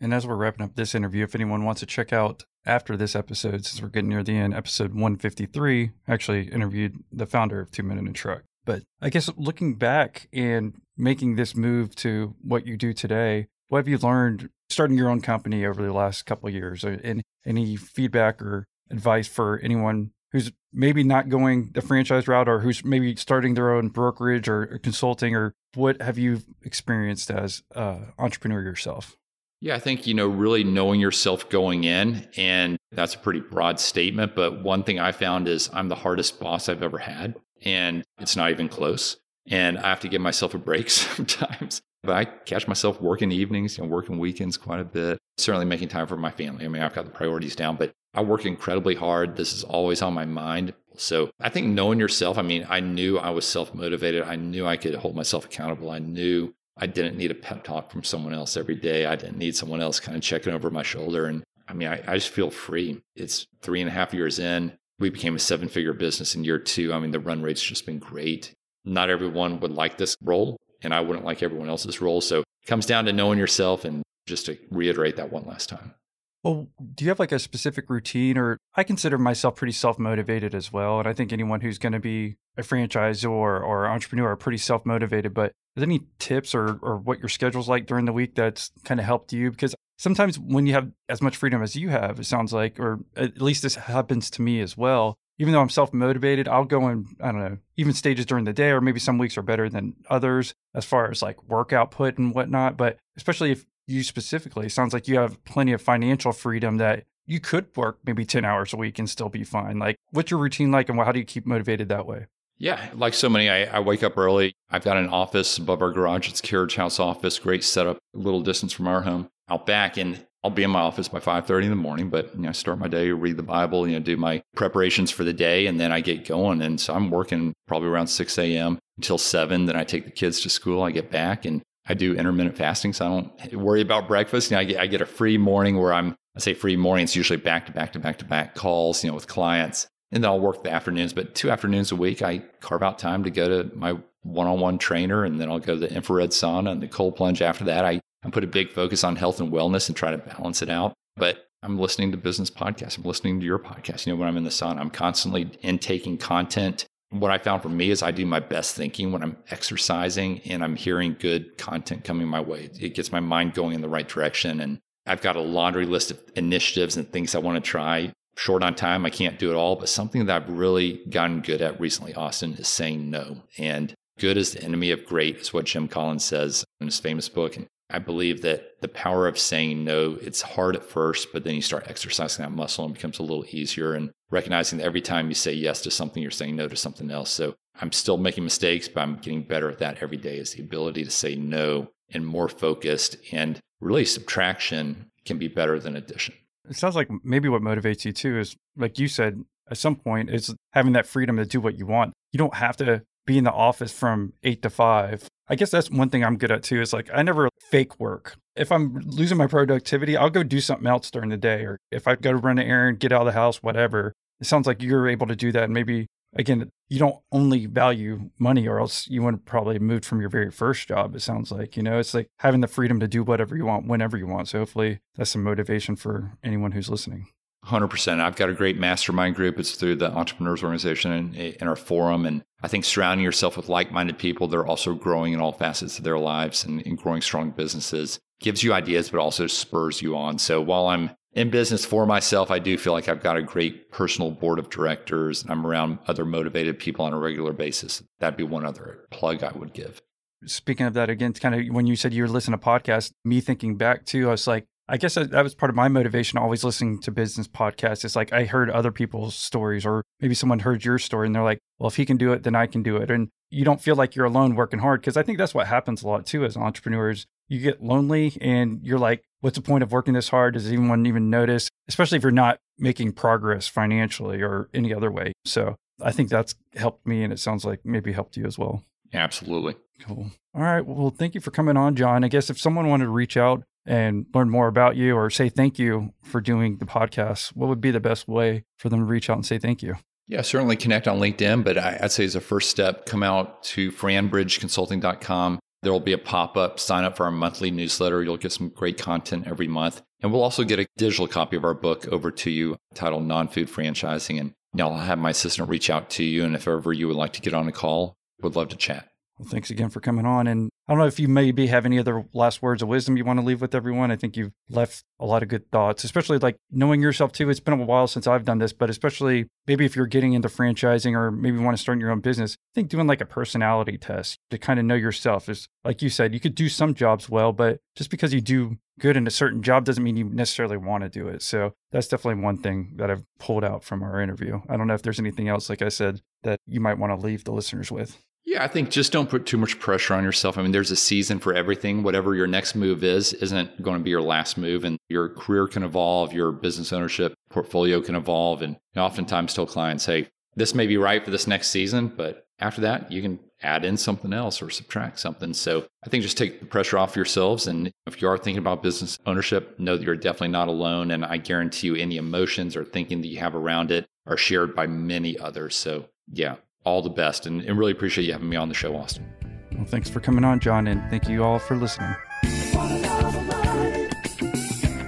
And 0.00 0.14
as 0.14 0.26
we're 0.26 0.36
wrapping 0.36 0.64
up 0.64 0.76
this 0.76 0.94
interview, 0.94 1.24
if 1.24 1.34
anyone 1.34 1.64
wants 1.64 1.80
to 1.80 1.86
check 1.86 2.12
out 2.12 2.44
after 2.64 2.96
this 2.96 3.14
episode, 3.14 3.66
since 3.66 3.82
we're 3.82 3.88
getting 3.88 4.08
near 4.08 4.22
the 4.22 4.36
end, 4.36 4.54
episode 4.54 4.94
153, 4.94 5.90
actually 6.08 6.48
interviewed 6.48 6.96
the 7.12 7.26
founder 7.26 7.60
of 7.60 7.70
Two 7.70 7.82
Men 7.82 7.98
in 7.98 8.08
a 8.08 8.12
Truck. 8.12 8.44
But 8.64 8.82
I 9.00 9.10
guess 9.10 9.30
looking 9.36 9.74
back 9.74 10.28
and 10.32 10.74
making 10.96 11.36
this 11.36 11.54
move 11.54 11.94
to 11.96 12.34
what 12.42 12.66
you 12.66 12.76
do 12.76 12.92
today, 12.92 13.48
what 13.68 13.78
have 13.78 13.88
you 13.88 13.98
learned 13.98 14.50
starting 14.68 14.96
your 14.96 15.10
own 15.10 15.20
company 15.20 15.64
over 15.66 15.82
the 15.82 15.92
last 15.92 16.24
couple 16.24 16.48
years? 16.50 16.82
And 16.84 17.22
any 17.44 17.76
feedback 17.76 18.40
or 18.40 18.66
advice 18.90 19.28
for 19.28 19.58
anyone 19.62 20.12
who's 20.32 20.52
maybe 20.72 21.02
not 21.02 21.28
going 21.28 21.70
the 21.72 21.82
franchise 21.82 22.28
route 22.28 22.48
or 22.48 22.60
who's 22.60 22.84
maybe 22.84 23.16
starting 23.16 23.54
their 23.54 23.72
own 23.72 23.88
brokerage 23.88 24.48
or, 24.48 24.78
consulting 24.82 25.34
or 25.34 25.52
what 25.74 26.00
have 26.00 26.18
you 26.18 26.42
experienced 26.62 27.30
as 27.30 27.62
an 27.74 28.12
entrepreneur 28.18 28.62
yourself? 28.62 29.16
Yeah, 29.60 29.74
I 29.74 29.78
think, 29.78 30.06
you 30.06 30.14
know, 30.14 30.26
really 30.26 30.64
knowing 30.64 31.00
yourself 31.00 31.50
going 31.50 31.84
in, 31.84 32.26
and 32.36 32.78
that's 32.92 33.14
a 33.14 33.18
pretty 33.18 33.40
broad 33.40 33.78
statement. 33.78 34.34
But 34.34 34.62
one 34.62 34.84
thing 34.84 34.98
I 34.98 35.12
found 35.12 35.48
is 35.48 35.68
I'm 35.72 35.88
the 35.88 35.94
hardest 35.94 36.40
boss 36.40 36.68
I've 36.68 36.82
ever 36.82 36.98
had, 36.98 37.36
and 37.62 38.02
it's 38.18 38.36
not 38.36 38.50
even 38.50 38.68
close. 38.68 39.18
And 39.46 39.78
I 39.78 39.88
have 39.88 40.00
to 40.00 40.08
give 40.08 40.22
myself 40.22 40.54
a 40.54 40.58
break 40.58 40.88
sometimes. 40.90 41.82
But 42.02 42.12
I 42.14 42.24
catch 42.24 42.66
myself 42.66 43.00
working 43.02 43.30
evenings 43.30 43.78
and 43.78 43.90
working 43.90 44.18
weekends 44.18 44.56
quite 44.56 44.80
a 44.80 44.84
bit, 44.84 45.18
certainly 45.36 45.66
making 45.66 45.88
time 45.88 46.06
for 46.06 46.16
my 46.16 46.30
family. 46.30 46.64
I 46.64 46.68
mean, 46.68 46.82
I've 46.82 46.94
got 46.94 47.04
the 47.04 47.10
priorities 47.10 47.54
down, 47.54 47.76
but 47.76 47.92
I 48.14 48.22
work 48.22 48.46
incredibly 48.46 48.94
hard. 48.94 49.36
This 49.36 49.52
is 49.52 49.64
always 49.64 50.00
on 50.00 50.14
my 50.14 50.24
mind. 50.24 50.72
So 50.96 51.30
I 51.38 51.50
think 51.50 51.66
knowing 51.66 51.98
yourself, 51.98 52.38
I 52.38 52.42
mean, 52.42 52.66
I 52.68 52.80
knew 52.80 53.18
I 53.18 53.30
was 53.30 53.46
self 53.46 53.74
motivated. 53.74 54.22
I 54.22 54.36
knew 54.36 54.66
I 54.66 54.78
could 54.78 54.94
hold 54.94 55.14
myself 55.14 55.44
accountable. 55.44 55.90
I 55.90 55.98
knew 55.98 56.54
I 56.80 56.86
didn't 56.86 57.16
need 57.16 57.30
a 57.30 57.34
pep 57.34 57.62
talk 57.62 57.90
from 57.90 58.02
someone 58.02 58.32
else 58.32 58.56
every 58.56 58.74
day. 58.74 59.04
I 59.06 59.14
didn't 59.14 59.36
need 59.36 59.54
someone 59.54 59.82
else 59.82 60.00
kind 60.00 60.16
of 60.16 60.22
checking 60.22 60.54
over 60.54 60.70
my 60.70 60.82
shoulder. 60.82 61.26
And 61.26 61.44
I 61.68 61.74
mean, 61.74 61.88
I, 61.88 62.02
I 62.06 62.14
just 62.14 62.30
feel 62.30 62.50
free. 62.50 63.02
It's 63.14 63.46
three 63.60 63.80
and 63.80 63.88
a 63.88 63.92
half 63.92 64.14
years 64.14 64.38
in. 64.38 64.72
We 64.98 65.10
became 65.10 65.36
a 65.36 65.38
seven 65.38 65.68
figure 65.68 65.92
business 65.92 66.34
in 66.34 66.44
year 66.44 66.58
two. 66.58 66.92
I 66.92 66.98
mean, 66.98 67.10
the 67.10 67.20
run 67.20 67.42
rate's 67.42 67.62
just 67.62 67.86
been 67.86 67.98
great. 67.98 68.54
Not 68.84 69.10
everyone 69.10 69.60
would 69.60 69.72
like 69.72 69.98
this 69.98 70.16
role, 70.22 70.56
and 70.82 70.94
I 70.94 71.00
wouldn't 71.00 71.24
like 71.24 71.42
everyone 71.42 71.68
else's 71.68 72.00
role. 72.00 72.22
So 72.22 72.40
it 72.40 72.66
comes 72.66 72.86
down 72.86 73.04
to 73.04 73.12
knowing 73.12 73.38
yourself 73.38 73.84
and 73.84 74.02
just 74.26 74.46
to 74.46 74.56
reiterate 74.70 75.16
that 75.16 75.30
one 75.30 75.44
last 75.46 75.68
time. 75.68 75.94
Well, 76.42 76.68
do 76.94 77.04
you 77.04 77.10
have 77.10 77.18
like 77.18 77.32
a 77.32 77.38
specific 77.38 77.90
routine 77.90 78.38
or 78.38 78.56
I 78.74 78.82
consider 78.82 79.18
myself 79.18 79.56
pretty 79.56 79.72
self-motivated 79.72 80.54
as 80.54 80.72
well 80.72 80.98
and 80.98 81.06
I 81.06 81.12
think 81.12 81.32
anyone 81.32 81.60
who's 81.60 81.78
going 81.78 81.92
to 81.92 82.00
be 82.00 82.36
a 82.56 82.62
franchisor 82.62 83.28
or 83.28 83.86
entrepreneur 83.86 84.30
are 84.30 84.36
pretty 84.36 84.58
self-motivated 84.58 85.34
but 85.34 85.52
any 85.78 86.02
tips 86.18 86.54
or 86.54 86.78
or 86.82 86.98
what 86.98 87.20
your 87.20 87.28
schedule's 87.28 87.68
like 87.68 87.86
during 87.86 88.04
the 88.04 88.12
week 88.12 88.34
that's 88.34 88.70
kind 88.84 89.00
of 89.00 89.06
helped 89.06 89.32
you 89.32 89.50
because 89.50 89.74
sometimes 89.98 90.38
when 90.38 90.66
you 90.66 90.74
have 90.74 90.90
as 91.08 91.22
much 91.22 91.36
freedom 91.36 91.62
as 91.62 91.74
you 91.74 91.88
have 91.88 92.20
it 92.20 92.26
sounds 92.26 92.52
like 92.52 92.78
or 92.78 93.00
at 93.16 93.40
least 93.40 93.62
this 93.62 93.76
happens 93.76 94.28
to 94.30 94.42
me 94.42 94.60
as 94.60 94.76
well 94.76 95.16
even 95.40 95.54
though 95.54 95.62
I'm 95.62 95.70
self 95.70 95.94
motivated, 95.94 96.48
I'll 96.48 96.66
go 96.66 96.90
in, 96.90 97.06
I 97.18 97.32
don't 97.32 97.40
know, 97.40 97.56
even 97.78 97.94
stages 97.94 98.26
during 98.26 98.44
the 98.44 98.52
day, 98.52 98.68
or 98.68 98.82
maybe 98.82 99.00
some 99.00 99.16
weeks 99.16 99.38
are 99.38 99.42
better 99.42 99.70
than 99.70 99.96
others 100.10 100.52
as 100.74 100.84
far 100.84 101.10
as 101.10 101.22
like 101.22 101.42
work 101.48 101.72
output 101.72 102.18
and 102.18 102.34
whatnot. 102.34 102.76
But 102.76 102.98
especially 103.16 103.52
if 103.52 103.64
you 103.90 104.02
specifically, 104.02 104.68
sounds 104.68 104.92
like 104.92 105.08
you 105.08 105.18
have 105.18 105.42
plenty 105.44 105.72
of 105.72 105.82
financial 105.82 106.32
freedom 106.32 106.76
that 106.78 107.04
you 107.26 107.40
could 107.40 107.66
work 107.76 107.98
maybe 108.04 108.24
10 108.24 108.44
hours 108.44 108.72
a 108.72 108.76
week 108.76 108.98
and 108.98 109.08
still 109.08 109.28
be 109.28 109.44
fine. 109.44 109.78
Like, 109.78 109.96
what's 110.10 110.30
your 110.30 110.40
routine 110.40 110.70
like, 110.70 110.88
and 110.88 110.98
how 110.98 111.12
do 111.12 111.18
you 111.18 111.24
keep 111.24 111.46
motivated 111.46 111.88
that 111.88 112.06
way? 112.06 112.26
Yeah, 112.58 112.90
like 112.94 113.14
so 113.14 113.28
many, 113.28 113.48
I, 113.48 113.76
I, 113.76 113.80
wake 113.80 114.02
up 114.02 114.18
early. 114.18 114.52
I've 114.68 114.84
got 114.84 114.98
an 114.98 115.08
office 115.08 115.56
above 115.56 115.80
our 115.80 115.92
garage. 115.92 116.28
It's 116.28 116.42
Carriage 116.42 116.76
House 116.76 117.00
office, 117.00 117.38
great 117.38 117.64
setup, 117.64 117.98
a 118.14 118.18
little 118.18 118.42
distance 118.42 118.72
from 118.72 118.86
our 118.86 119.00
home. 119.00 119.30
Out 119.48 119.64
back, 119.64 119.96
and 119.96 120.24
I'll 120.44 120.50
be 120.50 120.62
in 120.62 120.70
my 120.70 120.80
office 120.80 121.08
by 121.08 121.20
5:30 121.20 121.64
in 121.64 121.70
the 121.70 121.76
morning. 121.76 122.10
But 122.10 122.34
you 122.34 122.42
know, 122.42 122.50
I 122.50 122.52
start 122.52 122.78
my 122.78 122.86
day, 122.86 123.10
read 123.12 123.38
the 123.38 123.42
Bible, 123.42 123.88
you 123.88 123.94
know, 123.94 124.04
do 124.04 124.16
my 124.16 124.42
preparations 124.54 125.10
for 125.10 125.24
the 125.24 125.32
day, 125.32 125.66
and 125.66 125.80
then 125.80 125.90
I 125.90 126.00
get 126.00 126.26
going. 126.26 126.60
And 126.60 126.78
so 126.78 126.94
I'm 126.94 127.10
working 127.10 127.54
probably 127.66 127.88
around 127.88 128.08
6 128.08 128.38
a.m. 128.38 128.78
until 128.98 129.18
7. 129.18 129.64
Then 129.64 129.74
I 129.74 129.84
take 129.84 130.04
the 130.04 130.10
kids 130.10 130.40
to 130.42 130.50
school. 130.50 130.82
I 130.82 130.90
get 130.90 131.10
back, 131.10 131.46
and 131.46 131.62
I 131.90 131.94
do 131.94 132.14
intermittent 132.14 132.56
fasting, 132.56 132.92
so 132.92 133.04
I 133.04 133.46
don't 133.48 133.60
worry 133.60 133.80
about 133.80 134.06
breakfast. 134.06 134.50
You 134.50 134.56
know, 134.56 134.60
I 134.60 134.64
get 134.64 134.80
I 134.80 134.86
get 134.86 135.00
a 135.00 135.06
free 135.06 135.36
morning 135.36 135.76
where 135.76 135.92
I'm 135.92 136.14
I 136.36 136.40
say 136.40 136.54
free 136.54 136.76
morning. 136.76 137.02
It's 137.02 137.16
usually 137.16 137.36
back 137.36 137.66
to 137.66 137.72
back 137.72 137.92
to 137.94 137.98
back 137.98 138.18
to 138.18 138.24
back 138.24 138.54
calls, 138.54 139.02
you 139.02 139.10
know, 139.10 139.14
with 139.14 139.26
clients, 139.26 139.88
and 140.12 140.22
then 140.22 140.30
I'll 140.30 140.38
work 140.38 140.62
the 140.62 140.70
afternoons. 140.70 141.12
But 141.12 141.34
two 141.34 141.50
afternoons 141.50 141.90
a 141.90 141.96
week, 141.96 142.22
I 142.22 142.44
carve 142.60 142.84
out 142.84 143.00
time 143.00 143.24
to 143.24 143.30
go 143.30 143.48
to 143.48 143.76
my 143.76 143.98
one-on-one 144.22 144.78
trainer, 144.78 145.24
and 145.24 145.40
then 145.40 145.50
I'll 145.50 145.58
go 145.58 145.74
to 145.74 145.80
the 145.80 145.92
infrared 145.92 146.30
sauna 146.30 146.70
and 146.70 146.80
the 146.80 146.86
cold 146.86 147.16
plunge. 147.16 147.42
After 147.42 147.64
that, 147.64 147.84
I 147.84 148.00
I 148.22 148.30
put 148.30 148.44
a 148.44 148.46
big 148.46 148.70
focus 148.70 149.02
on 149.02 149.16
health 149.16 149.40
and 149.40 149.50
wellness 149.50 149.88
and 149.88 149.96
try 149.96 150.12
to 150.12 150.18
balance 150.18 150.62
it 150.62 150.70
out. 150.70 150.94
But 151.16 151.48
I'm 151.64 151.76
listening 151.76 152.12
to 152.12 152.18
business 152.18 152.50
podcasts. 152.50 152.98
I'm 152.98 153.04
listening 153.04 153.40
to 153.40 153.46
your 153.46 153.58
podcast. 153.58 154.06
You 154.06 154.12
know, 154.12 154.18
when 154.20 154.28
I'm 154.28 154.36
in 154.36 154.44
the 154.44 154.50
sauna, 154.50 154.78
I'm 154.78 154.90
constantly 154.90 155.50
intaking 155.62 156.18
content 156.18 156.86
what 157.10 157.32
I 157.32 157.38
found 157.38 157.62
for 157.62 157.68
me 157.68 157.90
is 157.90 158.02
I 158.02 158.12
do 158.12 158.24
my 158.24 158.40
best 158.40 158.76
thinking 158.76 159.10
when 159.10 159.22
I'm 159.22 159.36
exercising 159.50 160.40
and 160.44 160.62
I'm 160.62 160.76
hearing 160.76 161.16
good 161.18 161.58
content 161.58 162.04
coming 162.04 162.28
my 162.28 162.40
way. 162.40 162.70
It 162.80 162.94
gets 162.94 163.10
my 163.10 163.20
mind 163.20 163.54
going 163.54 163.74
in 163.74 163.80
the 163.80 163.88
right 163.88 164.08
direction. 164.08 164.60
And 164.60 164.78
I've 165.06 165.20
got 165.20 165.36
a 165.36 165.40
laundry 165.40 165.86
list 165.86 166.12
of 166.12 166.20
initiatives 166.36 166.96
and 166.96 167.10
things 167.10 167.34
I 167.34 167.40
want 167.40 167.62
to 167.62 167.68
try. 167.68 168.12
Short 168.36 168.62
on 168.62 168.76
time, 168.76 169.04
I 169.04 169.10
can't 169.10 169.40
do 169.40 169.50
it 169.50 169.56
all, 169.56 169.74
but 169.76 169.88
something 169.88 170.24
that 170.26 170.42
I've 170.42 170.48
really 170.48 171.02
gotten 171.10 171.40
good 171.40 171.60
at 171.60 171.80
recently, 171.80 172.14
Austin, 172.14 172.54
is 172.54 172.68
saying 172.68 173.10
no. 173.10 173.42
And 173.58 173.92
good 174.18 174.36
is 174.36 174.52
the 174.52 174.62
enemy 174.62 174.92
of 174.92 175.04
great, 175.04 175.38
is 175.38 175.52
what 175.52 175.66
Jim 175.66 175.88
Collins 175.88 176.24
says 176.24 176.64
in 176.80 176.86
his 176.86 177.00
famous 177.00 177.28
book. 177.28 177.56
And 177.56 177.66
I 177.90 177.98
believe 177.98 178.42
that 178.42 178.80
the 178.80 178.88
power 178.88 179.26
of 179.26 179.38
saying 179.38 179.84
no, 179.84 180.16
it's 180.20 180.42
hard 180.42 180.76
at 180.76 180.84
first, 180.84 181.28
but 181.32 181.44
then 181.44 181.54
you 181.54 181.62
start 181.62 181.86
exercising 181.88 182.42
that 182.44 182.52
muscle 182.52 182.84
and 182.84 182.92
it 182.92 182.98
becomes 182.98 183.18
a 183.18 183.22
little 183.22 183.44
easier 183.50 183.94
and 183.94 184.10
recognizing 184.30 184.78
that 184.78 184.84
every 184.84 185.00
time 185.00 185.28
you 185.28 185.34
say 185.34 185.52
yes 185.52 185.80
to 185.82 185.90
something, 185.90 186.22
you're 186.22 186.30
saying 186.30 186.56
no 186.56 186.68
to 186.68 186.76
something 186.76 187.10
else. 187.10 187.30
So 187.30 187.54
I'm 187.80 187.92
still 187.92 188.16
making 188.16 188.44
mistakes, 188.44 188.88
but 188.88 189.00
I'm 189.00 189.16
getting 189.16 189.42
better 189.42 189.70
at 189.70 189.78
that 189.78 189.98
every 190.02 190.16
day 190.16 190.36
is 190.36 190.52
the 190.52 190.62
ability 190.62 191.04
to 191.04 191.10
say 191.10 191.34
no 191.34 191.88
and 192.10 192.26
more 192.26 192.48
focused 192.48 193.16
and 193.32 193.58
really 193.80 194.04
subtraction 194.04 195.10
can 195.24 195.38
be 195.38 195.48
better 195.48 195.78
than 195.78 195.96
addition. 195.96 196.34
It 196.68 196.76
sounds 196.76 196.96
like 196.96 197.08
maybe 197.24 197.48
what 197.48 197.62
motivates 197.62 198.04
you 198.04 198.12
too 198.12 198.38
is 198.38 198.56
like 198.76 198.98
you 198.98 199.08
said 199.08 199.42
at 199.70 199.78
some 199.78 199.96
point 199.96 200.30
is 200.30 200.54
having 200.72 200.92
that 200.92 201.06
freedom 201.06 201.36
to 201.36 201.46
do 201.46 201.60
what 201.60 201.78
you 201.78 201.86
want. 201.86 202.12
You 202.32 202.38
don't 202.38 202.54
have 202.54 202.76
to 202.78 203.02
be 203.30 203.38
in 203.38 203.44
the 203.44 203.52
office 203.52 203.92
from 203.92 204.32
eight 204.42 204.60
to 204.62 204.68
five. 204.68 205.28
I 205.48 205.54
guess 205.54 205.70
that's 205.70 205.88
one 205.88 206.10
thing 206.10 206.24
I'm 206.24 206.36
good 206.36 206.50
at 206.50 206.64
too 206.64 206.80
is 206.80 206.92
like 206.92 207.08
I 207.14 207.22
never 207.22 207.48
fake 207.70 208.00
work. 208.00 208.36
If 208.56 208.72
I'm 208.72 208.98
losing 209.04 209.38
my 209.38 209.46
productivity, 209.46 210.16
I'll 210.16 210.30
go 210.30 210.42
do 210.42 210.60
something 210.60 210.88
else 210.88 211.12
during 211.12 211.30
the 211.30 211.36
day. 211.36 211.64
Or 211.64 211.78
if 211.92 212.08
I 212.08 212.16
go 212.16 212.32
to 212.32 212.36
run 212.36 212.58
an 212.58 212.66
errand, 212.66 212.98
get 212.98 213.12
out 213.12 213.20
of 213.20 213.26
the 213.26 213.32
house, 213.32 213.62
whatever. 213.62 214.12
It 214.40 214.48
sounds 214.48 214.66
like 214.66 214.82
you're 214.82 215.08
able 215.08 215.28
to 215.28 215.36
do 215.36 215.52
that. 215.52 215.64
And 215.64 215.72
maybe, 215.72 216.08
again, 216.34 216.70
you 216.88 216.98
don't 216.98 217.20
only 217.30 217.66
value 217.66 218.30
money 218.36 218.66
or 218.66 218.80
else 218.80 219.06
you 219.06 219.22
wouldn't 219.22 219.44
probably 219.44 219.78
moved 219.78 220.04
from 220.04 220.20
your 220.20 220.30
very 220.30 220.50
first 220.50 220.88
job. 220.88 221.14
It 221.14 221.20
sounds 221.20 221.52
like, 221.52 221.76
you 221.76 221.84
know, 221.84 222.00
it's 222.00 222.14
like 222.14 222.26
having 222.40 222.62
the 222.62 222.66
freedom 222.66 222.98
to 222.98 223.06
do 223.06 223.22
whatever 223.22 223.56
you 223.56 223.64
want 223.64 223.86
whenever 223.86 224.16
you 224.16 224.26
want. 224.26 224.48
So 224.48 224.58
hopefully 224.58 224.98
that's 225.14 225.30
some 225.30 225.44
motivation 225.44 225.94
for 225.94 226.32
anyone 226.42 226.72
who's 226.72 226.90
listening. 226.90 227.28
100%. 227.66 228.20
I've 228.20 228.36
got 228.36 228.48
a 228.48 228.54
great 228.54 228.78
mastermind 228.78 229.36
group. 229.36 229.58
It's 229.58 229.72
through 229.72 229.96
the 229.96 230.10
Entrepreneurs 230.12 230.62
Organization 230.62 231.12
and 231.12 231.34
in 231.36 231.68
our 231.68 231.76
forum. 231.76 232.24
And 232.24 232.42
I 232.62 232.68
think 232.68 232.84
surrounding 232.84 233.24
yourself 233.24 233.56
with 233.56 233.68
like 233.68 233.92
minded 233.92 234.18
people, 234.18 234.48
that 234.48 234.56
are 234.56 234.66
also 234.66 234.94
growing 234.94 235.34
in 235.34 235.40
all 235.40 235.52
facets 235.52 235.98
of 235.98 236.04
their 236.04 236.18
lives 236.18 236.64
and, 236.64 236.84
and 236.86 236.96
growing 236.96 237.20
strong 237.20 237.50
businesses 237.50 238.18
gives 238.40 238.62
you 238.62 238.72
ideas, 238.72 239.10
but 239.10 239.20
also 239.20 239.46
spurs 239.46 240.00
you 240.00 240.16
on. 240.16 240.38
So 240.38 240.62
while 240.62 240.86
I'm 240.86 241.10
in 241.34 241.50
business 241.50 241.84
for 241.84 242.06
myself, 242.06 242.50
I 242.50 242.58
do 242.58 242.78
feel 242.78 242.94
like 242.94 243.08
I've 243.08 243.22
got 243.22 243.36
a 243.36 243.42
great 243.42 243.90
personal 243.92 244.30
board 244.30 244.58
of 244.58 244.70
directors. 244.70 245.42
And 245.42 245.50
I'm 245.50 245.66
around 245.66 245.98
other 246.06 246.24
motivated 246.24 246.78
people 246.78 247.04
on 247.04 247.12
a 247.12 247.18
regular 247.18 247.52
basis. 247.52 248.02
That'd 248.20 248.38
be 248.38 248.42
one 248.42 248.64
other 248.64 249.06
plug 249.10 249.44
I 249.44 249.52
would 249.52 249.74
give. 249.74 250.00
Speaking 250.46 250.86
of 250.86 250.94
that, 250.94 251.10
again, 251.10 251.34
kind 251.34 251.54
of 251.54 251.74
when 251.74 251.86
you 251.86 251.96
said 251.96 252.14
you 252.14 252.22
were 252.22 252.28
listening 252.28 252.58
to 252.58 252.64
podcasts, 252.64 253.12
me 253.24 253.42
thinking 253.42 253.76
back 253.76 254.06
too, 254.06 254.28
I 254.28 254.30
was 254.30 254.46
like, 254.46 254.66
I 254.90 254.96
guess 254.96 255.14
that 255.14 255.30
was 255.44 255.54
part 255.54 255.70
of 255.70 255.76
my 255.76 255.86
motivation 255.86 256.36
always 256.36 256.64
listening 256.64 256.98
to 257.02 257.12
business 257.12 257.46
podcasts. 257.46 258.04
It's 258.04 258.16
like 258.16 258.32
I 258.32 258.44
heard 258.44 258.68
other 258.70 258.90
people's 258.90 259.36
stories, 259.36 259.86
or 259.86 260.02
maybe 260.20 260.34
someone 260.34 260.58
heard 260.58 260.84
your 260.84 260.98
story 260.98 261.26
and 261.26 261.34
they're 261.34 261.44
like, 261.44 261.60
well, 261.78 261.86
if 261.86 261.94
he 261.94 262.04
can 262.04 262.16
do 262.16 262.32
it, 262.32 262.42
then 262.42 262.56
I 262.56 262.66
can 262.66 262.82
do 262.82 262.96
it. 262.96 263.08
And 263.08 263.28
you 263.50 263.64
don't 263.64 263.80
feel 263.80 263.94
like 263.94 264.16
you're 264.16 264.26
alone 264.26 264.56
working 264.56 264.80
hard. 264.80 265.00
Cause 265.02 265.16
I 265.16 265.22
think 265.22 265.38
that's 265.38 265.54
what 265.54 265.68
happens 265.68 266.02
a 266.02 266.08
lot 266.08 266.26
too 266.26 266.44
as 266.44 266.56
entrepreneurs. 266.56 267.26
you 267.48 267.60
get 267.60 267.82
lonely 267.82 268.36
and 268.40 268.80
you're 268.82 268.98
like, 268.98 269.22
what's 269.40 269.56
the 269.56 269.62
point 269.62 269.84
of 269.84 269.92
working 269.92 270.14
this 270.14 270.28
hard? 270.28 270.54
Does 270.54 270.66
anyone 270.66 271.06
even 271.06 271.30
notice? 271.30 271.68
Especially 271.88 272.16
if 272.16 272.22
you're 272.24 272.32
not 272.32 272.58
making 272.76 273.12
progress 273.12 273.68
financially 273.68 274.42
or 274.42 274.68
any 274.74 274.92
other 274.92 275.10
way. 275.10 275.32
So 275.44 275.76
I 276.02 276.10
think 276.10 276.30
that's 276.30 276.56
helped 276.74 277.06
me 277.06 277.22
and 277.22 277.32
it 277.32 277.38
sounds 277.38 277.64
like 277.64 277.80
maybe 277.84 278.12
helped 278.12 278.36
you 278.36 278.44
as 278.44 278.58
well. 278.58 278.84
Absolutely. 279.12 279.74
Cool. 280.00 280.30
All 280.54 280.62
right. 280.62 280.84
Well, 280.84 281.10
thank 281.10 281.34
you 281.34 281.40
for 281.40 281.50
coming 281.50 281.76
on, 281.76 281.94
Jon. 281.94 282.24
I 282.24 282.28
guess 282.28 282.50
if 282.50 282.58
someone 282.58 282.88
wanted 282.88 283.04
to 283.04 283.10
reach 283.10 283.36
out 283.36 283.62
and 283.86 284.26
learn 284.34 284.50
more 284.50 284.68
about 284.68 284.96
you 284.96 285.16
or 285.16 285.30
say 285.30 285.48
thank 285.48 285.78
you 285.78 286.12
for 286.22 286.40
doing 286.40 286.78
the 286.78 286.84
podcast, 286.84 287.50
what 287.56 287.68
would 287.68 287.80
be 287.80 287.90
the 287.90 288.00
best 288.00 288.28
way 288.28 288.64
for 288.78 288.88
them 288.88 289.00
to 289.00 289.04
reach 289.04 289.30
out 289.30 289.36
and 289.36 289.46
say 289.46 289.58
thank 289.58 289.82
you? 289.82 289.96
Yeah, 290.28 290.42
certainly 290.42 290.76
connect 290.76 291.08
on 291.08 291.18
LinkedIn, 291.18 291.64
but 291.64 291.76
I'd 291.76 292.12
say 292.12 292.24
as 292.24 292.36
a 292.36 292.40
first 292.40 292.70
step, 292.70 293.04
come 293.04 293.22
out 293.22 293.64
to 293.64 293.90
franbridgeconsulting.com. 293.90 295.58
There 295.82 295.92
will 295.92 295.98
be 295.98 296.12
a 296.12 296.18
pop 296.18 296.56
up, 296.56 296.78
sign 296.78 297.04
up 297.04 297.16
for 297.16 297.24
our 297.24 297.32
monthly 297.32 297.70
newsletter. 297.70 298.22
You'll 298.22 298.36
get 298.36 298.52
some 298.52 298.68
great 298.68 298.98
content 298.98 299.46
every 299.46 299.66
month. 299.66 300.02
And 300.22 300.30
we'll 300.30 300.42
also 300.42 300.62
get 300.62 300.78
a 300.78 300.86
digital 300.96 301.26
copy 301.26 301.56
of 301.56 301.64
our 301.64 301.74
book 301.74 302.06
over 302.08 302.30
to 302.30 302.50
you 302.50 302.76
titled 302.94 303.24
Non 303.24 303.48
Food 303.48 303.68
Franchising. 303.68 304.38
And 304.38 304.52
I'll 304.78 304.94
have 304.94 305.18
my 305.18 305.30
assistant 305.30 305.68
reach 305.68 305.90
out 305.90 306.10
to 306.10 306.22
you. 306.22 306.44
And 306.44 306.54
if 306.54 306.68
ever 306.68 306.92
you 306.92 307.08
would 307.08 307.16
like 307.16 307.32
to 307.32 307.40
get 307.40 307.54
on 307.54 307.66
a 307.66 307.72
call, 307.72 308.14
would 308.42 308.56
love 308.56 308.68
to 308.68 308.76
chat. 308.76 309.08
Well, 309.38 309.48
thanks 309.48 309.70
again 309.70 309.88
for 309.88 310.00
coming 310.00 310.26
on. 310.26 310.46
And 310.46 310.70
I 310.90 310.92
don't 310.94 310.98
know 310.98 311.06
if 311.06 311.20
you 311.20 311.28
maybe 311.28 311.68
have 311.68 311.86
any 311.86 312.00
other 312.00 312.24
last 312.32 312.62
words 312.62 312.82
of 312.82 312.88
wisdom 312.88 313.16
you 313.16 313.24
want 313.24 313.38
to 313.38 313.46
leave 313.46 313.60
with 313.60 313.76
everyone. 313.76 314.10
I 314.10 314.16
think 314.16 314.36
you've 314.36 314.50
left 314.68 315.04
a 315.20 315.24
lot 315.24 315.40
of 315.44 315.48
good 315.48 315.70
thoughts, 315.70 316.02
especially 316.02 316.38
like 316.38 316.56
knowing 316.68 317.00
yourself 317.00 317.30
too. 317.30 317.48
It's 317.48 317.60
been 317.60 317.80
a 317.80 317.84
while 317.84 318.08
since 318.08 318.26
I've 318.26 318.44
done 318.44 318.58
this, 318.58 318.72
but 318.72 318.90
especially 318.90 319.46
maybe 319.68 319.84
if 319.84 319.94
you're 319.94 320.06
getting 320.06 320.32
into 320.32 320.48
franchising 320.48 321.14
or 321.14 321.30
maybe 321.30 321.58
want 321.58 321.76
to 321.76 321.80
start 321.80 322.00
your 322.00 322.10
own 322.10 322.18
business, 322.18 322.54
I 322.54 322.74
think 322.74 322.88
doing 322.88 323.06
like 323.06 323.20
a 323.20 323.24
personality 323.24 323.98
test 323.98 324.40
to 324.50 324.58
kind 324.58 324.80
of 324.80 324.84
know 324.84 324.96
yourself 324.96 325.48
is 325.48 325.68
like 325.84 326.02
you 326.02 326.10
said, 326.10 326.34
you 326.34 326.40
could 326.40 326.56
do 326.56 326.68
some 326.68 326.92
jobs 326.92 327.28
well, 327.28 327.52
but 327.52 327.78
just 327.94 328.10
because 328.10 328.34
you 328.34 328.40
do 328.40 328.76
good 328.98 329.16
in 329.16 329.28
a 329.28 329.30
certain 329.30 329.62
job 329.62 329.84
doesn't 329.84 330.02
mean 330.02 330.16
you 330.16 330.24
necessarily 330.24 330.76
want 330.76 331.04
to 331.04 331.08
do 331.08 331.28
it. 331.28 331.42
So 331.42 331.72
that's 331.92 332.08
definitely 332.08 332.42
one 332.42 332.56
thing 332.56 332.94
that 332.96 333.12
I've 333.12 333.24
pulled 333.38 333.62
out 333.62 333.84
from 333.84 334.02
our 334.02 334.20
interview. 334.20 334.60
I 334.68 334.76
don't 334.76 334.88
know 334.88 334.94
if 334.94 335.02
there's 335.02 335.20
anything 335.20 335.46
else, 335.46 335.70
like 335.70 335.82
I 335.82 335.88
said, 335.88 336.20
that 336.42 336.58
you 336.66 336.80
might 336.80 336.98
want 336.98 337.12
to 337.12 337.24
leave 337.24 337.44
the 337.44 337.52
listeners 337.52 337.92
with. 337.92 338.18
Yeah, 338.50 338.64
I 338.64 338.66
think 338.66 338.90
just 338.90 339.12
don't 339.12 339.30
put 339.30 339.46
too 339.46 339.56
much 339.56 339.78
pressure 339.78 340.12
on 340.12 340.24
yourself. 340.24 340.58
I 340.58 340.62
mean, 340.62 340.72
there's 340.72 340.90
a 340.90 340.96
season 340.96 341.38
for 341.38 341.54
everything. 341.54 342.02
Whatever 342.02 342.34
your 342.34 342.48
next 342.48 342.74
move 342.74 343.04
is, 343.04 343.32
isn't 343.32 343.80
going 343.80 343.96
to 343.96 344.02
be 344.02 344.10
your 344.10 344.22
last 344.22 344.58
move. 344.58 344.82
And 344.82 344.98
your 345.08 345.28
career 345.28 345.68
can 345.68 345.84
evolve, 345.84 346.32
your 346.32 346.50
business 346.50 346.92
ownership 346.92 347.32
portfolio 347.50 348.00
can 348.00 348.16
evolve. 348.16 348.62
And 348.62 348.76
oftentimes 348.96 349.54
tell 349.54 349.66
clients, 349.66 350.04
hey, 350.06 350.26
this 350.56 350.74
may 350.74 350.88
be 350.88 350.96
right 350.96 351.24
for 351.24 351.30
this 351.30 351.46
next 351.46 351.68
season, 351.68 352.08
but 352.08 352.44
after 352.58 352.80
that, 352.80 353.12
you 353.12 353.22
can 353.22 353.38
add 353.62 353.84
in 353.84 353.96
something 353.96 354.32
else 354.32 354.60
or 354.60 354.68
subtract 354.68 355.20
something. 355.20 355.54
So 355.54 355.86
I 356.04 356.08
think 356.08 356.24
just 356.24 356.36
take 356.36 356.58
the 356.58 356.66
pressure 356.66 356.98
off 356.98 357.14
yourselves. 357.14 357.68
And 357.68 357.92
if 358.08 358.20
you 358.20 358.26
are 358.26 358.36
thinking 358.36 358.58
about 358.58 358.82
business 358.82 359.16
ownership, 359.26 359.78
know 359.78 359.96
that 359.96 360.04
you're 360.04 360.16
definitely 360.16 360.48
not 360.48 360.66
alone. 360.66 361.12
And 361.12 361.24
I 361.24 361.36
guarantee 361.36 361.86
you, 361.86 361.94
any 361.94 362.16
emotions 362.16 362.74
or 362.74 362.82
thinking 362.82 363.20
that 363.20 363.28
you 363.28 363.38
have 363.38 363.54
around 363.54 363.92
it 363.92 364.08
are 364.26 364.36
shared 364.36 364.74
by 364.74 364.88
many 364.88 365.38
others. 365.38 365.76
So 365.76 366.06
yeah, 366.32 366.56
all 366.84 367.02
the 367.02 367.10
best 367.10 367.46
and, 367.46 367.62
and 367.62 367.78
really 367.78 367.92
appreciate 367.92 368.24
you 368.24 368.32
having 368.32 368.48
me 368.48 368.56
on 368.56 368.68
the 368.68 368.74
show, 368.74 368.96
Austin. 368.96 369.26
Well, 369.72 369.84
thanks 369.84 370.08
for 370.08 370.20
coming 370.20 370.44
on, 370.44 370.60
Jon, 370.60 370.86
and 370.86 371.02
thank 371.10 371.28
you 371.28 371.44
all 371.44 371.58
for 371.58 371.76
listening. 371.76 372.14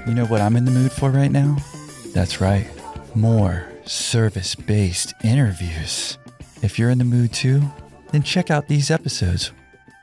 You 0.07 0.15
know 0.15 0.27
what 0.27 0.41
I'm 0.41 0.57
in 0.57 0.65
the 0.65 0.71
mood 0.71 0.93
for 0.93 1.11
right 1.11 1.31
now? 1.31 1.57
That's 2.13 2.41
right, 2.41 2.67
more 3.15 3.69
service 3.85 4.55
based 4.55 5.15
interviews. 5.25 6.19
If 6.63 6.79
you're 6.79 6.91
in 6.91 6.99
the 6.99 7.05
mood 7.05 7.33
too, 7.33 7.63
then 8.13 8.23
check 8.23 8.51
out 8.51 8.69
these 8.69 8.91
episodes. 8.91 9.53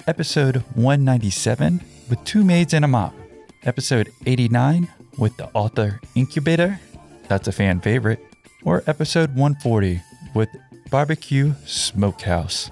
Episode 0.08 0.58
197 0.74 1.82
with 2.10 2.24
two 2.24 2.44
maids 2.44 2.74
and 2.74 2.84
a 2.84 2.88
mop. 2.88 3.14
Episode 3.64 4.10
89 4.26 4.88
with 5.18 5.38
the 5.38 5.50
author 5.54 6.00
incubator. 6.16 6.80
That's 7.28 7.48
a 7.48 7.52
fan 7.52 7.80
favorite. 7.80 8.20
Or 8.64 8.84
episode 8.88 9.30
140 9.36 10.02
with 10.34 10.50
Barbecue 10.90 11.54
Smokehouse. 11.66 12.72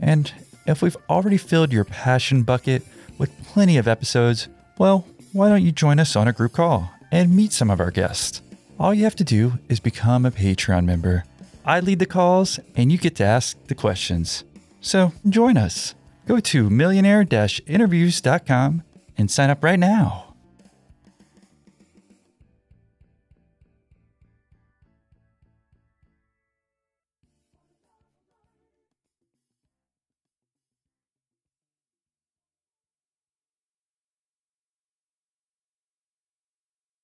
And 0.00 0.32
if 0.66 0.82
we've 0.82 0.96
already 1.08 1.36
filled 1.36 1.72
your 1.72 1.84
passion 1.84 2.42
bucket 2.42 2.82
with 3.18 3.30
plenty 3.44 3.78
of 3.78 3.88
episodes, 3.88 4.48
well, 4.78 5.06
why 5.32 5.48
don't 5.48 5.62
you 5.62 5.72
join 5.72 5.98
us 5.98 6.16
on 6.16 6.28
a 6.28 6.32
group 6.32 6.52
call 6.52 6.90
and 7.10 7.34
meet 7.34 7.52
some 7.52 7.70
of 7.70 7.80
our 7.80 7.90
guests? 7.90 8.42
All 8.78 8.94
you 8.94 9.04
have 9.04 9.16
to 9.16 9.24
do 9.24 9.54
is 9.68 9.80
become 9.80 10.24
a 10.24 10.30
Patreon 10.30 10.84
member. 10.84 11.24
I 11.64 11.80
lead 11.80 11.98
the 11.98 12.06
calls 12.06 12.60
and 12.76 12.92
you 12.92 12.98
get 12.98 13.16
to 13.16 13.24
ask 13.24 13.56
the 13.66 13.74
questions. 13.74 14.44
So 14.80 15.12
join 15.28 15.56
us. 15.56 15.94
Go 16.26 16.40
to 16.40 16.70
millionaire 16.70 17.26
interviews.com 17.66 18.82
and 19.16 19.30
sign 19.30 19.50
up 19.50 19.64
right 19.64 19.78
now. 19.78 20.27